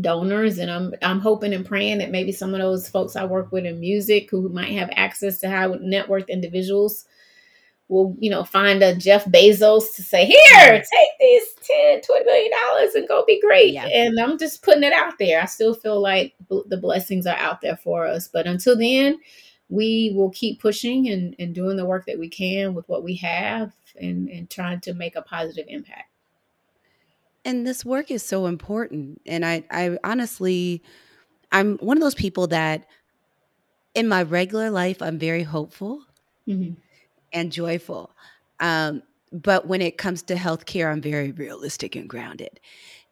donors 0.00 0.58
and 0.58 0.70
I'm 0.70 0.94
I'm 1.02 1.20
hoping 1.20 1.54
and 1.54 1.66
praying 1.66 1.98
that 1.98 2.10
maybe 2.10 2.32
some 2.32 2.54
of 2.54 2.60
those 2.60 2.88
folks 2.88 3.16
I 3.16 3.24
work 3.24 3.52
with 3.52 3.64
in 3.64 3.80
music 3.80 4.30
who 4.30 4.48
might 4.48 4.72
have 4.72 4.90
access 4.92 5.38
to 5.40 5.50
high 5.50 5.66
net 5.80 6.08
worth 6.08 6.28
individuals 6.28 7.06
will, 7.88 8.14
you 8.18 8.30
know, 8.30 8.44
find 8.44 8.82
a 8.82 8.94
Jeff 8.94 9.24
Bezos 9.24 9.94
to 9.96 10.02
say, 10.02 10.26
here, 10.26 10.72
take 10.72 11.18
these 11.18 11.54
10, 11.62 12.02
20 12.02 12.24
million 12.24 12.50
dollars 12.62 12.94
and 12.94 13.08
go 13.08 13.24
be 13.26 13.40
great. 13.40 13.72
Yeah. 13.72 13.86
And 13.86 14.20
I'm 14.20 14.38
just 14.38 14.62
putting 14.62 14.82
it 14.82 14.92
out 14.92 15.18
there. 15.18 15.40
I 15.40 15.46
still 15.46 15.74
feel 15.74 16.00
like 16.00 16.34
the 16.48 16.78
blessings 16.80 17.26
are 17.26 17.36
out 17.36 17.60
there 17.60 17.76
for 17.76 18.06
us. 18.06 18.28
But 18.28 18.46
until 18.46 18.76
then, 18.76 19.18
we 19.70 20.12
will 20.14 20.30
keep 20.30 20.60
pushing 20.60 21.08
and, 21.08 21.34
and 21.38 21.54
doing 21.54 21.76
the 21.76 21.86
work 21.86 22.06
that 22.06 22.18
we 22.18 22.28
can 22.28 22.74
with 22.74 22.88
what 22.88 23.02
we 23.02 23.16
have 23.16 23.72
and, 24.00 24.28
and 24.28 24.48
trying 24.48 24.80
to 24.80 24.94
make 24.94 25.16
a 25.16 25.22
positive 25.22 25.66
impact. 25.68 26.07
And 27.48 27.66
this 27.66 27.82
work 27.82 28.10
is 28.10 28.22
so 28.22 28.44
important. 28.44 29.22
And 29.24 29.42
I, 29.42 29.64
I 29.70 29.96
honestly, 30.04 30.82
I'm 31.50 31.78
one 31.78 31.96
of 31.96 32.02
those 32.02 32.14
people 32.14 32.46
that 32.48 32.86
in 33.94 34.06
my 34.06 34.22
regular 34.22 34.70
life, 34.70 35.00
I'm 35.00 35.18
very 35.18 35.44
hopeful 35.44 36.04
Mhm. 36.46 36.76
and 37.32 37.50
joyful. 37.50 38.10
Um, 38.60 39.02
but 39.32 39.66
when 39.66 39.80
it 39.80 39.96
comes 39.96 40.20
to 40.24 40.34
healthcare, 40.34 40.92
I'm 40.92 41.00
very 41.00 41.32
realistic 41.32 41.96
and 41.96 42.06
grounded. 42.06 42.60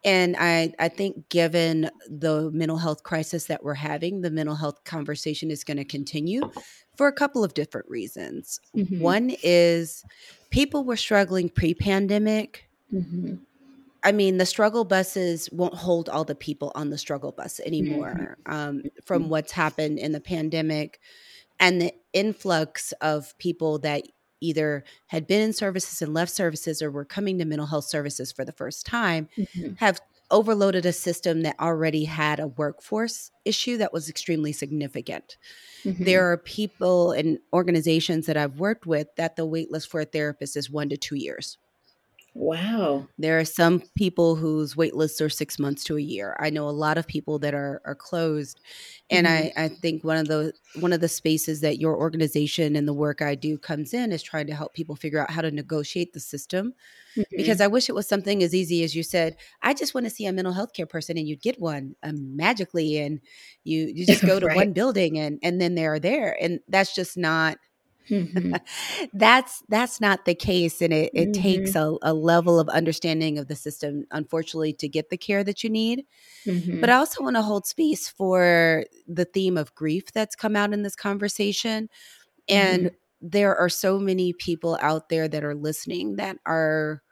And 0.04 0.36
I, 0.38 0.74
I 0.78 0.88
think, 0.88 1.30
given 1.30 1.90
the 2.06 2.50
mental 2.52 2.76
health 2.76 3.04
crisis 3.04 3.46
that 3.46 3.64
we're 3.64 3.72
having, 3.74 4.20
the 4.20 4.30
mental 4.30 4.54
health 4.54 4.84
conversation 4.84 5.50
is 5.50 5.64
going 5.64 5.78
to 5.78 5.84
continue 5.84 6.42
for 6.96 7.06
a 7.06 7.12
couple 7.12 7.42
of 7.42 7.54
different 7.54 7.88
reasons. 7.88 8.60
Mhm. 8.76 9.00
One 9.00 9.34
is 9.42 10.04
people 10.50 10.84
were 10.84 10.96
struggling 10.96 11.48
pre 11.48 11.72
pandemic. 11.72 12.68
Mhm. 12.92 13.38
I 14.06 14.12
mean, 14.12 14.36
the 14.36 14.46
struggle 14.46 14.84
buses 14.84 15.50
won't 15.50 15.74
hold 15.74 16.08
all 16.08 16.22
the 16.22 16.36
people 16.36 16.70
on 16.76 16.90
the 16.90 16.96
struggle 16.96 17.32
bus 17.32 17.58
anymore 17.66 18.38
um, 18.46 18.84
from 19.04 19.28
what's 19.28 19.50
happened 19.50 19.98
in 19.98 20.12
the 20.12 20.20
pandemic 20.20 21.00
and 21.58 21.82
the 21.82 21.92
influx 22.12 22.92
of 23.00 23.36
people 23.38 23.80
that 23.80 24.04
either 24.40 24.84
had 25.06 25.26
been 25.26 25.40
in 25.40 25.52
services 25.52 26.02
and 26.02 26.14
left 26.14 26.30
services 26.30 26.82
or 26.82 26.90
were 26.92 27.04
coming 27.04 27.38
to 27.38 27.44
mental 27.44 27.66
health 27.66 27.86
services 27.86 28.30
for 28.30 28.44
the 28.44 28.52
first 28.52 28.86
time 28.86 29.28
Mhm. 29.36 29.76
have 29.78 30.00
overloaded 30.30 30.86
a 30.86 30.92
system 30.92 31.42
that 31.42 31.58
already 31.58 32.04
had 32.04 32.38
a 32.38 32.46
workforce 32.46 33.32
issue 33.44 33.76
that 33.78 33.92
was 33.92 34.08
extremely 34.08 34.52
significant. 34.52 35.36
Mhm. 35.84 36.04
There 36.04 36.30
are 36.30 36.36
people 36.36 37.10
and 37.10 37.40
organizations 37.52 38.26
that 38.26 38.36
I've 38.36 38.60
worked 38.60 38.86
with 38.86 39.08
that 39.16 39.34
the 39.34 39.46
wait 39.46 39.72
list 39.72 39.88
for 39.88 40.00
a 40.00 40.04
therapist 40.04 40.56
is 40.56 40.70
one 40.70 40.88
to 40.90 40.96
two 40.96 41.16
years. 41.16 41.58
Wow. 42.38 43.08
There 43.18 43.38
are 43.40 43.46
some 43.46 43.80
people 43.96 44.36
whose 44.36 44.76
wait 44.76 44.94
lists 44.94 45.22
are 45.22 45.30
six 45.30 45.58
months 45.58 45.84
to 45.84 45.96
a 45.96 46.02
year. 46.02 46.36
I 46.38 46.50
know 46.50 46.68
a 46.68 46.70
lot 46.70 46.98
of 46.98 47.06
people 47.06 47.38
that 47.38 47.54
are 47.54 47.80
are 47.86 47.94
closed, 47.94 48.60
and 49.10 49.26
I 49.26 49.52
I 49.56 49.68
think 49.68 50.04
one 50.04 50.18
of 50.18 50.28
the 50.28 50.52
one 50.74 50.92
of 50.92 51.00
the 51.00 51.08
spaces 51.08 51.62
that 51.62 51.78
your 51.78 51.96
organization 51.96 52.76
and 52.76 52.86
the 52.86 52.92
work 52.92 53.22
I 53.22 53.34
do 53.34 53.56
comes 53.56 53.94
in 53.94 54.12
is 54.12 54.22
trying 54.22 54.46
to 54.48 54.54
help 54.54 54.74
people 54.74 54.96
figure 54.96 55.18
out 55.18 55.30
how 55.30 55.40
to 55.40 55.50
negotiate 55.50 56.12
the 56.12 56.20
system. 56.20 56.74
Because 57.36 57.60
I 57.60 57.68
wish 57.68 57.88
it 57.88 57.94
was 57.94 58.08
something 58.08 58.42
as 58.42 58.54
easy 58.54 58.84
as 58.84 58.96
you 58.96 59.02
said. 59.02 59.36
I 59.62 59.74
just 59.74 59.94
want 59.94 60.06
to 60.06 60.10
see 60.10 60.26
a 60.26 60.32
mental 60.32 60.54
health 60.54 60.72
care 60.74 60.86
person, 60.86 61.18
and 61.18 61.28
you'd 61.28 61.42
get 61.42 61.60
one 61.60 61.96
um, 62.02 62.36
magically, 62.36 62.98
and 62.98 63.20
you 63.64 63.92
you 63.94 64.06
just 64.06 64.24
go 64.26 64.40
to 64.40 64.48
Right. 64.48 64.52
one 64.52 64.72
building, 64.72 65.18
and 65.18 65.38
and 65.42 65.60
then 65.60 65.74
they're 65.74 66.00
there, 66.00 66.36
and 66.42 66.60
that's 66.68 66.94
just 66.94 67.16
not 67.16 67.58
Mhm. 68.10 68.60
that's 69.14 69.62
that's 69.68 70.00
not 70.00 70.24
the 70.24 70.34
case 70.34 70.80
and 70.80 70.92
it, 70.92 71.10
it 71.14 71.28
Mhm. 71.30 71.32
takes 71.42 71.74
a, 71.74 71.96
a 72.02 72.14
level 72.14 72.60
of 72.60 72.68
understanding 72.68 73.38
of 73.38 73.48
the 73.48 73.56
system 73.56 74.04
unfortunately 74.12 74.72
to 74.74 74.88
get 74.88 75.10
the 75.10 75.16
care 75.16 75.42
that 75.44 75.64
you 75.64 75.70
need 75.70 76.04
Mhm. 76.46 76.80
but 76.80 76.90
i 76.90 76.94
also 76.94 77.22
want 77.22 77.36
to 77.36 77.42
hold 77.42 77.66
space 77.66 78.08
for 78.08 78.84
the 79.08 79.24
theme 79.24 79.56
of 79.56 79.74
grief 79.74 80.12
that's 80.12 80.36
come 80.36 80.56
out 80.56 80.72
in 80.72 80.82
this 80.82 80.96
conversation 80.96 81.88
and 82.48 82.90
there 83.20 83.56
are 83.56 83.68
so 83.70 83.98
many 83.98 84.32
people 84.34 84.78
out 84.80 85.08
there 85.08 85.28
that 85.28 85.44
are 85.44 85.54
listening 85.54 86.16
that 86.16 86.38
are 86.46 87.02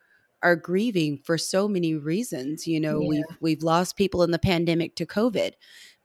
are 0.43 0.57
grieving 0.57 1.19
for 1.19 1.39
so 1.39 1.67
many 1.69 1.95
reasons 1.95 2.67
you 2.67 2.79
know 2.81 3.01
Yeah. 3.01 3.09
we've 3.09 3.25
we've 3.41 3.63
lost 3.63 3.97
people 3.97 4.23
in 4.23 4.31
the 4.31 4.39
pandemic 4.39 4.95
to 4.97 5.07
covid 5.07 5.53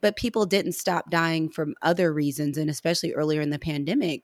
but 0.02 0.16
people 0.16 0.46
didn't 0.46 0.72
stop 0.74 1.10
dying 1.12 1.50
from 1.50 1.76
other 1.82 2.14
reasons 2.14 2.58
and 2.58 2.70
especially 2.70 3.14
earlier 3.14 3.42
in 3.42 3.50
the 3.50 3.60
pandemic 3.60 4.24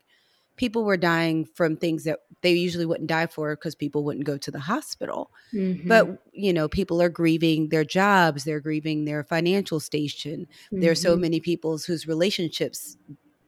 people 0.58 0.84
were 0.84 0.98
dying 0.98 1.46
from 1.46 1.76
things 1.78 2.04
that 2.06 2.20
they 2.42 2.54
usually 2.54 2.86
wouldn't 2.86 3.08
die 3.10 3.28
for 3.28 3.56
because 3.56 3.76
people 3.76 4.04
wouldn't 4.04 4.26
go 4.26 4.38
to 4.38 4.52
the 4.52 4.60
hospital 4.60 5.32
Mhm. 5.54 5.88
but 5.88 6.22
you 6.32 6.54
know 6.54 6.68
people 6.68 7.02
are 7.02 7.10
grieving 7.10 7.70
their 7.70 7.84
jobs 7.84 8.44
they're 8.44 8.60
grieving 8.60 9.06
their 9.06 9.24
financial 9.24 9.80
station 9.80 10.48
there 10.72 10.92
are 10.92 10.96
so 10.96 11.16
Mhm. 11.18 11.22
many 11.22 11.40
people 11.40 11.78
whose 11.78 12.08
relationships 12.08 12.98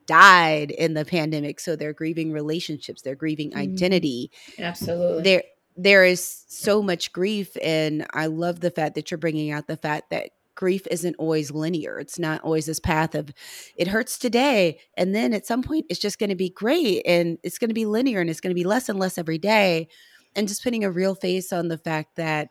died 0.06 0.70
in 0.70 0.94
the 0.94 1.04
pandemic 1.04 1.60
so 1.60 1.76
they're 1.76 1.92
grieving 1.92 2.32
relationships 2.32 3.02
they're 3.02 3.14
grieving 3.14 3.50
Mhm. 3.50 3.56
identity 3.58 4.30
Absolutely. 4.58 5.22
there 5.22 5.42
there 5.76 6.04
is 6.04 6.44
so 6.48 6.82
much 6.82 7.12
grief 7.12 7.56
and 7.62 8.04
i 8.12 8.26
love 8.26 8.60
the 8.60 8.70
fact 8.70 8.94
that 8.96 9.10
you're 9.10 9.18
bringing 9.18 9.50
out 9.50 9.66
the 9.68 9.76
fact 9.76 10.10
that 10.10 10.30
grief 10.58 10.88
isn't 10.90 11.14
always 11.20 11.52
linear. 11.52 12.00
It's 12.00 12.18
not 12.18 12.40
always 12.42 12.66
this 12.66 12.80
path 12.80 13.14
of 13.14 13.30
it 13.76 13.86
hurts 13.86 14.18
today 14.18 14.80
and 14.96 15.14
then 15.14 15.32
at 15.32 15.46
some 15.46 15.62
point 15.62 15.86
it's 15.88 16.00
just 16.00 16.18
going 16.18 16.30
to 16.30 16.36
be 16.36 16.50
great 16.50 17.02
and 17.06 17.38
it's 17.44 17.58
going 17.58 17.70
to 17.70 17.74
be 17.74 17.86
linear 17.86 18.20
and 18.20 18.28
it's 18.28 18.40
going 18.40 18.50
to 18.50 18.60
be 18.60 18.64
less 18.64 18.88
and 18.88 18.98
less 18.98 19.18
every 19.18 19.38
day. 19.38 19.86
And 20.34 20.48
just 20.48 20.64
putting 20.64 20.82
a 20.82 20.90
real 20.90 21.14
face 21.14 21.52
on 21.52 21.68
the 21.68 21.78
fact 21.78 22.16
that 22.16 22.48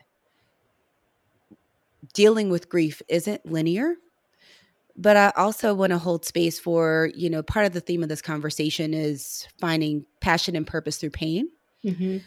dealing 2.14 2.50
with 2.50 2.70
grief 2.70 3.02
isn't 3.10 3.46
linear 3.46 3.96
but 4.96 5.18
i 5.18 5.34
also 5.36 5.74
want 5.74 5.92
to 5.92 5.98
hold 5.98 6.24
space 6.24 6.60
for 6.60 7.10
you 7.14 7.30
know 7.30 7.44
part 7.44 7.66
of 7.66 7.74
the 7.74 7.82
theme 7.82 8.04
of 8.04 8.08
this 8.08 8.22
conversation 8.22 8.94
is 8.94 9.48
finding 9.60 10.06
passion 10.22 10.56
and 10.56 10.66
purpose 10.66 10.98
through 10.98 11.10
pain. 11.10 11.50
Mhm. 11.84 12.22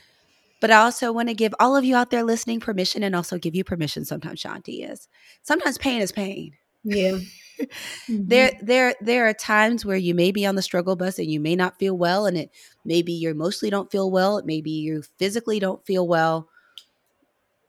But 0.60 0.70
I 0.70 0.76
also 0.76 1.12
want 1.12 1.28
to 1.28 1.34
give 1.34 1.54
all 1.60 1.76
of 1.76 1.84
you 1.84 1.96
out 1.96 2.10
there 2.10 2.22
listening 2.22 2.60
permission 2.60 3.02
and 3.02 3.16
also 3.16 3.38
give 3.38 3.54
you 3.54 3.64
permission 3.64 4.04
sometimes, 4.04 4.42
Shanti, 4.42 4.88
is 4.90 5.08
sometimes 5.42 5.78
pain 5.78 6.00
is 6.02 6.12
pain. 6.12 6.52
Yeah. 6.84 7.12
Mhm. 7.12 7.26
There 8.28 8.52
there 8.62 8.94
there 9.02 9.26
are 9.28 9.34
times 9.34 9.84
where 9.84 9.96
you 9.96 10.14
may 10.14 10.30
be 10.32 10.46
on 10.46 10.54
the 10.54 10.62
struggle 10.62 10.96
bus 10.96 11.18
and 11.18 11.30
you 11.30 11.40
may 11.40 11.54
not 11.56 11.78
feel 11.78 11.96
well 11.96 12.26
and 12.26 12.36
it 12.38 12.50
maybe 12.84 13.12
you 13.12 13.28
emotionally 13.30 13.70
don't 13.70 13.90
feel 13.90 14.10
well, 14.10 14.38
it 14.38 14.46
maybe 14.46 14.70
you 14.70 15.02
physically 15.18 15.58
don't 15.58 15.84
feel 15.84 16.06
well. 16.08 16.48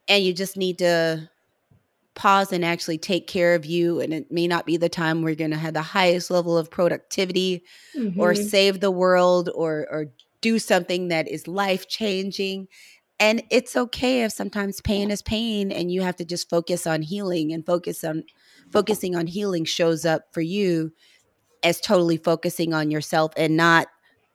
And 0.08 0.24
you 0.24 0.34
just 0.34 0.58
need 0.58 0.78
to 0.80 1.30
pause 2.16 2.52
and 2.52 2.64
actually 2.66 2.98
take 2.98 3.28
care 3.28 3.56
of 3.56 3.66
you 3.66 4.00
and 4.02 4.14
it 4.14 4.32
may 4.32 4.48
not 4.48 4.66
be 4.66 4.78
the 4.78 4.90
time 4.90 5.22
where 5.22 5.30
you're 5.32 5.36
going 5.38 5.52
to 5.52 5.58
have 5.58 5.74
the 5.74 5.82
highest 5.82 6.30
level 6.30 6.58
of 6.58 6.70
productivity 6.70 7.64
or 8.18 8.34
Mhm. 8.34 8.50
save 8.50 8.80
the 8.80 8.92
world 8.92 9.50
or 9.56 9.88
or 9.90 10.06
do 10.42 10.60
something 10.60 11.08
that 11.10 11.28
is 11.28 11.48
life 11.48 11.88
changing 11.88 12.68
and 13.20 13.44
it's 13.52 13.76
okay 13.76 14.24
if 14.24 14.32
sometimes 14.32 14.82
pain 14.82 15.12
is 15.12 15.22
pain 15.22 15.72
and 15.72 15.92
you 15.92 16.02
have 16.02 16.16
to 16.16 16.26
just 16.26 16.50
focus 16.50 16.88
on 16.88 17.04
healing 17.04 17.54
and 17.54 17.64
focus 17.64 18.04
on 18.04 18.24
focusing 18.72 19.16
on 19.16 19.28
healing 19.28 19.64
shows 19.64 20.06
up 20.06 20.24
for 20.32 20.42
you 20.42 20.92
as 21.64 21.80
totally 21.80 22.18
focusing 22.18 22.74
on 22.74 22.90
yourself 22.90 23.32
and 23.38 23.56
not 23.56 23.88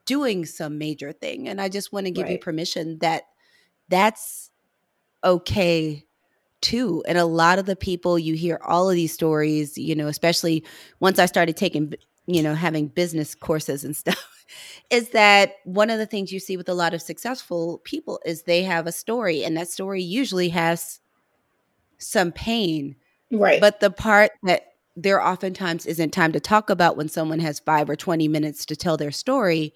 doing 0.05 0.47
some 0.47 0.79
major 0.79 1.13
thing. 1.13 1.49
And 1.49 1.61
I 1.61 1.69
just 1.69 1.93
want 1.93 2.07
to 2.07 2.13
give 2.13 2.31
you 2.31 2.39
permission 2.39 2.99
that 3.01 3.25
that's 3.89 4.51
okay 5.25 6.05
too. 6.61 7.03
And 7.09 7.19
a 7.19 7.25
lot 7.25 7.59
of 7.59 7.67
the 7.67 7.77
people 7.77 8.19
you 8.19 8.35
hear 8.35 8.61
all 8.65 8.89
of 8.89 8.95
these 8.95 9.13
stories, 9.13 9.77
you 9.77 9.95
know, 9.95 10.07
especially 10.07 10.65
once 11.01 11.19
I 11.19 11.27
started 11.27 11.57
taking, 11.57 11.93
you 12.27 12.43
know, 12.43 12.55
having 12.55 12.87
business 12.87 13.35
courses 13.35 13.85
and 13.85 13.97
stuff, 13.97 14.36
is 14.91 15.11
that 15.11 15.55
one 15.65 15.91
of 15.91 15.99
the 15.99 16.07
things 16.07 16.33
you 16.33 16.41
see 16.41 16.57
with 16.57 16.69
a 16.69 16.75
lot 16.75 16.95
of 16.95 17.03
successful 17.03 17.81
people 17.85 18.21
is 18.25 18.43
they 18.43 18.63
have 18.63 18.87
a 18.87 18.93
story, 18.93 19.45
and 19.45 19.57
that 19.57 19.69
story 19.69 20.03
usually 20.03 20.49
has 20.51 21.01
some 21.99 22.33
pain. 22.33 22.97
Right. 23.31 23.61
But 23.61 23.81
the 23.81 23.91
part 23.91 24.33
that 24.45 24.67
there 24.97 25.25
oftentimes 25.25 25.87
isn't 25.87 26.11
time 26.11 26.33
to 26.33 26.41
talk 26.41 26.71
about 26.71 26.97
when 26.97 27.09
someone 27.09 27.41
has 27.41 27.61
five 27.61 27.91
or 27.91 27.97
20 27.97 28.29
minutes 28.29 28.65
to 28.67 28.77
tell 28.77 28.97
their 28.97 29.11
story 29.11 29.75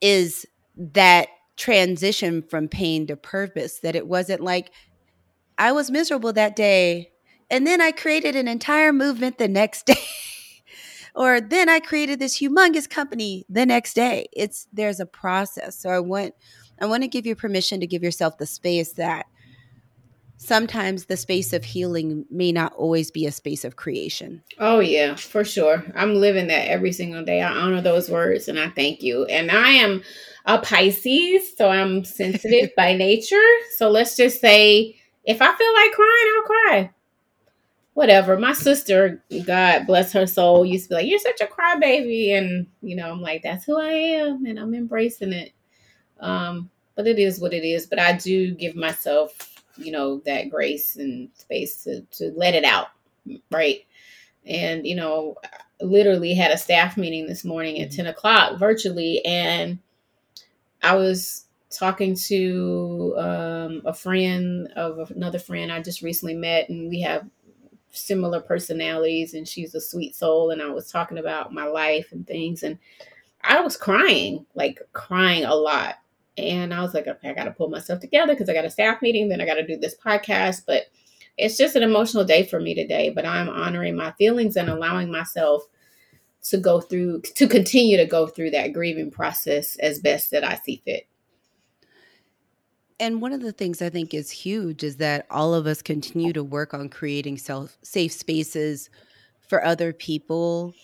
is 0.00 0.46
that 0.76 1.28
transition 1.56 2.42
from 2.42 2.68
pain 2.68 3.06
to 3.06 3.16
purpose. 3.16 3.80
That 3.80 3.96
it 3.96 4.06
wasn't 4.06 4.40
like, 4.40 4.70
I 5.58 5.72
was 5.72 5.90
miserable 5.90 6.32
that 6.32 6.56
day, 6.56 7.12
and 7.50 7.66
then 7.66 7.80
I 7.80 7.90
created 7.90 8.34
an 8.34 8.48
entire 8.48 8.92
movement 8.92 9.38
the 9.38 9.48
next 9.48 9.86
day. 9.86 9.94
Or 11.14 11.40
then 11.40 11.68
I 11.68 11.80
created 11.80 12.18
this 12.18 12.38
humongous 12.38 12.88
company 12.88 13.44
the 13.48 13.66
next 13.66 13.94
day. 13.94 14.26
It's 14.32 14.66
there's 14.72 15.00
a 15.00 15.06
process. 15.06 15.78
So 15.78 15.90
I 15.90 16.00
want 16.00 16.34
I 16.80 16.86
want 16.86 17.02
to 17.02 17.08
give 17.08 17.26
you 17.26 17.36
permission 17.36 17.80
to 17.80 17.86
give 17.86 18.02
yourself 18.02 18.38
the 18.38 18.46
space 18.46 18.92
that 18.94 19.26
sometimes 20.36 21.06
the 21.06 21.16
space 21.16 21.52
of 21.52 21.64
healing 21.64 22.26
may 22.30 22.52
not 22.52 22.72
always 22.74 23.10
be 23.10 23.26
a 23.26 23.32
space 23.32 23.64
of 23.64 23.76
creation. 23.76 24.42
Oh 24.58 24.80
yeah, 24.80 25.14
for 25.14 25.44
sure. 25.44 25.84
I'm 25.94 26.16
living 26.16 26.48
that 26.48 26.68
every 26.68 26.92
single 26.92 27.24
day. 27.24 27.40
I 27.40 27.52
honor 27.52 27.80
those 27.80 28.10
words 28.10 28.48
and 28.48 28.58
I 28.58 28.68
thank 28.70 29.02
you. 29.02 29.24
And 29.26 29.50
I 29.50 29.70
am 29.70 30.02
a 30.46 30.58
Pisces, 30.58 31.56
so 31.56 31.68
I'm 31.68 32.04
sensitive 32.04 32.70
by 32.76 32.94
nature. 32.94 33.36
So 33.76 33.88
let's 33.88 34.16
just 34.16 34.40
say 34.40 34.96
if 35.24 35.40
I 35.40 35.56
feel 35.56 35.74
like 35.74 35.92
crying, 35.92 36.32
I'll 36.36 36.42
cry. 36.42 36.90
Whatever. 37.94 38.36
My 38.38 38.52
sister, 38.52 39.22
God 39.46 39.86
bless 39.86 40.12
her 40.12 40.26
soul, 40.26 40.64
used 40.64 40.84
to 40.84 40.88
be 40.90 40.94
like, 40.96 41.06
You're 41.06 41.18
such 41.18 41.40
a 41.40 41.46
crybaby. 41.46 42.36
And, 42.36 42.66
you 42.82 42.96
know, 42.96 43.10
I'm 43.10 43.20
like, 43.20 43.42
That's 43.42 43.64
who 43.64 43.80
I 43.80 43.90
am. 43.90 44.46
And 44.46 44.58
I'm 44.58 44.74
embracing 44.74 45.32
it. 45.32 45.52
Um, 46.20 46.70
but 46.96 47.06
it 47.06 47.18
is 47.18 47.40
what 47.40 47.54
it 47.54 47.64
is. 47.64 47.86
But 47.86 48.00
I 48.00 48.16
do 48.16 48.52
give 48.54 48.76
myself, 48.76 49.62
you 49.76 49.92
know, 49.92 50.20
that 50.26 50.50
grace 50.50 50.96
and 50.96 51.28
space 51.34 51.84
to, 51.84 52.02
to 52.12 52.32
let 52.36 52.54
it 52.54 52.64
out. 52.64 52.88
Right. 53.50 53.86
And, 54.46 54.86
you 54.86 54.96
know, 54.96 55.36
I 55.44 55.84
literally 55.84 56.34
had 56.34 56.50
a 56.50 56.58
staff 56.58 56.96
meeting 56.96 57.26
this 57.26 57.44
morning 57.44 57.80
at 57.80 57.92
10 57.92 58.06
o'clock 58.06 58.58
virtually. 58.58 59.24
And 59.24 59.78
I 60.82 60.96
was 60.96 61.44
talking 61.70 62.14
to 62.14 63.14
um, 63.18 63.82
a 63.84 63.92
friend 63.92 64.68
of 64.76 65.10
another 65.10 65.38
friend 65.38 65.72
I 65.72 65.82
just 65.82 66.02
recently 66.02 66.34
met, 66.34 66.68
and 66.68 66.88
we 66.88 67.00
have 67.00 67.26
similar 67.94 68.40
personalities, 68.40 69.34
and 69.34 69.46
she's 69.46 69.74
a 69.74 69.80
sweet 69.80 70.14
soul. 70.14 70.50
And 70.50 70.62
I 70.62 70.70
was 70.70 70.90
talking 70.90 71.18
about 71.18 71.52
my 71.52 71.66
life 71.66 72.12
and 72.12 72.26
things, 72.26 72.62
and 72.62 72.78
I 73.42 73.60
was 73.60 73.76
crying, 73.76 74.46
like 74.54 74.80
crying 74.92 75.44
a 75.44 75.54
lot. 75.54 75.96
And 76.36 76.74
I 76.74 76.82
was 76.82 76.94
like, 76.94 77.06
okay, 77.06 77.30
I 77.30 77.34
got 77.34 77.44
to 77.44 77.52
pull 77.52 77.68
myself 77.68 78.00
together 78.00 78.32
because 78.32 78.48
I 78.48 78.54
got 78.54 78.64
a 78.64 78.70
staff 78.70 79.00
meeting, 79.02 79.28
then 79.28 79.40
I 79.40 79.46
got 79.46 79.54
to 79.54 79.66
do 79.66 79.76
this 79.76 79.94
podcast. 79.94 80.62
But 80.66 80.84
it's 81.36 81.56
just 81.56 81.76
an 81.76 81.82
emotional 81.82 82.24
day 82.24 82.44
for 82.44 82.60
me 82.60 82.74
today. 82.74 83.10
But 83.10 83.26
I'm 83.26 83.48
honoring 83.48 83.96
my 83.96 84.12
feelings 84.12 84.56
and 84.56 84.68
allowing 84.68 85.10
myself 85.12 85.62
to 86.44 86.58
go 86.58 86.80
through, 86.80 87.22
to 87.22 87.46
continue 87.48 87.96
to 87.96 88.06
go 88.06 88.26
through 88.26 88.50
that 88.50 88.72
grieving 88.72 89.10
process 89.10 89.76
as 89.76 90.00
best 90.00 90.30
that 90.30 90.44
I 90.44 90.56
see 90.56 90.82
fit. 90.84 91.06
And 93.00 93.20
one 93.20 93.32
of 93.32 93.40
the 93.40 93.52
things 93.52 93.82
I 93.82 93.90
think 93.90 94.14
is 94.14 94.30
huge 94.30 94.84
is 94.84 94.96
that 94.96 95.26
all 95.30 95.52
of 95.52 95.66
us 95.66 95.82
continue 95.82 96.32
to 96.32 96.44
work 96.44 96.74
on 96.74 96.88
creating 96.88 97.38
self 97.38 97.76
safe 97.82 98.12
spaces 98.12 98.88
for 99.48 99.64
other 99.64 99.92
people 99.92 100.74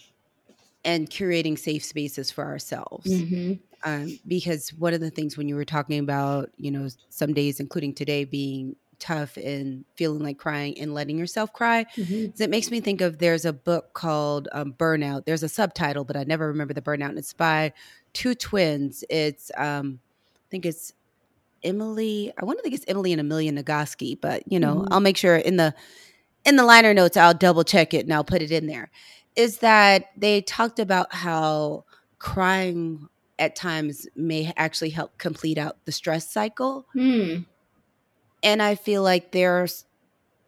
and 0.85 1.09
curating 1.09 1.59
safe 1.59 1.85
spaces 1.85 2.31
for 2.31 2.45
ourselves. 2.45 3.11
Mm-hmm. 3.11 3.55
Um, 3.85 4.19
because 4.27 4.71
one 4.75 4.93
of 4.93 5.01
the 5.01 5.11
things 5.11 5.37
when 5.37 5.49
you 5.49 5.55
were 5.55 5.65
talking 5.65 5.99
about, 5.99 6.51
you 6.57 6.71
know, 6.71 6.89
some 7.09 7.33
days, 7.33 7.61
including 7.61 7.95
today, 7.95 8.25
being 8.25 8.77
tough 8.99 9.39
and 9.39 9.85
feeling 9.95 10.23
like 10.23 10.37
crying 10.37 10.79
and 10.79 10.93
letting 10.93 11.17
yourself 11.17 11.53
cry, 11.53 11.87
Mm-hmm. 11.97 12.33
is 12.35 12.41
it 12.41 12.51
makes 12.51 12.71
me 12.71 12.81
think 12.81 13.01
of 13.01 13.19
there's 13.19 13.45
a 13.47 13.53
book 13.53 13.95
called 13.95 14.49
um, 14.53 14.75
Burnout. 14.75 15.25
There's 15.25 15.43
a 15.43 15.49
subtitle, 15.49 16.05
but 16.05 16.17
I 16.17 16.25
never 16.25 16.47
remember 16.49 16.75
the 16.75 16.83
burnout. 16.83 17.11
And 17.11 17.19
it's 17.19 17.33
by 17.33 17.73
two 18.13 18.35
twins. 18.35 19.05
It's, 19.09 19.51
um, 19.57 20.01
I 20.35 20.47
think 20.51 20.67
it's 20.67 20.93
Emily. 21.63 22.33
I 22.41 22.45
want 22.45 22.59
to 22.59 22.63
think 22.63 22.75
it's 22.75 22.85
Emily 22.89 23.13
and 23.13 23.21
Amelia 23.21 23.53
Nagoski, 23.53 24.21
but 24.21 24.43
you 24.51 24.59
know, 24.59 24.77
Mhm. 24.77 24.89
I'll 24.91 25.01
make 25.01 25.17
sure 25.17 25.37
in 25.37 25.57
the 25.57 25.75
in 26.45 26.57
the 26.57 26.65
liner 26.65 26.95
notes 26.95 27.17
I'll 27.17 27.35
double 27.35 27.65
check 27.65 27.93
it 27.93 28.05
and 28.05 28.15
I'll 28.15 28.25
put 28.25 28.43
it 28.43 28.51
in 28.51 28.67
there. 28.67 28.91
Is 29.37 29.59
that 29.59 30.07
they 30.17 30.41
talked 30.41 30.79
about 30.79 31.15
how 31.15 31.85
crying 32.19 33.09
at 33.39 33.57
times 33.57 34.07
may 34.15 34.53
actually 34.57 34.91
help 34.91 35.17
complete 35.19 35.57
out 35.59 35.85
the 35.87 35.93
stress 35.93 36.31
cycle. 36.31 36.87
Hmm. 36.93 37.39
And 38.43 38.63
I 38.63 38.75
feel 38.75 39.03
like 39.03 39.33
there's 39.33 39.87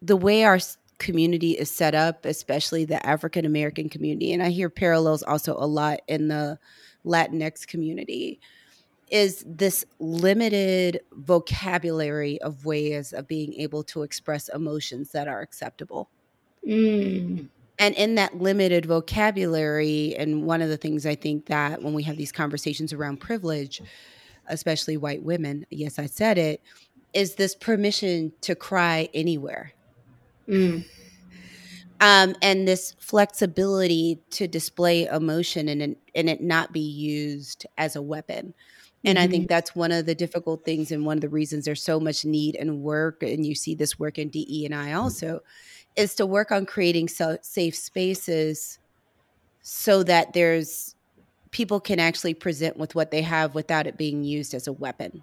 the 0.02 0.16
way 0.16 0.44
our 0.44 0.58
community 0.98 1.52
is 1.52 1.70
set 1.70 1.94
up, 1.94 2.24
especially 2.24 2.84
the 2.84 3.04
African 3.04 3.44
American 3.44 3.88
community, 3.88 4.32
and 4.32 4.42
I 4.42 4.50
hear 4.50 4.68
parallels 4.70 5.22
also 5.22 5.56
a 5.58 5.66
lot 5.66 6.00
in 6.06 6.28
the 6.28 6.58
Latinx 7.04 7.66
community, 7.66 8.40
is 9.12 9.44
this 9.46 9.84
limited 9.98 11.00
vocabulary 11.12 12.40
of 12.40 12.64
ways 12.64 13.12
of 13.12 13.28
being 13.28 13.52
able 13.54 13.84
to 13.84 14.02
express 14.02 14.48
emotions 14.48 15.10
that 15.12 15.28
are 15.28 15.42
acceptable. 15.42 16.08
Mm. 16.66 17.48
And 17.78 17.94
in 17.96 18.14
that 18.14 18.40
limited 18.40 18.86
vocabulary, 18.86 20.16
and 20.16 20.46
one 20.46 20.62
of 20.62 20.70
the 20.70 20.78
things 20.78 21.04
I 21.04 21.14
think 21.14 21.46
that 21.46 21.82
when 21.82 21.92
we 21.92 22.02
have 22.04 22.16
these 22.16 22.32
conversations 22.32 22.94
around 22.94 23.18
privilege, 23.18 23.82
especially 24.46 24.96
white 24.96 25.22
women, 25.22 25.66
yes, 25.68 25.98
I 25.98 26.06
said 26.06 26.38
it, 26.38 26.62
is 27.12 27.34
this 27.34 27.54
permission 27.54 28.32
to 28.40 28.54
cry 28.54 29.10
anywhere. 29.12 29.74
Mm. 30.48 30.86
Um, 32.00 32.34
and 32.40 32.66
this 32.66 32.96
flexibility 32.98 34.20
to 34.30 34.48
display 34.48 35.04
emotion 35.04 35.68
and, 35.68 35.96
and 36.14 36.30
it 36.30 36.40
not 36.40 36.72
be 36.72 36.80
used 36.80 37.66
as 37.76 37.94
a 37.94 38.02
weapon. 38.02 38.54
And 39.04 39.18
I 39.18 39.26
think 39.26 39.48
that's 39.48 39.74
one 39.74 39.90
of 39.90 40.06
the 40.06 40.14
difficult 40.14 40.64
things, 40.64 40.92
and 40.92 41.04
one 41.04 41.18
of 41.18 41.22
the 41.22 41.28
reasons 41.28 41.64
there's 41.64 41.82
so 41.82 41.98
much 41.98 42.24
need 42.24 42.54
and 42.54 42.82
work, 42.82 43.22
and 43.22 43.44
you 43.44 43.54
see 43.54 43.74
this 43.74 43.98
work 43.98 44.18
in 44.18 44.28
DE 44.28 44.64
and 44.64 44.74
I 44.74 44.92
also, 44.92 45.40
is 45.96 46.14
to 46.16 46.26
work 46.26 46.52
on 46.52 46.66
creating 46.66 47.08
so, 47.08 47.38
safe 47.42 47.74
spaces 47.74 48.78
so 49.62 50.02
that 50.04 50.32
there's 50.32 50.94
people 51.50 51.80
can 51.80 51.98
actually 51.98 52.34
present 52.34 52.76
with 52.76 52.94
what 52.94 53.10
they 53.10 53.22
have 53.22 53.54
without 53.54 53.86
it 53.86 53.98
being 53.98 54.24
used 54.24 54.54
as 54.54 54.66
a 54.66 54.72
weapon 54.72 55.22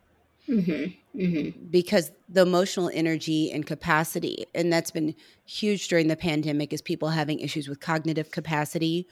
Mm-hmm. 0.49 1.19
Mm-hmm. 1.19 1.65
because 1.69 2.11
the 2.27 2.41
emotional 2.41 2.89
energy 2.93 3.51
and 3.51 3.67
capacity 3.67 4.45
and 4.55 4.73
that's 4.73 4.89
been 4.89 5.13
huge 5.45 5.88
during 5.89 6.07
the 6.07 6.15
pandemic 6.15 6.73
is 6.73 6.82
people 6.82 7.09
having 7.09 7.39
issues 7.39 7.67
with 7.67 7.80
cognitive 7.80 8.32
capacity 8.32 9.05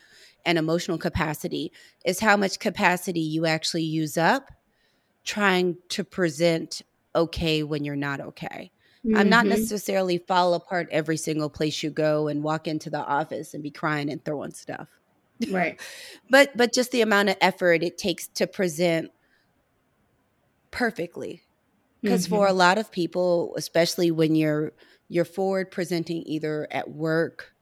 and 0.45 0.57
emotional 0.57 0.97
capacity 0.97 1.71
is 2.05 2.19
how 2.19 2.37
much 2.37 2.57
capacity 2.57 3.19
you 3.19 3.45
actually 3.45 3.83
use 3.83 4.17
up 4.17 4.49
trying 5.27 5.77
to 5.89 6.03
present 6.03 6.81
okay 7.13 7.61
when 7.61 7.83
you're 7.83 7.95
not 7.95 8.21
okay 8.21 8.71
i'm 9.13 9.29
not 9.29 9.45
Mhm. 9.45 9.49
necessarily 9.49 10.17
fall 10.17 10.53
apart 10.53 10.87
every 10.89 11.17
single 11.17 11.49
place 11.49 11.83
you 11.83 11.89
go 11.89 12.27
and 12.29 12.43
walk 12.43 12.67
into 12.67 12.89
the 12.89 13.03
office 13.05 13.53
and 13.53 13.61
be 13.61 13.69
crying 13.69 14.09
and 14.09 14.23
throwing 14.23 14.53
stuff 14.53 14.87
right. 15.51 15.79
but 16.29 16.55
but 16.55 16.73
just 16.73 16.91
the 16.91 17.01
amount 17.01 17.29
of 17.29 17.35
effort 17.41 17.83
it 17.83 17.97
takes 17.97 18.27
to 18.29 18.47
present 18.47 19.11
perfectly 20.71 21.43
because 22.01 22.25
for 22.25 22.47
a 22.47 22.53
lot 22.53 22.77
of 22.77 22.91
people 22.91 23.53
especially 23.57 24.11
when 24.11 24.33
you're 24.33 24.71
you're 25.09 25.25
forward 25.25 25.71
presenting 25.71 26.23
either 26.25 26.67
at 26.71 26.89
work 26.89 27.53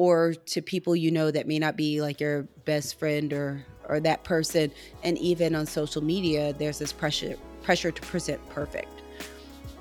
or 0.00 0.32
to 0.32 0.62
people 0.62 0.96
you 0.96 1.10
know 1.10 1.30
that 1.30 1.46
may 1.46 1.58
not 1.58 1.76
be 1.76 2.00
like 2.00 2.20
your 2.20 2.44
best 2.64 2.98
friend 2.98 3.34
or 3.34 3.62
or 3.86 4.00
that 4.00 4.24
person 4.24 4.72
and 5.02 5.18
even 5.18 5.54
on 5.54 5.66
social 5.66 6.02
media 6.02 6.54
there's 6.54 6.78
this 6.78 6.90
pressure 6.90 7.36
pressure 7.60 7.90
to 7.90 8.00
present 8.00 8.40
perfect 8.48 9.02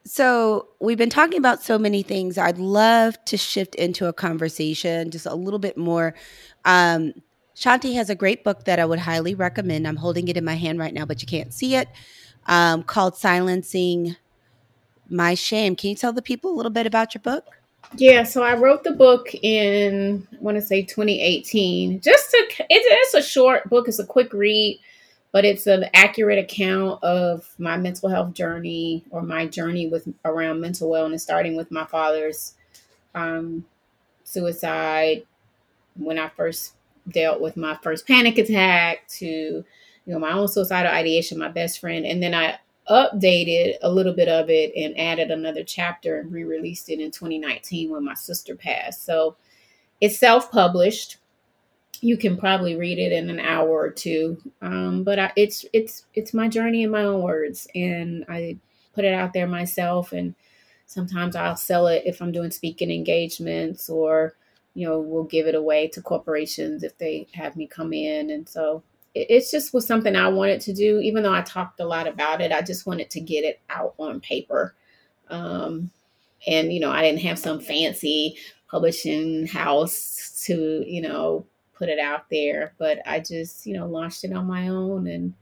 So, 0.03 0.67
we've 0.79 0.97
been 0.97 1.09
talking 1.09 1.37
about 1.37 1.63
so 1.63 1.77
many 1.77 2.01
things. 2.01 2.37
I'd 2.37 2.57
love 2.57 3.23
to 3.25 3.37
shift 3.37 3.75
into 3.75 4.07
a 4.07 4.13
conversation 4.13 5.11
just 5.11 5.25
a 5.25 5.35
little 5.35 5.59
bit 5.59 5.77
more. 5.77 6.13
Um, 6.65 7.13
Shanti 7.55 7.93
has 7.95 8.09
a 8.09 8.15
great 8.15 8.43
book 8.43 8.65
that 8.65 8.79
I 8.79 8.85
would 8.85 8.99
highly 8.99 9.33
recommend. 9.33 9.87
I'm 9.87 9.95
holding 9.95 10.27
it 10.27 10.37
in 10.37 10.45
my 10.45 10.55
hand 10.55 10.79
right 10.79 10.93
now, 10.93 11.05
but 11.05 11.21
you 11.21 11.27
can't 11.27 11.53
see 11.53 11.75
it, 11.75 11.87
um, 12.45 12.83
called 12.83 13.17
Silencing 13.17 14.15
My 15.09 15.33
Shame. 15.33 15.75
Can 15.75 15.89
you 15.89 15.95
tell 15.95 16.13
the 16.13 16.21
people 16.21 16.51
a 16.51 16.55
little 16.55 16.71
bit 16.71 16.85
about 16.85 17.13
your 17.15 17.21
book? 17.21 17.45
Yeah, 17.95 18.23
so 18.23 18.43
I 18.43 18.55
wrote 18.55 18.83
the 18.83 18.91
book 18.91 19.33
in 19.33 20.27
I 20.33 20.37
want 20.39 20.55
to 20.55 20.61
say 20.61 20.83
2018. 20.83 22.01
Just 22.01 22.31
to 22.31 22.37
it's, 22.37 22.63
it's 22.69 23.13
a 23.13 23.27
short 23.27 23.69
book, 23.69 23.87
it's 23.87 23.99
a 23.99 24.05
quick 24.05 24.33
read, 24.33 24.79
but 25.31 25.45
it's 25.45 25.67
an 25.67 25.85
accurate 25.93 26.37
account 26.39 27.01
of 27.03 27.49
my 27.57 27.77
mental 27.77 28.09
health 28.09 28.33
journey 28.33 29.03
or 29.09 29.21
my 29.21 29.45
journey 29.47 29.87
with 29.87 30.07
around 30.25 30.59
mental 30.59 30.89
wellness, 30.89 31.21
starting 31.21 31.55
with 31.55 31.71
my 31.71 31.85
father's 31.85 32.55
um, 33.15 33.65
suicide 34.23 35.23
when 35.95 36.19
I 36.19 36.29
first 36.29 36.73
dealt 37.09 37.39
with 37.41 37.55
my 37.55 37.77
first 37.81 38.05
panic 38.05 38.37
attack 38.37 39.07
to 39.07 39.25
you 39.25 39.65
know 40.05 40.19
my 40.19 40.33
own 40.33 40.47
suicidal 40.49 40.91
ideation, 40.91 41.39
my 41.39 41.49
best 41.49 41.79
friend, 41.79 42.05
and 42.05 42.21
then 42.21 42.33
I 42.33 42.59
updated 42.89 43.75
a 43.81 43.91
little 43.91 44.13
bit 44.13 44.27
of 44.27 44.49
it 44.49 44.71
and 44.75 44.97
added 44.97 45.31
another 45.31 45.63
chapter 45.63 46.19
and 46.19 46.31
re-released 46.31 46.89
it 46.89 46.99
in 46.99 47.11
2019 47.11 47.91
when 47.91 48.05
my 48.05 48.13
sister 48.13 48.55
passed. 48.55 49.05
So 49.05 49.35
it's 50.01 50.17
self-published. 50.19 51.17
You 52.01 52.17
can 52.17 52.37
probably 52.37 52.75
read 52.75 52.99
it 52.99 53.11
in 53.11 53.29
an 53.29 53.39
hour 53.39 53.69
or 53.69 53.89
two, 53.89 54.37
um, 54.61 55.03
but 55.03 55.17
I, 55.17 55.31
it's 55.35 55.65
it's 55.73 56.05
it's 56.13 56.33
my 56.33 56.47
journey 56.47 56.83
in 56.83 56.91
my 56.91 57.03
own 57.03 57.23
words, 57.23 57.67
and 57.73 58.23
I 58.29 58.57
put 58.93 59.03
it 59.03 59.13
out 59.15 59.33
there 59.33 59.47
myself. 59.47 60.11
And 60.11 60.35
sometimes 60.85 61.35
I'll 61.35 61.55
sell 61.55 61.87
it 61.87 62.03
if 62.05 62.21
I'm 62.21 62.31
doing 62.31 62.51
speaking 62.51 62.91
engagements, 62.91 63.89
or 63.89 64.35
you 64.75 64.87
know, 64.87 64.99
we'll 64.99 65.23
give 65.23 65.47
it 65.47 65.55
away 65.55 65.87
to 65.87 66.01
corporations 66.03 66.83
if 66.83 66.95
they 66.99 67.27
have 67.33 67.55
me 67.55 67.65
come 67.65 67.93
in. 67.93 68.29
And 68.29 68.47
so 68.47 68.83
it's 69.29 69.51
just 69.51 69.73
was 69.73 69.85
something 69.85 70.15
I 70.15 70.27
wanted 70.27 70.61
to 70.61 70.73
do, 70.73 70.99
even 70.99 71.23
though 71.23 71.33
I 71.33 71.41
talked 71.41 71.79
a 71.79 71.85
lot 71.85 72.07
about 72.07 72.41
it. 72.41 72.51
I 72.51 72.61
just 72.61 72.85
wanted 72.85 73.09
to 73.11 73.19
get 73.19 73.43
it 73.43 73.59
out 73.69 73.95
on 73.97 74.19
paper. 74.19 74.75
Um, 75.29 75.91
and, 76.45 76.71
you 76.71 76.79
know, 76.79 76.91
I 76.91 77.01
didn't 77.01 77.21
have 77.21 77.39
some 77.39 77.59
fancy 77.59 78.37
publishing 78.69 79.47
house 79.47 80.43
to, 80.45 80.83
you 80.85 81.01
know, 81.01 81.45
put 81.73 81.89
it 81.89 81.99
out 81.99 82.29
there, 82.29 82.73
but 82.77 82.99
I 83.05 83.19
just, 83.19 83.65
you 83.65 83.73
know, 83.73 83.87
launched 83.87 84.23
it 84.23 84.33
on 84.33 84.45
my 84.45 84.67
own. 84.67 85.07
And 85.07 85.33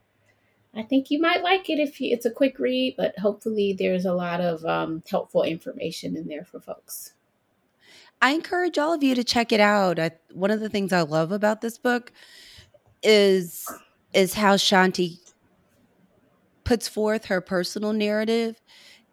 I 0.74 0.84
think 0.84 1.10
you 1.10 1.20
might 1.20 1.44
like 1.44 1.70
it 1.70 1.80
if 1.80 2.02
you, 2.02 2.14
it's 2.14 2.26
a 2.26 2.32
quick 2.32 2.60
read, 2.60 2.96
but 2.98 3.18
hopefully 3.20 3.76
there's 3.78 4.06
a 4.06 4.14
lot 4.14 4.42
of 4.42 4.66
um, 4.66 5.04
helpful 5.10 5.44
information 5.44 6.16
in 6.16 6.28
there 6.28 6.46
for 6.46 6.60
folks. 6.60 7.14
I 8.22 8.32
encourage 8.32 8.78
all 8.78 8.94
of 8.94 9.04
you 9.04 9.16
to 9.16 9.24
check 9.24 9.52
it 9.52 9.60
out. 9.60 10.00
I, 10.00 10.12
one 10.34 10.52
of 10.52 10.60
the 10.60 10.70
things 10.70 10.92
I 10.92 11.02
love 11.02 11.32
about 11.32 11.62
this 11.62 11.78
book 11.78 12.12
is 13.06 13.66
is 14.14 14.34
how 14.34 14.56
Shanti 14.56 15.20
puts 16.64 16.88
forth 16.88 17.26
her 17.26 17.40
personal 17.40 17.94
narrative 17.94 18.62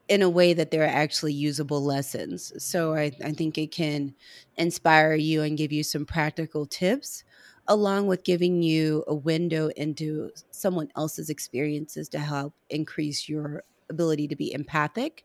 in 0.09 0.23
a 0.23 0.29
way 0.29 0.53
that 0.55 0.71
they're 0.71 0.87
actually 0.87 1.33
usable 1.33 1.83
lessons. 1.83 2.53
So 2.59 2.95
I, 2.95 3.13
I 3.25 3.33
think 3.33 3.57
it 3.59 3.71
can 3.71 4.15
inspire 4.57 5.15
you 5.15 5.43
and 5.43 5.57
give 5.57 5.73
you 5.73 5.83
some 5.83 6.05
practical 6.05 6.67
tips, 6.67 7.25
along 7.69 8.07
with 8.07 8.25
giving 8.25 8.63
you 8.63 9.05
a 9.07 9.15
window 9.15 9.69
into 9.77 10.31
someone 10.51 10.91
else's 10.97 11.31
experiences 11.31 12.09
to 12.11 12.19
help 12.19 12.55
increase 12.71 13.29
your 13.29 13.65
ability 13.91 14.27
to 14.29 14.37
be 14.37 14.53
empathic 14.53 15.25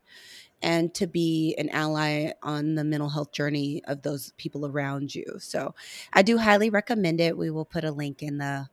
and 0.62 0.94
to 0.96 1.08
be 1.08 1.56
an 1.58 1.70
ally 1.70 2.32
on 2.42 2.76
the 2.76 2.84
mental 2.84 3.10
health 3.10 3.32
journey 3.32 3.82
of 3.86 4.02
those 4.02 4.32
people 4.38 4.66
around 4.66 5.14
you. 5.14 5.26
So 5.40 5.76
I 6.14 6.22
do 6.22 6.38
highly 6.38 6.70
recommend 6.70 7.22
it. 7.22 7.38
We 7.38 7.50
will 7.52 7.66
put 7.66 7.84
a 7.84 7.92
link 7.92 8.24
in 8.24 8.38
the 8.38 8.68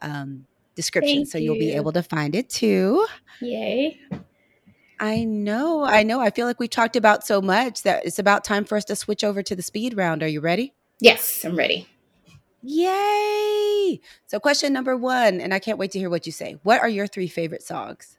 um, 0.00 0.46
description 0.74 1.18
Thank 1.18 1.28
so 1.28 1.38
you'll 1.38 1.58
be 1.58 1.72
able 1.72 1.92
to 1.92 2.02
find 2.02 2.34
it 2.34 2.48
too. 2.50 3.06
Yay. 3.40 3.98
I 5.00 5.24
know, 5.24 5.82
I 5.82 6.04
know. 6.04 6.20
I 6.20 6.30
feel 6.30 6.46
like 6.46 6.60
we've 6.60 6.70
talked 6.70 6.94
about 6.94 7.26
so 7.26 7.42
much 7.42 7.82
that 7.82 8.06
it's 8.06 8.20
about 8.20 8.44
time 8.44 8.64
for 8.64 8.76
us 8.76 8.84
to 8.84 8.94
switch 8.94 9.24
over 9.24 9.42
to 9.42 9.56
the 9.56 9.62
speed 9.62 9.96
round. 9.96 10.22
Are 10.22 10.28
you 10.28 10.40
ready? 10.40 10.74
Yes, 11.00 11.44
I'm 11.44 11.56
ready. 11.56 11.88
Yay! 12.62 14.00
So, 14.26 14.38
question 14.38 14.72
number 14.72 14.96
one, 14.96 15.40
and 15.40 15.52
I 15.52 15.58
can't 15.58 15.78
wait 15.78 15.90
to 15.92 15.98
hear 15.98 16.08
what 16.08 16.26
you 16.26 16.30
say. 16.30 16.58
What 16.62 16.80
are 16.80 16.88
your 16.88 17.08
three 17.08 17.26
favorite 17.26 17.64
songs? 17.64 18.16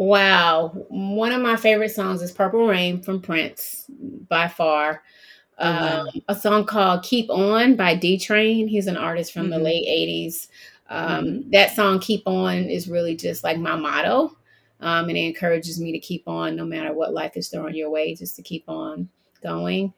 Wow. 0.00 0.70
One 0.88 1.30
of 1.30 1.42
my 1.42 1.56
favorite 1.56 1.90
songs 1.90 2.22
is 2.22 2.32
Purple 2.32 2.66
Rain 2.66 3.02
from 3.02 3.20
Prince 3.20 3.84
by 4.30 4.48
far. 4.48 5.02
Oh, 5.58 5.70
wow. 5.70 6.00
Um, 6.14 6.22
a 6.28 6.34
song 6.34 6.64
called 6.64 7.02
Keep 7.02 7.28
On 7.28 7.76
by 7.76 7.96
D 7.96 8.18
Train. 8.18 8.66
He's 8.66 8.86
an 8.86 8.96
artist 8.96 9.30
from 9.30 9.50
the 9.50 9.58
Mhm. 9.58 9.62
late 9.62 9.84
80s. 9.86 10.48
Um, 10.88 11.26
Mhm. 11.26 11.50
That 11.52 11.76
song, 11.76 11.98
Keep 11.98 12.22
On, 12.26 12.56
is 12.64 12.88
really 12.88 13.14
just 13.14 13.44
like 13.44 13.58
my 13.58 13.76
motto. 13.76 14.38
Um, 14.80 15.10
and 15.10 15.18
it 15.18 15.20
encourages 15.26 15.78
me 15.78 15.92
to 15.92 15.98
keep 15.98 16.26
on 16.26 16.56
no 16.56 16.64
matter 16.64 16.94
what 16.94 17.12
life 17.12 17.36
is 17.36 17.50
throwing 17.50 17.74
your 17.74 17.90
way, 17.90 18.14
just 18.14 18.36
to 18.36 18.42
keep 18.42 18.64
on 18.68 19.06
going. 19.42 19.92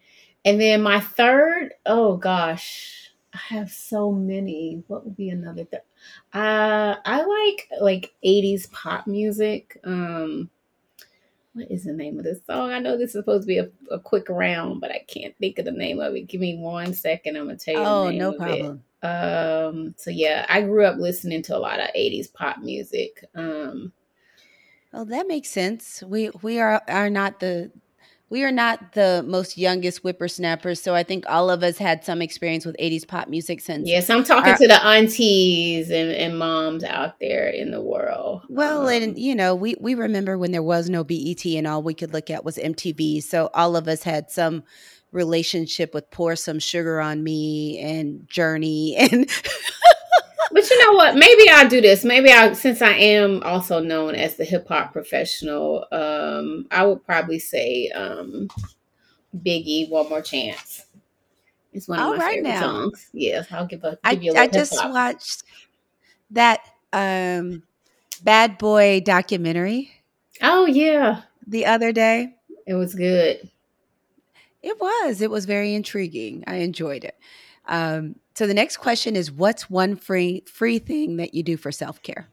And 0.44 0.60
then 0.60 0.82
my 0.82 0.98
third, 0.98 1.74
oh 1.86 2.16
gosh, 2.16 3.12
I 3.32 3.38
have 3.54 3.70
so 3.70 4.10
many. 4.10 4.82
What 4.88 5.04
would 5.04 5.14
be 5.16 5.28
another? 5.30 5.62
Th- 5.62 5.84
uh, 6.32 6.96
I 7.04 7.24
like 7.24 7.68
like 7.80 8.14
80s 8.24 8.70
pop 8.72 9.06
music. 9.06 9.78
Um, 9.84 10.50
what 11.54 11.70
is 11.70 11.84
the 11.84 11.92
name 11.92 12.18
of 12.18 12.24
this 12.24 12.38
song? 12.46 12.70
I 12.72 12.78
know 12.78 12.96
this 12.96 13.08
is 13.08 13.12
supposed 13.12 13.42
to 13.42 13.46
be 13.46 13.58
a, 13.58 13.68
a 13.90 13.98
quick 14.00 14.28
round, 14.30 14.80
but 14.80 14.90
I 14.90 15.04
can't 15.06 15.36
think 15.38 15.58
of 15.58 15.66
the 15.66 15.70
name 15.72 16.00
of 16.00 16.14
it. 16.14 16.22
Give 16.28 16.40
me 16.40 16.56
one 16.56 16.94
second. 16.94 17.36
I'm 17.36 17.46
gonna 17.46 17.58
tell 17.58 17.74
you. 17.74 17.80
the 17.80 17.86
Oh, 17.86 18.10
no 18.10 18.28
of 18.32 18.34
it. 18.34 18.38
problem. 18.38 18.84
Um, 19.02 19.94
so 19.98 20.10
yeah, 20.10 20.46
I 20.48 20.62
grew 20.62 20.84
up 20.86 20.96
listening 20.98 21.42
to 21.42 21.56
a 21.56 21.58
lot 21.58 21.80
of 21.80 21.88
80s 21.94 22.32
pop 22.32 22.58
music. 22.58 23.24
Um, 23.34 23.92
well, 24.92 25.04
that 25.06 25.26
makes 25.26 25.50
sense. 25.50 26.02
We 26.02 26.30
we 26.42 26.58
are 26.60 26.82
are 26.88 27.10
not 27.10 27.40
the 27.40 27.70
we 28.32 28.44
are 28.44 28.50
not 28.50 28.92
the 28.92 29.22
most 29.26 29.58
youngest 29.58 29.98
whippersnappers, 29.98 30.82
so 30.82 30.94
I 30.94 31.02
think 31.02 31.26
all 31.28 31.50
of 31.50 31.62
us 31.62 31.76
had 31.76 32.02
some 32.02 32.22
experience 32.22 32.64
with 32.64 32.74
80s 32.78 33.06
pop 33.06 33.28
music 33.28 33.60
since 33.60 33.86
yes, 33.86 34.08
I'm 34.08 34.24
talking 34.24 34.52
our 34.52 34.56
to 34.56 34.68
the 34.68 34.82
aunties 34.82 35.90
and, 35.90 36.10
and 36.10 36.38
moms 36.38 36.82
out 36.82 37.20
there 37.20 37.50
in 37.50 37.70
the 37.72 37.82
world. 37.82 38.40
well, 38.48 38.88
and 38.88 39.12
Um, 39.12 39.18
you 39.18 39.34
know, 39.34 39.54
we 39.54 39.76
we 39.78 39.94
remember 39.94 40.38
when 40.38 40.50
there 40.50 40.62
was 40.62 40.88
no 40.88 41.04
BET 41.04 41.44
and 41.44 41.66
all 41.66 41.82
we 41.82 41.92
could 41.92 42.14
look 42.14 42.30
at 42.30 42.42
was 42.42 42.56
MTV. 42.56 43.22
So 43.22 43.50
all 43.52 43.76
of 43.76 43.86
us 43.86 44.02
had 44.02 44.30
some 44.30 44.62
relationship 45.10 45.92
with 45.92 46.10
Pour 46.10 46.34
Some 46.34 46.58
Sugar 46.58 47.02
on 47.02 47.22
Me 47.22 47.78
and 47.80 48.26
Journey 48.28 48.96
and 48.98 49.30
But 50.52 50.68
you 50.68 50.78
know 50.86 50.92
what? 50.96 51.14
Maybe 51.16 51.48
I'll 51.50 51.68
do 51.68 51.80
this. 51.80 52.04
Maybe 52.04 52.30
I, 52.30 52.52
since 52.52 52.82
I 52.82 52.92
am 52.92 53.42
also 53.42 53.80
known 53.80 54.14
as 54.14 54.36
the 54.36 54.44
hip 54.44 54.68
hop 54.68 54.92
professional, 54.92 55.86
um, 55.92 56.66
I 56.70 56.84
would 56.84 57.04
probably 57.04 57.38
say 57.38 57.88
um, 57.88 58.48
Biggie, 59.36 59.88
"One 59.90 60.08
More 60.08 60.22
Chance." 60.22 60.86
It's 61.72 61.88
one 61.88 62.00
of 62.00 62.06
all 62.06 62.12
my 62.12 62.18
right 62.18 62.36
favorite 62.36 62.44
now. 62.44 62.60
songs. 62.60 63.08
Yes, 63.12 63.46
I'll 63.50 63.66
give 63.66 63.84
a 63.84 63.98
I 64.04 64.14
give 64.14 64.22
you 64.22 64.32
a 64.32 64.34
I 64.34 64.46
little 64.46 64.50
hip 64.60 64.68
just 64.70 64.72
hop. 64.72 64.92
watched 64.92 65.44
that 66.30 66.60
um 66.92 67.62
Bad 68.24 68.58
Boy 68.58 69.00
documentary 69.00 69.92
Oh 70.42 70.66
yeah, 70.66 71.22
the 71.46 71.66
other 71.66 71.92
day. 71.92 72.34
it 72.66 72.74
was 72.74 72.94
good. 72.94 73.50
It 74.62 74.80
was. 74.80 75.20
It 75.20 75.30
was 75.30 75.44
very 75.44 75.74
intriguing. 75.74 76.44
I 76.46 76.56
enjoyed 76.56 77.04
it. 77.04 77.16
Um, 77.72 78.16
so 78.34 78.46
the 78.46 78.54
next 78.54 78.76
question 78.76 79.16
is, 79.16 79.32
what's 79.32 79.68
one 79.68 79.96
free 79.96 80.44
free 80.46 80.78
thing 80.78 81.16
that 81.16 81.34
you 81.34 81.42
do 81.42 81.56
for 81.56 81.72
self 81.72 82.00
care? 82.02 82.28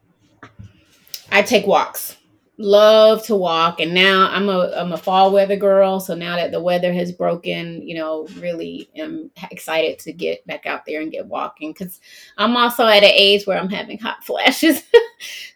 I 1.32 1.42
take 1.42 1.66
walks. 1.66 2.16
Love 2.58 3.24
to 3.24 3.34
walk, 3.34 3.80
and 3.80 3.94
now 3.94 4.28
I'm 4.30 4.50
a 4.50 4.70
I'm 4.76 4.92
a 4.92 4.98
fall 4.98 5.32
weather 5.32 5.56
girl. 5.56 5.98
So 5.98 6.14
now 6.14 6.36
that 6.36 6.52
the 6.52 6.60
weather 6.60 6.92
has 6.92 7.10
broken, 7.10 7.80
you 7.88 7.94
know, 7.94 8.26
really 8.36 8.90
am 8.94 9.30
excited 9.50 9.98
to 10.00 10.12
get 10.12 10.46
back 10.46 10.66
out 10.66 10.84
there 10.84 11.00
and 11.00 11.10
get 11.10 11.26
walking 11.26 11.72
because 11.72 12.00
I'm 12.36 12.54
also 12.58 12.86
at 12.86 13.02
an 13.02 13.12
age 13.14 13.46
where 13.46 13.58
I'm 13.58 13.70
having 13.70 13.98
hot 13.98 14.22
flashes. 14.24 14.82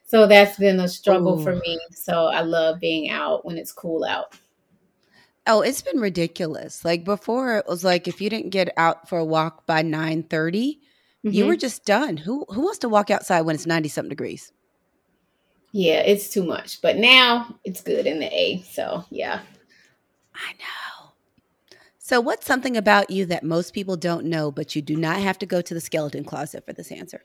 so 0.07 0.27
that's 0.27 0.59
been 0.59 0.81
a 0.81 0.89
struggle 0.89 1.39
for 1.43 1.57
me. 1.57 1.79
So 1.91 2.29
I 2.29 2.41
love 2.41 2.81
being 2.81 3.11
out 3.11 3.45
when 3.45 3.59
it's 3.59 3.73
cool 3.73 4.05
out. 4.05 4.35
Oh, 5.47 5.61
it's 5.61 5.83
been 5.83 6.01
ridiculous. 6.01 6.85
Like 6.85 7.05
before, 7.05 7.59
it 7.59 7.67
was 7.67 7.85
like 7.85 8.09
if 8.09 8.21
you 8.21 8.31
didn't 8.31 8.51
get 8.51 8.73
out 8.77 9.09
for 9.09 9.19
a 9.19 9.25
walk 9.25 9.67
by 9.67 9.83
nine 9.83 10.23
thirty, 10.23 10.81
you 11.23 11.45
Mhm. 11.45 11.49
were 11.49 11.57
just 11.57 11.85
done. 11.85 12.17
Who 12.19 12.47
who 12.49 12.63
wants 12.63 12.79
to 12.81 12.89
walk 12.89 13.11
outside 13.11 13.43
when 13.43 13.55
it's 13.55 13.67
ninety 13.67 13.89
something 13.89 14.09
degrees? 14.09 14.53
Yeah, 15.73 16.01
it's 16.01 16.29
too 16.31 16.45
much, 16.45 16.81
but 16.81 16.97
now 16.97 17.59
it's 17.65 17.81
good 17.83 18.07
in 18.07 18.21
the 18.21 18.33
A. 18.33 18.63
So 18.63 19.05
yeah. 19.11 19.41
I 20.35 20.53
know. 20.53 21.11
So, 21.99 22.21
what's 22.21 22.47
something 22.47 22.77
about 22.77 23.11
you 23.11 23.25
that 23.27 23.43
most 23.45 23.73
people 23.73 23.97
don't 23.97 24.27
know, 24.27 24.51
but 24.51 24.77
you 24.77 24.83
do 24.83 24.95
not 24.97 25.19
have 25.21 25.39
to 25.39 25.47
go 25.47 25.63
to 25.63 25.75
the 25.75 25.81
skeleton 25.81 26.25
closet 26.25 26.65
for 26.67 26.73
this 26.75 26.93
answer? 26.93 27.25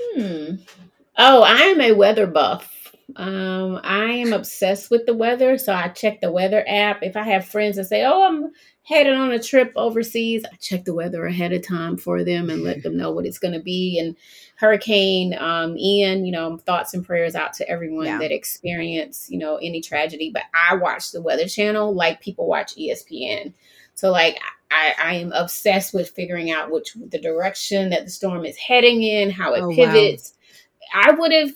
Hmm. 0.00 0.56
Oh, 1.16 1.42
I 1.42 1.60
am 1.62 1.80
a 1.80 1.92
weather 1.92 2.26
buff. 2.26 2.85
Um, 3.14 3.80
I 3.84 4.06
am 4.06 4.32
obsessed 4.32 4.90
with 4.90 5.06
the 5.06 5.14
weather, 5.14 5.58
so 5.58 5.72
I 5.72 5.88
check 5.88 6.20
the 6.20 6.32
weather 6.32 6.64
app. 6.66 7.02
If 7.02 7.16
I 7.16 7.22
have 7.22 7.46
friends 7.46 7.76
that 7.76 7.84
say, 7.84 8.04
"Oh, 8.04 8.24
I'm 8.26 8.52
headed 8.82 9.14
on 9.14 9.30
a 9.30 9.38
trip 9.38 9.72
overseas," 9.76 10.44
I 10.44 10.56
check 10.56 10.84
the 10.84 10.92
weather 10.94 11.24
ahead 11.24 11.52
of 11.52 11.64
time 11.64 11.96
for 11.96 12.24
them 12.24 12.50
and 12.50 12.64
let 12.64 12.82
them 12.82 12.96
know 12.96 13.12
what 13.12 13.24
it's 13.24 13.38
going 13.38 13.54
to 13.54 13.60
be. 13.60 13.98
And 14.00 14.16
Hurricane 14.56 15.34
um, 15.38 15.78
Ian, 15.78 16.26
you 16.26 16.32
know, 16.32 16.56
thoughts 16.58 16.94
and 16.94 17.06
prayers 17.06 17.36
out 17.36 17.52
to 17.54 17.68
everyone 17.68 18.06
Yeah. 18.06 18.18
that 18.18 18.32
experience, 18.32 19.30
you 19.30 19.38
know, 19.38 19.56
any 19.56 19.80
tragedy. 19.80 20.30
But 20.34 20.44
I 20.52 20.74
watch 20.74 21.12
the 21.12 21.22
Weather 21.22 21.46
Channel 21.46 21.94
like 21.94 22.20
people 22.20 22.48
watch 22.48 22.74
ESPN. 22.76 23.54
So 23.94 24.10
like 24.10 24.38
I, 24.70 24.94
I 25.00 25.14
am 25.14 25.32
obsessed 25.32 25.94
with 25.94 26.10
figuring 26.10 26.50
out 26.50 26.72
which 26.72 26.94
the 26.94 27.20
direction 27.20 27.90
that 27.90 28.04
the 28.04 28.10
storm 28.10 28.44
is 28.44 28.56
heading 28.56 29.02
in, 29.04 29.30
how 29.30 29.54
it 29.54 29.62
Oh, 29.62 29.68
wow. 29.68 29.74
pivots. 29.76 30.34
I 30.92 31.12
would 31.12 31.32
have 31.32 31.52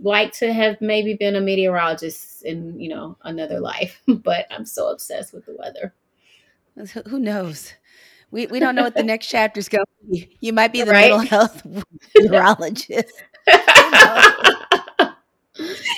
liked 0.00 0.38
to 0.40 0.52
have 0.52 0.80
maybe 0.80 1.14
been 1.14 1.36
a 1.36 1.40
meteorologist 1.40 2.44
in, 2.44 2.78
you 2.80 2.88
know, 2.88 3.16
another 3.22 3.60
life, 3.60 4.02
but 4.08 4.46
I'm 4.50 4.64
so 4.66 4.90
obsessed 4.90 5.32
with 5.32 5.46
the 5.46 5.56
weather. 5.58 5.94
Who 7.08 7.18
knows? 7.18 7.72
We 8.30 8.46
we 8.48 8.58
don't 8.60 8.74
know 8.74 8.82
what 8.82 8.94
the 8.96 9.02
next 9.14 9.28
chapter 9.28 9.58
is 9.60 9.68
going 9.68 9.84
to 9.84 10.10
be. 10.10 10.36
You 10.40 10.52
might 10.52 10.72
be 10.72 10.82
the 10.82 10.90
Right. 10.92 11.10
mental 11.10 11.20
health 11.20 11.64
neurologist. 12.18 13.12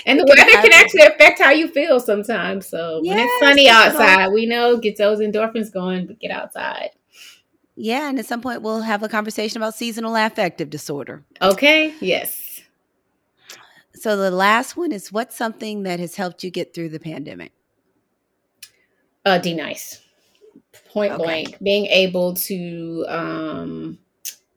and 0.06 0.18
the 0.20 0.24
weather 0.28 0.50
can 0.62 0.72
actually 0.72 1.02
affect 1.02 1.40
how 1.40 1.50
you 1.50 1.68
feel 1.68 1.98
sometimes. 2.00 2.66
So 2.68 3.00
when 3.04 3.18
it's 3.18 3.40
sunny 3.40 3.64
that's 3.66 3.94
what 3.94 4.02
I- 4.08 4.12
outside, 4.14 4.32
we 4.32 4.46
know 4.46 4.76
get 4.76 4.96
those 4.96 5.18
endorphins 5.20 5.72
going, 5.72 6.06
but 6.06 6.18
get 6.20 6.30
outside. 6.30 6.90
Yeah, 7.80 8.08
and 8.08 8.18
at 8.18 8.26
some 8.26 8.40
point 8.40 8.62
we'll 8.62 8.80
have 8.82 9.02
a 9.02 9.08
conversation 9.08 9.56
about 9.58 9.74
seasonal 9.74 10.16
affective 10.16 10.68
disorder. 10.70 11.24
Okay. 11.40 11.94
Yes. 12.00 12.44
So 13.98 14.16
the 14.16 14.30
last 14.30 14.76
one 14.76 14.92
is 14.92 15.12
what's 15.12 15.36
something 15.36 15.82
that 15.82 15.98
has 15.98 16.14
helped 16.14 16.44
you 16.44 16.50
get 16.50 16.72
through 16.72 16.90
the 16.90 17.00
pandemic? 17.00 17.52
Uh, 19.24 19.38
D-Nice. 19.38 20.02
Point 20.92 21.14
Okay. 21.14 21.22
blank. 21.22 21.58
Being 21.62 21.86
able 21.86 22.34
to 22.34 23.04
um, 23.08 23.98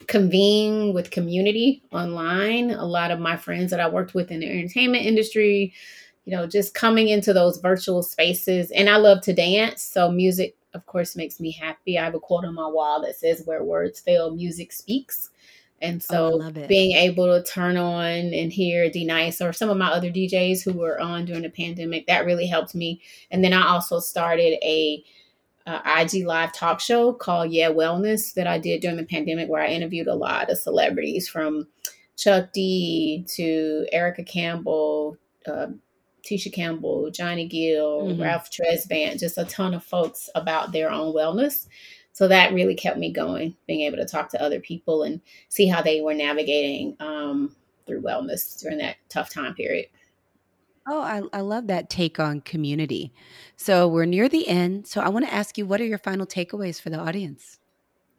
convene 0.08 0.94
with 0.94 1.10
community 1.10 1.82
online. 1.92 2.72
A 2.72 2.86
lot 2.86 3.12
of 3.12 3.20
my 3.20 3.36
friends 3.36 3.72
that 3.72 3.80
I 3.80 3.90
worked 3.90 4.14
with 4.14 4.30
in 4.32 4.42
the 4.42 4.48
entertainment 4.50 5.06
industry, 5.06 5.74
you 6.26 6.36
know, 6.36 6.46
just 6.46 6.74
coming 6.76 7.10
into 7.10 7.34
those 7.34 7.58
virtual 7.58 8.04
spaces. 8.04 8.72
And 8.72 8.90
I 8.90 8.98
love 8.98 9.22
to 9.24 9.34
dance. 9.34 9.82
So 9.82 10.12
music, 10.12 10.56
of 10.74 10.86
course, 10.86 11.16
makes 11.16 11.40
me 11.40 11.52
happy. 11.52 11.98
I 11.98 12.06
have 12.06 12.16
a 12.16 12.20
quote 12.20 12.46
on 12.46 12.54
my 12.54 12.68
wall 12.68 13.02
that 13.02 13.16
says, 13.16 13.44
Where 13.46 13.64
words 13.64 14.00
fail, 14.00 14.30
music 14.36 14.72
speaks. 14.72 15.31
And 15.82 16.04
Oh, 16.12 16.40
so 16.40 16.42
it. 16.48 16.68
being 16.68 16.96
able 16.96 17.26
to 17.28 17.44
turn 17.44 17.78
on 17.78 18.08
and 18.34 18.52
hear 18.54 18.90
D-Nice 18.90 19.42
or 19.42 19.52
some 19.54 19.70
of 19.70 19.78
my 19.78 19.88
other 19.92 20.12
DJs 20.12 20.64
who 20.64 20.74
were 20.74 21.00
on 21.02 21.26
during 21.26 21.42
the 21.44 21.50
pandemic, 21.50 22.06
that 22.08 22.26
really 22.26 22.46
helped 22.48 22.76
me. 22.76 23.02
And 23.32 23.44
then 23.44 23.54
I 23.54 23.68
also 23.68 24.00
started 24.00 24.58
a 24.64 25.04
uh, 25.68 25.80
IG 26.00 26.26
live 26.26 26.54
talk 26.54 26.80
show 26.80 27.14
called 27.14 27.52
Yeah 27.52 27.70
Wellness 27.70 28.34
that 28.34 28.48
I 28.48 28.58
did 28.58 28.82
during 28.82 28.98
the 28.98 29.04
pandemic, 29.06 29.48
where 29.50 29.62
I 29.62 29.68
interviewed 29.68 30.08
a 30.08 30.16
lot 30.16 30.50
of 30.50 30.58
celebrities 30.58 31.28
from 31.30 31.68
Chuck 32.18 32.52
D 32.54 33.26
to 33.36 33.86
Erica 33.92 34.24
Campbell, 34.24 35.18
uh, 35.48 35.68
Tisha 36.24 36.52
Campbell, 36.54 37.10
Johnny 37.12 37.48
Gill, 37.48 38.08
Mhm. 38.10 38.22
Ralph 38.22 38.50
Tresvant, 38.52 39.20
just 39.20 39.38
a 39.40 39.46
ton 39.46 39.74
of 39.74 39.84
folks 39.84 40.30
about 40.36 40.72
their 40.72 40.92
own 40.92 41.14
wellness. 41.16 41.68
So 42.14 42.28
that 42.28 42.54
really 42.54 42.76
kept 42.76 42.98
me 42.98 43.12
going, 43.12 43.56
being 43.68 43.82
able 43.82 43.98
to 43.98 44.06
talk 44.06 44.30
to 44.30 44.42
other 44.42 44.60
people 44.60 45.04
and 45.04 45.22
see 45.50 45.68
how 45.68 45.82
they 45.82 46.02
were 46.02 46.14
navigating 46.14 46.96
um, 47.00 47.56
through 47.86 48.02
wellness 48.02 48.60
during 48.62 48.80
that 48.80 48.98
tough 49.10 49.30
time 49.30 49.54
period. 49.56 49.88
Oh, 50.88 51.02
I, 51.02 51.22
I 51.32 51.42
love 51.42 51.68
that 51.68 51.90
take 51.90 52.20
on 52.20 52.42
community. 52.42 53.14
So 53.56 53.88
we're 53.88 54.06
near 54.06 54.28
the 54.28 54.48
end. 54.48 54.88
So 54.88 55.00
I 55.02 55.10
want 55.10 55.26
to 55.26 55.34
ask 55.34 55.58
you, 55.58 55.66
what 55.66 55.80
are 55.80 55.86
your 55.86 56.00
final 56.00 56.26
takeaways 56.26 56.82
for 56.82 56.90
the 56.90 56.98
audience? 56.98 57.60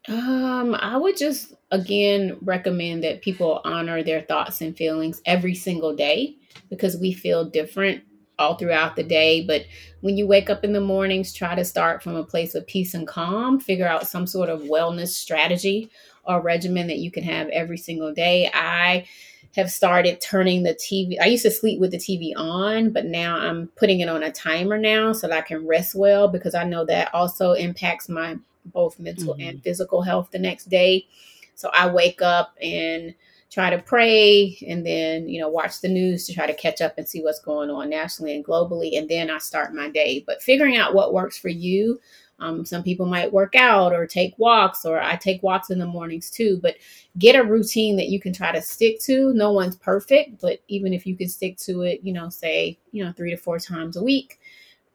Um, 0.08 0.74
I 0.74 0.96
would 0.96 1.16
just 1.16 1.54
again 1.70 2.36
recommend 2.42 3.04
that 3.04 3.22
people 3.22 3.60
honor 3.64 4.02
their 4.02 4.22
thoughts 4.22 4.60
and 4.60 4.76
feelings 4.76 5.22
every 5.26 5.54
single 5.54 5.94
day 5.94 6.36
because 6.70 6.96
we 6.96 7.12
feel 7.12 7.44
different 7.44 8.02
all 8.38 8.56
throughout 8.56 8.96
the 8.96 9.02
day. 9.02 9.44
But 9.44 9.66
when 10.00 10.16
you 10.16 10.26
wake 10.26 10.50
up 10.50 10.64
in 10.64 10.72
the 10.72 10.80
mornings, 10.80 11.32
try 11.32 11.54
to 11.54 11.64
start 11.64 12.02
from 12.02 12.16
a 12.16 12.24
place 12.24 12.54
of 12.54 12.66
peace 12.66 12.94
and 12.94 13.06
calm, 13.06 13.60
figure 13.60 13.86
out 13.86 14.06
some 14.06 14.26
sort 14.26 14.48
of 14.48 14.62
wellness 14.62 15.08
strategy 15.08 15.90
or 16.24 16.40
regimen 16.40 16.86
that 16.88 16.98
you 16.98 17.10
can 17.10 17.24
have 17.24 17.48
every 17.48 17.78
single 17.78 18.12
day. 18.12 18.50
I 18.52 19.06
have 19.54 19.70
started 19.70 20.20
turning 20.20 20.62
the 20.62 20.74
TV. 20.74 21.18
I 21.20 21.26
used 21.26 21.42
to 21.42 21.50
sleep 21.50 21.78
with 21.78 21.90
the 21.90 21.98
TV 21.98 22.32
on, 22.36 22.90
but 22.90 23.04
now 23.04 23.36
I'm 23.38 23.68
putting 23.76 24.00
it 24.00 24.08
on 24.08 24.22
a 24.22 24.32
timer 24.32 24.78
now 24.78 25.12
so 25.12 25.28
that 25.28 25.36
I 25.36 25.42
can 25.42 25.66
rest 25.66 25.94
well 25.94 26.28
because 26.28 26.54
I 26.54 26.64
know 26.64 26.84
that 26.86 27.14
also 27.14 27.52
impacts 27.52 28.08
my 28.08 28.38
both 28.64 28.98
mental 28.98 29.34
Mhm. 29.34 29.48
and 29.48 29.62
physical 29.62 30.02
health 30.02 30.30
the 30.30 30.38
next 30.38 30.70
day. 30.70 31.06
So 31.54 31.68
I 31.72 31.88
wake 31.88 32.22
up 32.22 32.56
and 32.62 33.14
try 33.52 33.68
to 33.68 33.78
pray 33.82 34.56
and 34.66 34.84
then, 34.84 35.28
you 35.28 35.38
know, 35.38 35.48
watch 35.48 35.82
the 35.82 35.88
news 35.88 36.26
to 36.26 36.32
try 36.32 36.46
to 36.46 36.54
catch 36.54 36.80
up 36.80 36.94
and 36.96 37.06
see 37.06 37.22
what's 37.22 37.38
going 37.38 37.68
on 37.68 37.90
nationally 37.90 38.34
and 38.34 38.44
globally. 38.44 38.96
And 38.96 39.10
then 39.10 39.30
I 39.30 39.36
start 39.36 39.74
my 39.74 39.90
day. 39.90 40.24
But 40.26 40.42
figuring 40.42 40.78
out 40.78 40.94
what 40.94 41.12
works 41.12 41.36
for 41.36 41.50
you. 41.50 42.00
Um, 42.38 42.64
some 42.64 42.82
people 42.82 43.04
might 43.04 43.32
work 43.32 43.54
out 43.54 43.92
or 43.92 44.06
take 44.06 44.34
walks, 44.38 44.84
or 44.86 45.00
I 45.00 45.16
take 45.16 45.42
walks 45.42 45.70
in 45.70 45.78
the 45.78 45.86
mornings 45.86 46.30
too. 46.30 46.58
But 46.62 46.76
get 47.18 47.36
a 47.36 47.44
routine 47.44 47.96
that 47.98 48.08
you 48.08 48.18
can 48.18 48.32
try 48.32 48.52
to 48.52 48.62
stick 48.62 48.98
to. 49.02 49.32
No 49.34 49.52
one's 49.52 49.76
perfect, 49.76 50.40
but 50.40 50.60
even 50.66 50.94
if 50.94 51.06
you 51.06 51.14
can 51.14 51.28
stick 51.28 51.58
to 51.58 51.82
it, 51.82 52.00
you 52.02 52.12
know, 52.12 52.30
say, 52.30 52.78
you 52.90 53.04
know, 53.04 53.12
three 53.12 53.30
to 53.30 53.36
four 53.36 53.58
times 53.58 53.96
a 53.96 54.02
week, 54.02 54.40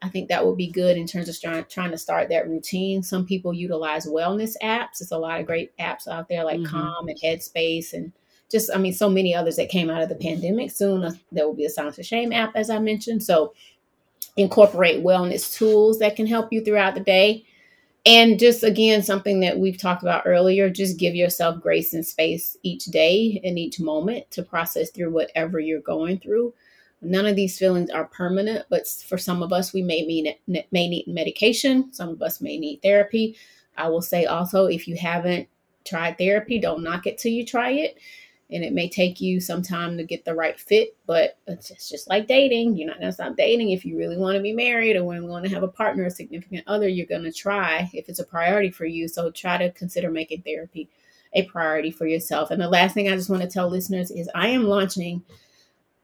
I 0.01 0.09
think 0.09 0.29
that 0.29 0.45
would 0.45 0.57
be 0.57 0.71
good 0.71 0.97
in 0.97 1.07
terms 1.07 1.29
of 1.29 1.39
trying, 1.39 1.63
trying 1.69 1.91
to 1.91 1.97
start 1.97 2.27
that 2.29 2.49
routine. 2.49 3.01
Some 3.01 3.25
people 3.25 3.53
utilize 3.53 4.07
wellness 4.07 4.55
apps. 4.61 4.97
There's 4.99 5.11
a 5.11 5.17
lot 5.17 5.39
of 5.39 5.45
great 5.45 5.77
apps 5.77 6.07
out 6.07 6.27
there 6.27 6.43
like 6.43 6.59
Mhm. 6.59 6.65
Calm 6.67 7.07
and 7.07 7.19
Headspace 7.21 7.93
and 7.93 8.11
just, 8.51 8.69
I 8.73 8.77
mean, 8.77 8.93
so 8.93 9.09
many 9.09 9.35
others 9.35 9.57
that 9.57 9.69
came 9.69 9.89
out 9.89 10.01
of 10.01 10.09
the 10.09 10.15
pandemic. 10.15 10.71
Soon 10.71 11.03
uh, 11.03 11.11
there 11.31 11.45
will 11.45 11.53
be 11.53 11.65
a 11.65 11.69
Silence 11.69 11.97
the 11.97 12.03
Shame 12.03 12.31
app, 12.31 12.55
as 12.55 12.69
I 12.69 12.79
mentioned. 12.79 13.23
So 13.23 13.53
incorporate 14.37 15.03
wellness 15.03 15.53
tools 15.55 15.99
that 15.99 16.15
can 16.15 16.27
help 16.27 16.53
you 16.53 16.63
throughout 16.63 16.95
the 16.95 17.01
day. 17.01 17.45
And 18.05 18.39
just 18.39 18.63
again, 18.63 19.03
something 19.03 19.41
that 19.41 19.59
we've 19.59 19.77
talked 19.77 20.01
about 20.01 20.23
earlier, 20.25 20.69
just 20.69 20.97
give 20.97 21.13
yourself 21.13 21.61
grace 21.61 21.93
and 21.93 22.05
space 22.05 22.55
each 22.63 22.85
day 22.85 23.41
and 23.43 23.59
each 23.59 23.81
moment 23.81 24.31
to 24.31 24.43
process 24.43 24.89
through 24.91 25.11
whatever 25.11 25.59
you're 25.59 25.81
going 25.81 26.19
through. 26.19 26.53
None 27.01 27.25
of 27.25 27.35
these 27.35 27.59
feelings 27.59 27.89
are 27.89 28.05
permanent, 28.05 28.65
but 28.69 28.87
for 28.87 29.17
some 29.17 29.43
of 29.43 29.51
us, 29.51 29.73
we 29.73 29.81
may 29.81 30.35
may 30.47 30.87
need 30.87 31.05
medication. 31.07 31.93
Some 31.93 32.09
of 32.09 32.21
us 32.21 32.39
may 32.39 32.57
need 32.57 32.81
therapy. 32.81 33.35
I 33.77 33.89
will 33.89 34.01
say 34.01 34.25
also, 34.25 34.65
if 34.65 34.87
you 34.87 34.95
haven't 34.95 35.47
tried 35.85 36.17
therapy, 36.17 36.59
don't 36.59 36.83
knock 36.83 37.05
it 37.07 37.17
till 37.17 37.31
you 37.31 37.45
try 37.45 37.71
it. 37.71 37.97
And 38.49 38.63
it 38.63 38.71
may 38.71 38.87
take 38.87 39.19
you 39.19 39.41
some 39.41 39.61
time 39.61 39.97
to 39.97 40.05
get 40.05 40.23
the 40.23 40.33
right 40.33 40.57
fit, 40.57 40.95
but 41.05 41.37
it's 41.47 41.67
just, 41.67 41.89
just 41.89 42.07
like 42.07 42.27
dating. 42.27 42.77
You're 42.77 42.87
not 42.87 42.99
going 42.99 43.09
to 43.09 43.13
stop 43.13 43.35
dating 43.35 43.71
if 43.71 43.83
you 43.83 43.97
really 43.97 44.17
want 44.17 44.37
to 44.37 44.41
be 44.41 44.53
married 44.53 44.95
or 44.95 45.03
when 45.03 45.21
you 45.21 45.27
want 45.27 45.43
to 45.45 45.53
have 45.53 45.63
a 45.63 45.67
partner, 45.67 46.05
a 46.05 46.09
significant 46.09 46.63
other. 46.65 46.87
You're 46.87 47.05
going 47.05 47.23
to 47.23 47.31
try 47.33 47.89
if 47.93 48.07
it's 48.07 48.19
a 48.19 48.25
priority 48.25 48.71
for 48.71 48.85
you. 48.85 49.09
So 49.09 49.31
try 49.31 49.57
to 49.57 49.71
consider 49.71 50.09
making 50.09 50.43
therapy 50.43 50.87
a 51.33 51.43
priority 51.43 51.91
for 51.91 52.07
yourself. 52.07 52.49
And 52.49 52.61
the 52.61 52.69
last 52.69 52.93
thing 52.93 53.09
I 53.09 53.15
just 53.15 53.29
want 53.29 53.41
to 53.41 53.49
tell 53.49 53.69
listeners 53.69 54.11
is 54.11 54.29
I 54.33 54.47
am 54.47 54.63
launching 54.63 55.23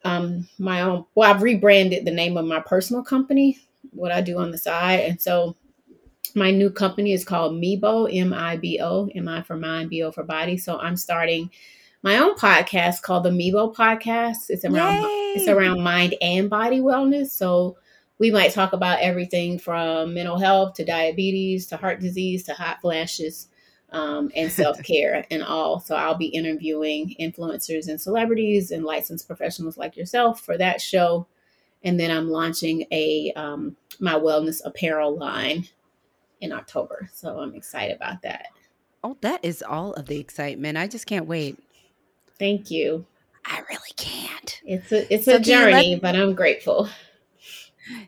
um, 0.03 0.49
my 0.59 0.81
own. 0.81 1.05
Well, 1.15 1.31
I've 1.31 1.41
rebranded 1.41 2.03
the 2.03 2.11
name 2.11 2.35
of 2.35 2.45
my 2.45 2.59
personal 2.59 3.03
company, 3.03 3.57
what 3.91 4.11
I 4.11 4.19
do 4.19 4.37
on 4.37 4.51
the 4.51 4.57
side, 4.57 4.99
and 4.99 5.21
so 5.21 5.55
my 6.35 6.51
new 6.51 6.69
company 6.69 7.13
is 7.13 7.23
called 7.23 7.53
Mibo, 7.53 8.09
M 8.13 8.33
I 8.33 8.57
B 8.57 8.79
O, 8.81 9.09
M 9.15 9.27
I 9.27 9.43
for 9.43 9.55
mind, 9.55 9.89
B 9.89 10.03
O 10.03 10.11
for 10.11 10.23
body. 10.23 10.57
So 10.57 10.79
I'm 10.79 10.97
starting 10.97 11.51
my 12.03 12.17
own 12.17 12.35
podcast 12.35 13.01
called 13.01 13.23
the 13.23 13.29
Mibo 13.29 13.73
Podcast. 13.73 14.49
It's 14.49 14.65
around 14.65 15.03
Yay! 15.03 15.33
it's 15.37 15.47
around 15.47 15.81
mind 15.81 16.15
and 16.21 16.49
body 16.49 16.81
wellness. 16.81 17.29
So 17.29 17.77
we 18.19 18.29
might 18.29 18.51
talk 18.51 18.73
about 18.73 18.99
everything 18.99 19.57
from 19.57 20.13
mental 20.13 20.37
health 20.37 20.73
to 20.75 20.85
diabetes 20.85 21.65
to 21.67 21.77
heart 21.77 22.01
disease 22.01 22.43
to 22.43 22.53
hot 22.53 22.81
flashes 22.81 23.47
um, 23.91 24.29
and 24.35 24.51
self 24.51 24.83
care 24.83 25.25
and 25.31 25.41
all. 25.43 25.79
So 25.79 25.95
I'll 25.95 26.17
be 26.17 26.27
interviewing 26.27 27.15
influencers 27.19 27.87
and 27.87 27.99
celebrities 27.99 28.71
and 28.71 28.83
licensed 28.83 29.25
professionals 29.25 29.77
like 29.77 29.95
yourself 29.95 30.41
for 30.41 30.57
that 30.57 30.81
show. 30.81 31.25
And 31.85 31.97
then 31.97 32.11
I'm 32.11 32.29
launching 32.29 32.85
a 32.91 33.31
um, 33.37 33.77
my 34.01 34.13
wellness 34.15 34.61
apparel 34.65 35.17
line 35.17 35.69
in 36.41 36.51
October. 36.51 37.09
So 37.13 37.39
I'm 37.39 37.55
excited 37.55 37.95
about 37.95 38.23
that. 38.23 38.47
Oh, 39.05 39.17
that 39.21 39.43
is 39.43 39.61
all 39.61 39.93
of 39.93 40.07
the 40.07 40.19
excitement. 40.19 40.77
I 40.77 40.87
just 40.87 41.05
can't 41.05 41.27
wait. 41.27 41.57
Thank 42.39 42.71
you. 42.71 43.05
I 43.45 43.59
really 43.69 43.93
can't. 43.97 44.59
It's 44.65 44.91
a 44.91 45.13
it's 45.13 45.25
So 45.25 45.33
a 45.35 45.35
you 45.35 45.39
let- 45.39 45.45
journey, 45.71 45.99
but 46.01 46.15
I'm 46.15 46.33
grateful. 46.33 46.89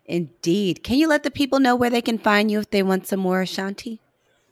Indeed. 0.05 0.83
Can 0.83 0.97
you 0.97 1.09
let 1.09 1.23
the 1.23 1.31
people 1.31 1.59
know 1.59 1.75
where 1.75 1.89
they 1.89 2.01
can 2.01 2.17
find 2.17 2.49
you 2.49 2.59
if 2.59 2.69
they 2.69 2.81
want 2.83 3.07
some 3.07 3.19
more 3.19 3.41
Ashanti? 3.41 3.99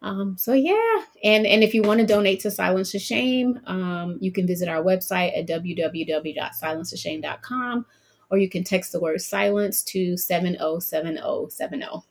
Um, 0.00 0.36
so 0.38 0.52
yeah, 0.52 1.02
and 1.22 1.46
and 1.46 1.62
if 1.62 1.74
you 1.74 1.82
want 1.82 2.00
to 2.00 2.06
donate 2.06 2.40
to 2.40 2.50
Silence 2.50 2.90
the 2.90 2.98
Shame, 2.98 3.60
um, 3.66 4.18
you 4.20 4.32
can 4.32 4.48
visit 4.48 4.68
our 4.68 4.82
website 4.82 5.38
at 5.38 5.46
www.silencetheshame.com, 5.46 7.86
or 8.30 8.38
you 8.38 8.48
can 8.48 8.64
text 8.64 8.90
the 8.90 8.98
word 8.98 9.20
silence 9.20 9.84
to 9.84 10.16
707070. 10.16 12.02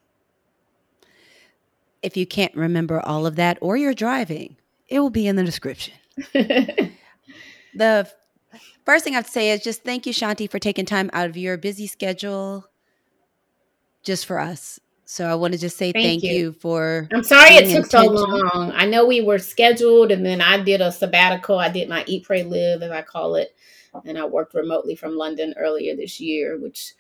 If 2.01 2.17
you 2.17 2.25
can't 2.25 2.55
remember 2.55 2.99
all 2.99 3.25
of 3.25 3.35
that 3.35 3.57
or 3.61 3.77
you're 3.77 3.93
driving, 3.93 4.57
it 4.87 4.99
will 4.99 5.09
be 5.09 5.27
in 5.27 5.35
the 5.35 5.43
description. 5.43 5.93
The 7.73 8.09
first 8.85 9.03
thing 9.03 9.13
I 9.13 9.17
have 9.17 9.25
to 9.25 9.31
say 9.31 9.51
is 9.51 9.61
just 9.61 9.83
thank 9.83 10.05
you, 10.05 10.13
Shanti, 10.13 10.49
for 10.49 10.59
taking 10.59 10.85
time 10.85 11.09
out 11.13 11.29
of 11.29 11.37
your 11.37 11.57
busy 11.57 11.87
schedule 11.87 12.65
just 14.03 14.25
for 14.25 14.39
us. 14.39 14.79
So 15.05 15.27
I 15.27 15.35
want 15.35 15.53
to 15.53 15.59
just 15.59 15.77
say 15.77 15.91
Thank 15.91 16.05
thank, 16.05 16.23
you. 16.23 16.33
you. 16.33 16.51
for 16.53 17.09
I'm 17.11 17.23
sorry 17.23 17.55
it 17.55 17.69
took 17.69 17.85
so 17.85 18.05
long. 18.05 18.71
I 18.73 18.85
know 18.85 19.05
we 19.05 19.19
were 19.19 19.39
scheduled, 19.39 20.09
and 20.09 20.25
then 20.25 20.39
I 20.39 20.63
did 20.63 20.79
a 20.79 20.91
sabbatical. 20.91 21.59
I 21.59 21.67
did 21.69 21.89
my 21.89 22.05
Eat, 22.07 22.23
Pray, 22.23 22.43
Live, 22.43 22.81
as 22.81 22.91
I 22.91 23.01
call 23.01 23.35
it, 23.35 23.53
and 24.05 24.17
I 24.17 24.25
worked 24.25 24.53
remotely 24.53 24.95
from 24.95 25.17
London 25.17 25.53
earlier 25.57 25.97
this 25.97 26.21
year, 26.21 26.57
which 26.57 26.93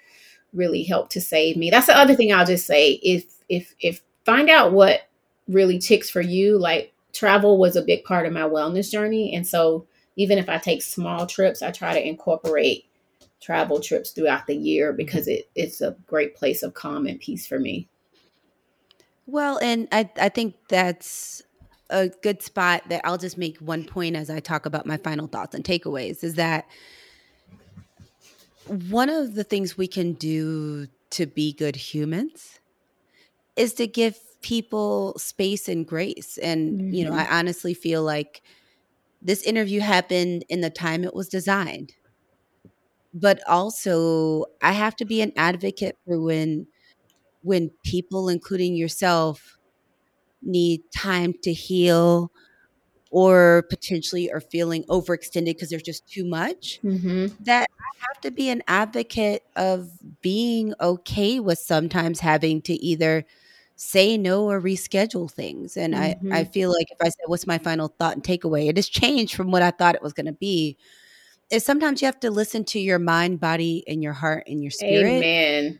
really 0.51 0.83
helped 0.83 1.13
to 1.13 1.21
save 1.21 1.55
me. 1.55 1.69
That's 1.69 1.87
the 1.87 1.97
other 1.97 2.15
thing 2.15 2.33
I'll 2.33 2.45
just 2.45 2.67
say: 2.67 2.99
if 3.01 3.25
if 3.47 3.75
if 3.79 4.01
find 4.25 4.49
out 4.49 4.73
what 4.73 5.01
really 5.47 5.79
ticks 5.79 6.09
for 6.09 6.21
you. 6.21 6.57
Like 6.57 6.93
travel 7.13 7.57
was 7.57 7.75
a 7.75 7.81
big 7.81 8.03
part 8.03 8.25
of 8.25 8.33
my 8.33 8.41
wellness 8.41 8.91
journey, 8.91 9.33
and 9.35 9.45
so 9.45 9.85
even 10.15 10.37
if 10.37 10.49
I 10.49 10.57
take 10.57 10.81
small 10.81 11.25
trips, 11.25 11.61
I 11.61 11.71
try 11.71 11.93
to 11.93 12.07
incorporate 12.07 12.85
travel 13.41 13.79
trips 13.79 14.11
throughout 14.11 14.47
the 14.47 14.55
year 14.55 14.89
mm-hmm. 14.89 14.97
because 14.97 15.27
it, 15.27 15.49
it's 15.55 15.81
a 15.81 15.95
great 16.07 16.35
place 16.35 16.63
of 16.63 16.73
calm 16.73 17.07
and 17.07 17.19
peace 17.19 17.45
for 17.47 17.59
me. 17.59 17.87
Well, 19.25 19.59
and 19.61 19.87
I, 19.91 20.09
I 20.17 20.29
think 20.29 20.55
that's 20.69 21.41
a 21.89 22.09
good 22.09 22.41
spot 22.41 22.83
that 22.89 23.01
I'll 23.03 23.17
just 23.17 23.37
make 23.37 23.57
one 23.57 23.85
point 23.85 24.15
as 24.15 24.29
I 24.29 24.39
talk 24.39 24.65
about 24.65 24.85
my 24.85 24.97
final 24.97 25.27
thoughts 25.27 25.55
and 25.55 25.63
takeaways 25.63 26.23
is 26.23 26.35
that 26.35 26.65
one 28.67 29.09
of 29.09 29.35
the 29.35 29.43
things 29.43 29.77
we 29.77 29.87
can 29.87 30.13
do 30.13 30.87
to 31.11 31.25
be 31.25 31.51
good 31.51 31.75
humans 31.75 32.60
is 33.61 33.73
to 33.75 33.85
give 33.85 34.17
people 34.41 35.13
space 35.17 35.69
and 35.69 35.87
grace. 35.87 36.37
And, 36.39 36.95
you 36.95 37.05
know, 37.05 37.13
I 37.13 37.27
honestly 37.29 37.73
feel 37.75 38.01
like 38.03 38.41
this 39.21 39.43
interview 39.43 39.81
happened 39.81 40.43
in 40.49 40.61
the 40.61 40.71
time 40.71 41.03
it 41.03 41.13
was 41.13 41.29
designed. 41.29 41.93
But 43.13 43.39
also, 43.47 44.45
I 44.61 44.71
have 44.71 44.95
to 44.95 45.05
be 45.05 45.21
an 45.21 45.31
advocate 45.37 45.95
for 46.05 46.19
when 46.19 46.67
when 47.43 47.71
people 47.83 48.29
including 48.29 48.75
yourself 48.75 49.57
need 50.41 50.81
time 50.95 51.33
to 51.43 51.53
heal 51.53 52.31
or 53.11 53.65
potentially 53.69 54.31
are 54.31 54.41
feeling 54.41 54.83
overextended 54.85 55.45
because 55.45 55.69
there's 55.69 55.83
just 55.83 56.07
too 56.07 56.25
much 56.25 56.79
Mm-hmm. 56.83 57.43
that 57.43 57.67
I 57.79 58.05
have 58.07 58.21
to 58.21 58.31
be 58.31 58.49
an 58.49 58.63
advocate 58.67 59.43
of 59.55 59.89
being 60.21 60.73
okay 60.79 61.39
with 61.39 61.59
sometimes 61.59 62.21
having 62.21 62.61
to 62.63 62.73
either 62.73 63.25
say 63.81 64.15
no 64.15 64.47
or 64.47 64.61
reschedule 64.61 65.29
things. 65.29 65.75
And 65.75 65.95
I, 65.95 66.09
I 66.09 66.13
mm-hmm. 66.13 66.51
feel 66.51 66.69
like 66.69 66.91
if 66.91 66.97
I 67.01 67.05
said, 67.05 67.25
What's 67.25 67.47
my 67.47 67.57
final 67.57 67.87
thought 67.87 68.13
and 68.13 68.23
takeaway? 68.23 68.69
It 68.69 68.77
has 68.77 68.87
changed 68.87 69.35
from 69.35 69.49
what 69.49 69.63
I 69.63 69.71
thought 69.71 69.95
it 69.95 70.03
was 70.03 70.13
going 70.13 70.27
to 70.27 70.33
be. 70.33 70.77
Is 71.49 71.65
sometimes 71.65 72.01
you 72.01 72.05
have 72.05 72.19
to 72.21 72.31
listen 72.31 72.63
to 72.65 72.79
your 72.79 72.99
mind, 72.99 73.39
body, 73.39 73.83
and 73.87 74.03
your 74.03 74.13
heart 74.13 74.43
and 74.47 74.61
your 74.61 74.71
spirit. 74.71 75.23
Amen. 75.23 75.79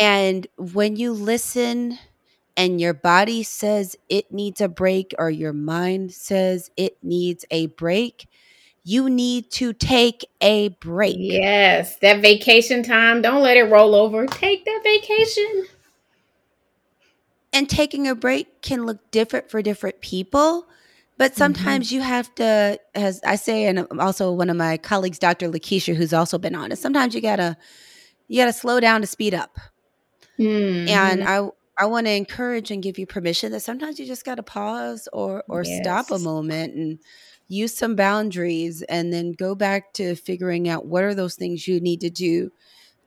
And 0.00 0.46
when 0.56 0.96
you 0.96 1.12
listen 1.12 1.98
and 2.56 2.80
your 2.80 2.94
body 2.94 3.42
says 3.42 3.94
it 4.08 4.32
needs 4.32 4.60
a 4.60 4.68
break 4.68 5.14
or 5.18 5.30
your 5.30 5.52
mind 5.52 6.12
says 6.12 6.70
it 6.76 6.96
needs 7.02 7.44
a 7.50 7.66
break, 7.66 8.26
you 8.84 9.10
need 9.10 9.50
to 9.52 9.72
take 9.74 10.26
a 10.40 10.70
break. 10.80 11.16
Yes, 11.18 11.96
that 11.98 12.22
vacation 12.22 12.82
time. 12.82 13.20
Don't 13.22 13.42
let 13.42 13.58
it 13.58 13.64
roll 13.64 13.94
over. 13.94 14.26
Take 14.26 14.64
that 14.64 14.80
vacation. 14.82 15.66
And 17.52 17.68
taking 17.68 18.06
a 18.06 18.14
break 18.14 18.62
can 18.62 18.84
look 18.84 19.10
different 19.10 19.50
for 19.50 19.62
different 19.62 20.00
people. 20.00 20.68
But 21.16 21.34
sometimes 21.34 21.90
you 21.90 22.00
have 22.00 22.32
to, 22.36 22.78
as 22.94 23.20
I 23.26 23.34
say, 23.36 23.64
and 23.64 23.86
also 23.98 24.30
one 24.32 24.50
of 24.50 24.56
my 24.56 24.76
colleagues, 24.76 25.18
Dr. 25.18 25.48
Lakeisha, 25.48 25.96
who's 25.96 26.12
also 26.12 26.38
been 26.38 26.54
on 26.54 26.70
it, 26.70 26.78
sometimes 26.78 27.14
you 27.14 27.20
gotta 27.20 27.56
you 28.28 28.40
gotta 28.40 28.52
slow 28.52 28.78
down 28.78 29.00
to 29.00 29.06
speed 29.06 29.34
up. 29.34 29.58
Mhm. 30.38 30.88
And 30.88 31.24
I 31.24 31.48
I 31.76 31.86
want 31.86 32.06
to 32.06 32.12
encourage 32.12 32.70
and 32.70 32.82
give 32.82 32.98
you 32.98 33.06
permission 33.06 33.50
that 33.52 33.60
sometimes 33.60 33.98
you 33.98 34.06
just 34.06 34.24
got 34.24 34.36
to 34.36 34.42
pause 34.44 35.08
or 35.12 35.42
or 35.48 35.64
stop 35.64 36.10
a 36.10 36.18
moment 36.18 36.74
and 36.74 36.98
use 37.48 37.74
some 37.74 37.96
boundaries 37.96 38.82
and 38.82 39.12
then 39.12 39.32
go 39.32 39.54
back 39.54 39.92
to 39.94 40.14
figuring 40.14 40.68
out 40.68 40.86
what 40.86 41.02
are 41.02 41.14
those 41.14 41.34
things 41.34 41.66
you 41.66 41.80
need 41.80 42.00
to 42.02 42.10
do 42.10 42.52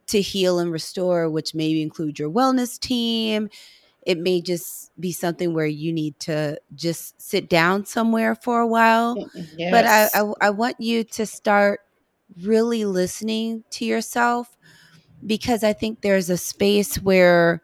to 0.08 0.20
heal 0.20 0.60
and 0.60 0.72
restore 0.72 1.30
which 1.30 1.54
maybe 1.54 1.82
include 1.82 2.18
your 2.20 2.30
wellness 2.30 2.80
team 2.80 3.50
it 4.06 4.18
may 4.18 4.42
just 4.42 4.92
be 5.00 5.12
something 5.12 5.54
where 5.54 5.66
you 5.66 5.92
need 5.94 6.20
to 6.20 6.60
just 6.76 7.20
sit 7.22 7.50
down 7.50 7.86
somewhere 7.86 8.36
for 8.36 8.60
a 8.62 8.68
while 8.68 9.22
but 9.70 9.86
I, 9.86 10.10
I 10.14 10.34
I 10.42 10.50
want 10.52 10.78
you 10.80 11.04
to 11.04 11.26
start 11.26 11.82
really 12.44 12.86
listening 12.86 13.64
to 13.72 13.86
yourself 13.86 14.56
because 15.26 15.64
I 15.64 15.74
think 15.74 16.02
there's 16.02 16.30
a 16.30 16.38
space 16.38 16.96
where 16.98 17.62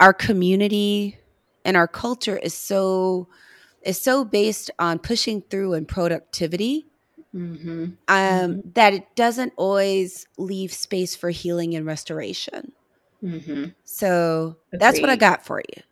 our 0.00 0.12
community 0.12 1.18
and 1.64 1.76
our 1.76 1.88
culture 1.88 2.36
is 2.36 2.54
so 2.54 3.28
is 3.82 4.00
so 4.00 4.24
based 4.24 4.70
on 4.78 4.98
pushing 4.98 5.42
through 5.42 5.74
and 5.74 5.86
productivity 5.88 6.86
Mhm. 7.34 7.96
um, 8.08 8.62
that 8.74 8.94
it 8.94 9.14
doesn't 9.16 9.52
always 9.56 10.26
leave 10.38 10.72
space 10.72 11.14
for 11.16 11.30
healing 11.30 11.74
and 11.74 11.86
restoration. 11.86 12.72
Mhm. 13.24 13.74
So 13.84 14.56
that's 14.72 15.00
what 15.00 15.10
I 15.10 15.16
got 15.16 15.44
for 15.44 15.62
you. 15.74 15.82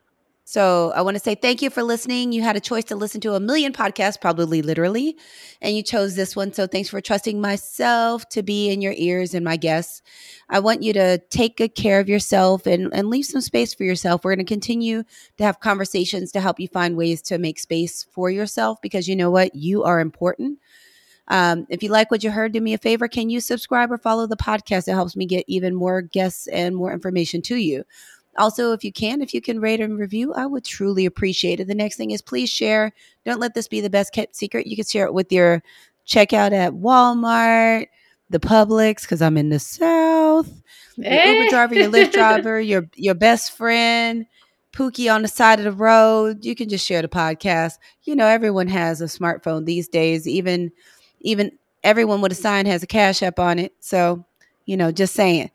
So 0.45 0.93
I 0.95 1.01
want 1.01 1.15
to 1.17 1.23
say 1.23 1.35
thank 1.35 1.63
you 1.63 1.71
for 1.71 1.83
listening. 1.83 2.33
You 2.33 2.43
had 2.43 2.57
a 2.57 2.61
choice 2.61 2.85
to 2.87 2.97
listen 2.97 3.23
to 3.23 3.35
a 3.35 3.41
million 3.41 3.73
podcasts, 3.73 4.21
probably 4.21 4.61
literally, 4.61 5.17
and 5.63 5.75
you 5.75 5.83
chose 5.83 6.15
this 6.15 6.37
one. 6.37 6.53
So 6.53 6.67
thanks 6.67 6.91
for 6.91 7.01
trusting 7.01 7.41
myself 7.41 8.29
to 8.31 8.43
be 8.43 8.69
in 8.69 8.83
your 8.83 8.93
ears 8.97 9.33
and 9.33 9.45
my 9.47 9.57
guests. 9.57 10.03
I 10.51 10.61
want 10.61 10.83
you 10.83 10.93
to 10.93 11.17
take 11.31 11.57
good 11.57 11.75
care 11.75 12.01
of 12.01 12.09
yourself 12.09 12.67
and, 12.67 12.93
and 12.93 13.09
leave 13.09 13.25
some 13.25 13.41
space 13.41 13.73
for 13.73 13.85
yourself. 13.85 14.25
We're 14.25 14.35
going 14.35 14.45
to 14.45 14.53
continue 14.53 15.05
to 15.39 15.45
have 15.45 15.61
conversations 15.61 16.33
to 16.33 16.41
help 16.41 16.61
you 16.61 16.69
find 16.69 16.97
ways 16.99 17.23
to 17.23 17.39
make 17.39 17.59
space 17.59 18.03
for 18.13 18.29
yourself 18.29 18.79
because 18.83 19.09
you 19.09 19.17
know 19.17 19.31
what? 19.31 19.55
You 19.55 19.85
are 19.85 20.01
important. 20.01 20.59
Um, 21.33 21.67
if 21.71 21.83
you 21.83 21.89
like 21.89 22.11
what 22.11 22.23
you 22.23 22.31
heard, 22.31 22.53
do 22.53 22.61
me 22.61 22.75
a 22.75 22.79
favor. 22.79 23.09
Can 23.09 23.31
you 23.31 23.41
subscribe 23.41 23.91
or 23.91 23.97
follow 23.97 24.27
the 24.27 24.37
podcast? 24.37 24.87
It 24.87 24.93
helps 24.93 25.17
me 25.17 25.25
get 25.25 25.47
even 25.49 25.75
more 25.75 26.03
guests 26.03 26.47
and 26.49 26.77
more 26.77 26.93
information 26.93 27.41
to 27.43 27.57
you. 27.57 27.85
Also, 28.37 28.73
if 28.73 28.85
you 28.85 28.93
can, 28.93 29.23
if 29.23 29.33
you 29.33 29.41
can 29.41 29.59
rate 29.59 29.81
and 29.81 29.99
review, 29.99 30.35
I 30.35 30.45
would 30.45 30.63
truly 30.63 31.07
appreciate 31.07 31.59
it. 31.59 31.69
The 31.69 31.75
next 31.75 31.97
thing 31.97 32.11
is 32.11 32.21
please 32.21 32.51
share. 32.51 32.93
Don't 33.25 33.41
let 33.41 33.55
this 33.55 33.67
be 33.67 33.81
the 33.81 33.89
best 33.89 34.13
kept 34.13 34.37
secret. 34.37 34.67
You 34.67 34.77
can 34.77 34.85
share 34.85 35.07
it 35.07 35.15
with 35.15 35.33
your 35.33 35.63
checkout 36.07 36.53
at 36.53 36.75
Walmart, 36.75 37.87
the 38.29 38.39
Publix, 38.39 39.03
because 39.03 39.23
I'm 39.23 39.39
in 39.39 39.49
the 39.49 39.59
South, 39.59 40.53
your 40.97 41.13
Uber 41.13 41.49
driver, 41.49 41.75
your 41.75 41.91
Lyft 41.91 42.13
driver, 42.13 42.61
your 42.61 42.91
your 42.95 43.15
best 43.15 43.57
friend, 43.57 44.27
Pookie 44.75 45.11
on 45.11 45.23
the 45.23 45.29
side 45.29 45.61
of 45.61 45.65
the 45.65 45.73
road. 45.73 46.45
You 46.45 46.55
can 46.55 46.69
just 46.69 46.87
share 46.87 47.01
the 47.01 47.09
podcast. 47.09 47.75
You 48.03 48.17
know, 48.17 48.27
everyone 48.27 48.69
has 48.69 49.01
a 49.01 49.07
smartphone 49.07 49.65
these 49.65 49.89
days. 49.89 50.29
Even 50.29 50.73
even 51.23 51.53
everyone 51.83 52.21
with 52.21 52.33
a 52.33 52.37
sign 52.37 52.67
has 52.67 52.83
a 52.83 52.87
cash 52.87 53.23
app 53.23 53.39
on 53.39 53.59
it. 53.59 53.73
So, 53.81 54.25
you 54.65 54.77
know, 54.77 54.93
just 54.93 55.15
saying. 55.15 55.51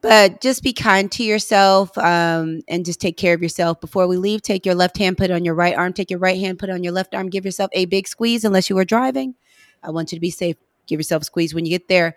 But 0.00 0.40
just 0.40 0.64
be 0.64 0.72
kind 0.72 1.10
to 1.12 1.22
yourself 1.22 1.96
um, 1.96 2.62
and 2.68 2.84
just 2.84 3.00
take 3.00 3.16
care 3.16 3.34
of 3.34 3.42
yourself. 3.42 3.80
Before 3.80 4.08
we 4.08 4.16
leave 4.16 4.42
take 4.42 4.66
your 4.66 4.74
left 4.74 4.98
hand 4.98 5.16
put 5.16 5.30
it 5.30 5.32
on 5.32 5.44
your 5.44 5.54
right 5.54 5.76
arm. 5.76 5.92
Take 5.92 6.10
your 6.10 6.18
right 6.18 6.38
hand 6.38 6.58
put 6.58 6.68
it 6.68 6.72
on 6.72 6.82
your 6.82 6.92
left 6.92 7.14
arm. 7.14 7.30
Give 7.30 7.44
yourself 7.44 7.70
a 7.72 7.84
big 7.84 8.08
squeeze 8.08 8.44
unless 8.44 8.68
you 8.68 8.76
are 8.78 8.84
driving. 8.84 9.36
I 9.82 9.90
want 9.90 10.10
you 10.10 10.16
to 10.16 10.20
be 10.20 10.30
safe. 10.30 10.56
Give 10.86 10.98
yourself 10.98 11.22
a 11.22 11.26
squeeze 11.26 11.54
when 11.54 11.64
you 11.64 11.70
get 11.70 11.86
there. 11.86 12.16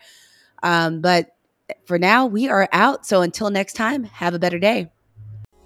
Um, 0.64 1.02
but 1.02 1.36
for 1.86 2.00
now 2.00 2.26
we 2.26 2.48
are 2.50 2.68
out. 2.72 3.06
So 3.06 3.22
until 3.22 3.52
next 3.52 3.74
time 3.74 4.04
have 4.06 4.34
a 4.34 4.40
better 4.40 4.58
day 4.60 4.90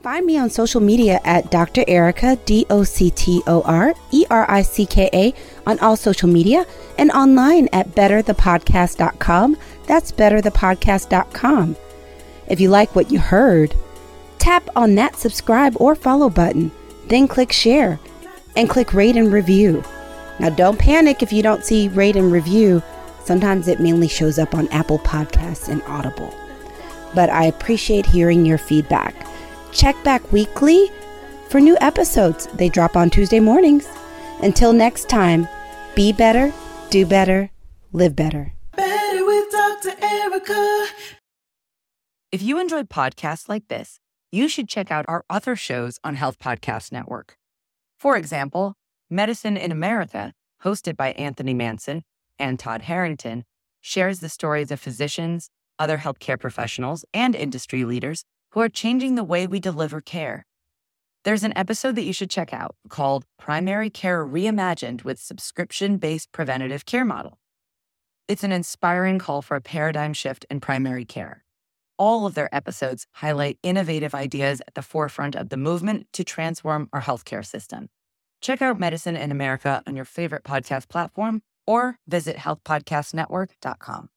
Find 0.02 0.26
me 0.26 0.38
on 0.38 0.50
social 0.50 0.80
media 0.80 1.20
at 1.26 1.52
Dr. 1.52 1.84
Ericka, 1.84 2.40
D 2.46 2.66
O 2.70 2.84
C 2.84 3.10
T 3.12 3.44
O 3.48 3.62
R 3.64 3.94
E 4.12 4.26
R 4.30 4.50
I 4.50 4.62
C 4.62 4.86
K 4.86 5.10
A, 5.12 5.34
on 5.68 5.78
all 5.80 5.98
social 5.98 6.30
media 6.30 6.66
and 6.98 7.12
online 7.12 7.68
at 7.74 7.90
betterthepodcast.com. 7.96 9.58
That's 9.88 10.14
betterthepodcast.com. 10.14 11.76
If 12.48 12.62
you 12.62 12.70
like 12.70 12.96
what 12.96 13.12
you 13.12 13.20
heard, 13.20 13.76
tap 14.38 14.70
on 14.74 14.96
that 14.96 15.18
subscribe 15.18 15.76
or 15.82 15.96
follow 15.96 16.30
button, 16.30 16.72
then 17.08 17.28
click 17.28 17.52
share 17.52 18.00
and 18.56 18.70
click 18.70 18.94
rate 18.94 19.18
and 19.18 19.34
review. 19.34 19.84
Now, 20.40 20.50
don't 20.50 20.80
panic 20.80 21.22
if 21.22 21.34
you 21.34 21.44
don't 21.44 21.66
see 21.66 21.90
rate 21.90 22.16
and 22.16 22.32
review. 22.32 22.82
Sometimes 23.26 23.68
it 23.68 23.82
mainly 23.82 24.08
shows 24.08 24.40
up 24.40 24.56
on 24.56 24.70
Apple 24.70 25.00
Podcasts 25.00 25.68
and 25.68 25.84
Audible. 25.84 26.34
But 27.14 27.30
I 27.30 27.46
appreciate 27.46 28.06
hearing 28.06 28.46
your 28.46 28.58
feedback. 28.58 29.26
Check 29.72 30.02
back 30.04 30.32
weekly 30.32 30.90
for 31.50 31.60
new 31.60 31.78
episodes. 31.82 32.48
They 32.56 32.70
drop 32.70 32.96
on 32.96 33.10
Tuesday 33.10 33.40
mornings. 33.40 33.88
Until 34.42 34.74
next 34.74 35.10
time, 35.10 35.48
be 35.96 36.12
better, 36.12 36.54
do 36.90 37.06
better, 37.06 37.50
live 37.92 38.16
better. 38.16 38.54
Better 38.76 39.26
with 39.26 39.52
Dr. 39.52 39.92
Ericka. 39.92 40.88
If 42.32 42.42
you 42.42 42.60
enjoyed 42.60 42.90
podcasts 42.90 43.50
like 43.50 43.68
this, 43.68 44.00
you 44.32 44.48
should 44.48 44.70
check 44.70 44.92
out 44.92 45.06
our 45.08 45.26
other 45.30 45.56
shows 45.56 46.00
on 46.04 46.16
Health 46.16 46.40
Podcast 46.40 46.92
Network. 46.92 47.38
For 48.00 48.16
example, 48.16 48.76
Medicine 49.10 49.58
in 49.58 49.72
America, 49.72 50.34
hosted 50.64 50.96
by 50.96 51.12
Anthony 51.14 51.54
Manson 51.54 52.04
and 52.38 52.60
Todd 52.60 52.84
Harrington, 52.84 53.44
shares 53.82 54.20
the 54.20 54.30
stories 54.30 54.72
of 54.72 54.80
physicians, 54.80 55.50
other 55.80 55.98
healthcare 55.98 56.40
professionals, 56.40 57.04
and 57.14 57.36
industry 57.36 57.84
leaders 57.84 58.24
who 58.52 58.60
are 58.60 58.70
changing 58.70 59.16
the 59.16 59.24
way 59.24 59.48
we 59.48 59.60
deliver 59.60 60.02
care. 60.02 60.46
There's 61.24 61.44
an 61.44 61.58
episode 61.58 61.96
that 61.96 62.04
you 62.04 62.14
should 62.14 62.30
check 62.30 62.54
out 62.54 62.76
called 62.88 63.26
Primary 63.38 63.90
Care 63.90 64.26
Reimagined 64.26 65.04
with 65.04 65.20
Subscription 65.20 65.98
Based 65.98 66.32
Preventative 66.32 66.86
Care 66.86 67.06
Model. 67.06 67.38
It's 68.28 68.44
an 68.44 68.52
inspiring 68.52 69.20
call 69.20 69.42
for 69.42 69.58
a 69.58 69.62
paradigm 69.62 70.14
shift 70.14 70.46
in 70.50 70.60
primary 70.60 71.04
care. 71.06 71.44
All 71.98 72.26
of 72.26 72.36
their 72.36 72.54
episodes 72.56 73.06
highlight 73.14 73.60
innovative 73.64 74.16
ideas 74.16 74.62
at 74.68 74.76
the 74.76 74.82
forefront 74.82 75.36
of 75.36 75.50
the 75.50 75.58
movement 75.58 76.08
to 76.14 76.24
transform 76.24 76.88
our 76.94 77.02
healthcare 77.02 77.46
system. 77.46 77.90
Check 78.42 78.62
out 78.62 78.80
Medicine 78.80 79.18
in 79.18 79.32
America 79.32 79.84
on 79.86 79.96
your 79.96 80.06
favorite 80.06 80.44
podcast 80.44 80.88
platform 80.88 81.42
or 81.68 81.98
visit 82.08 82.38
healthpodcastnetwork.com. 82.38 84.10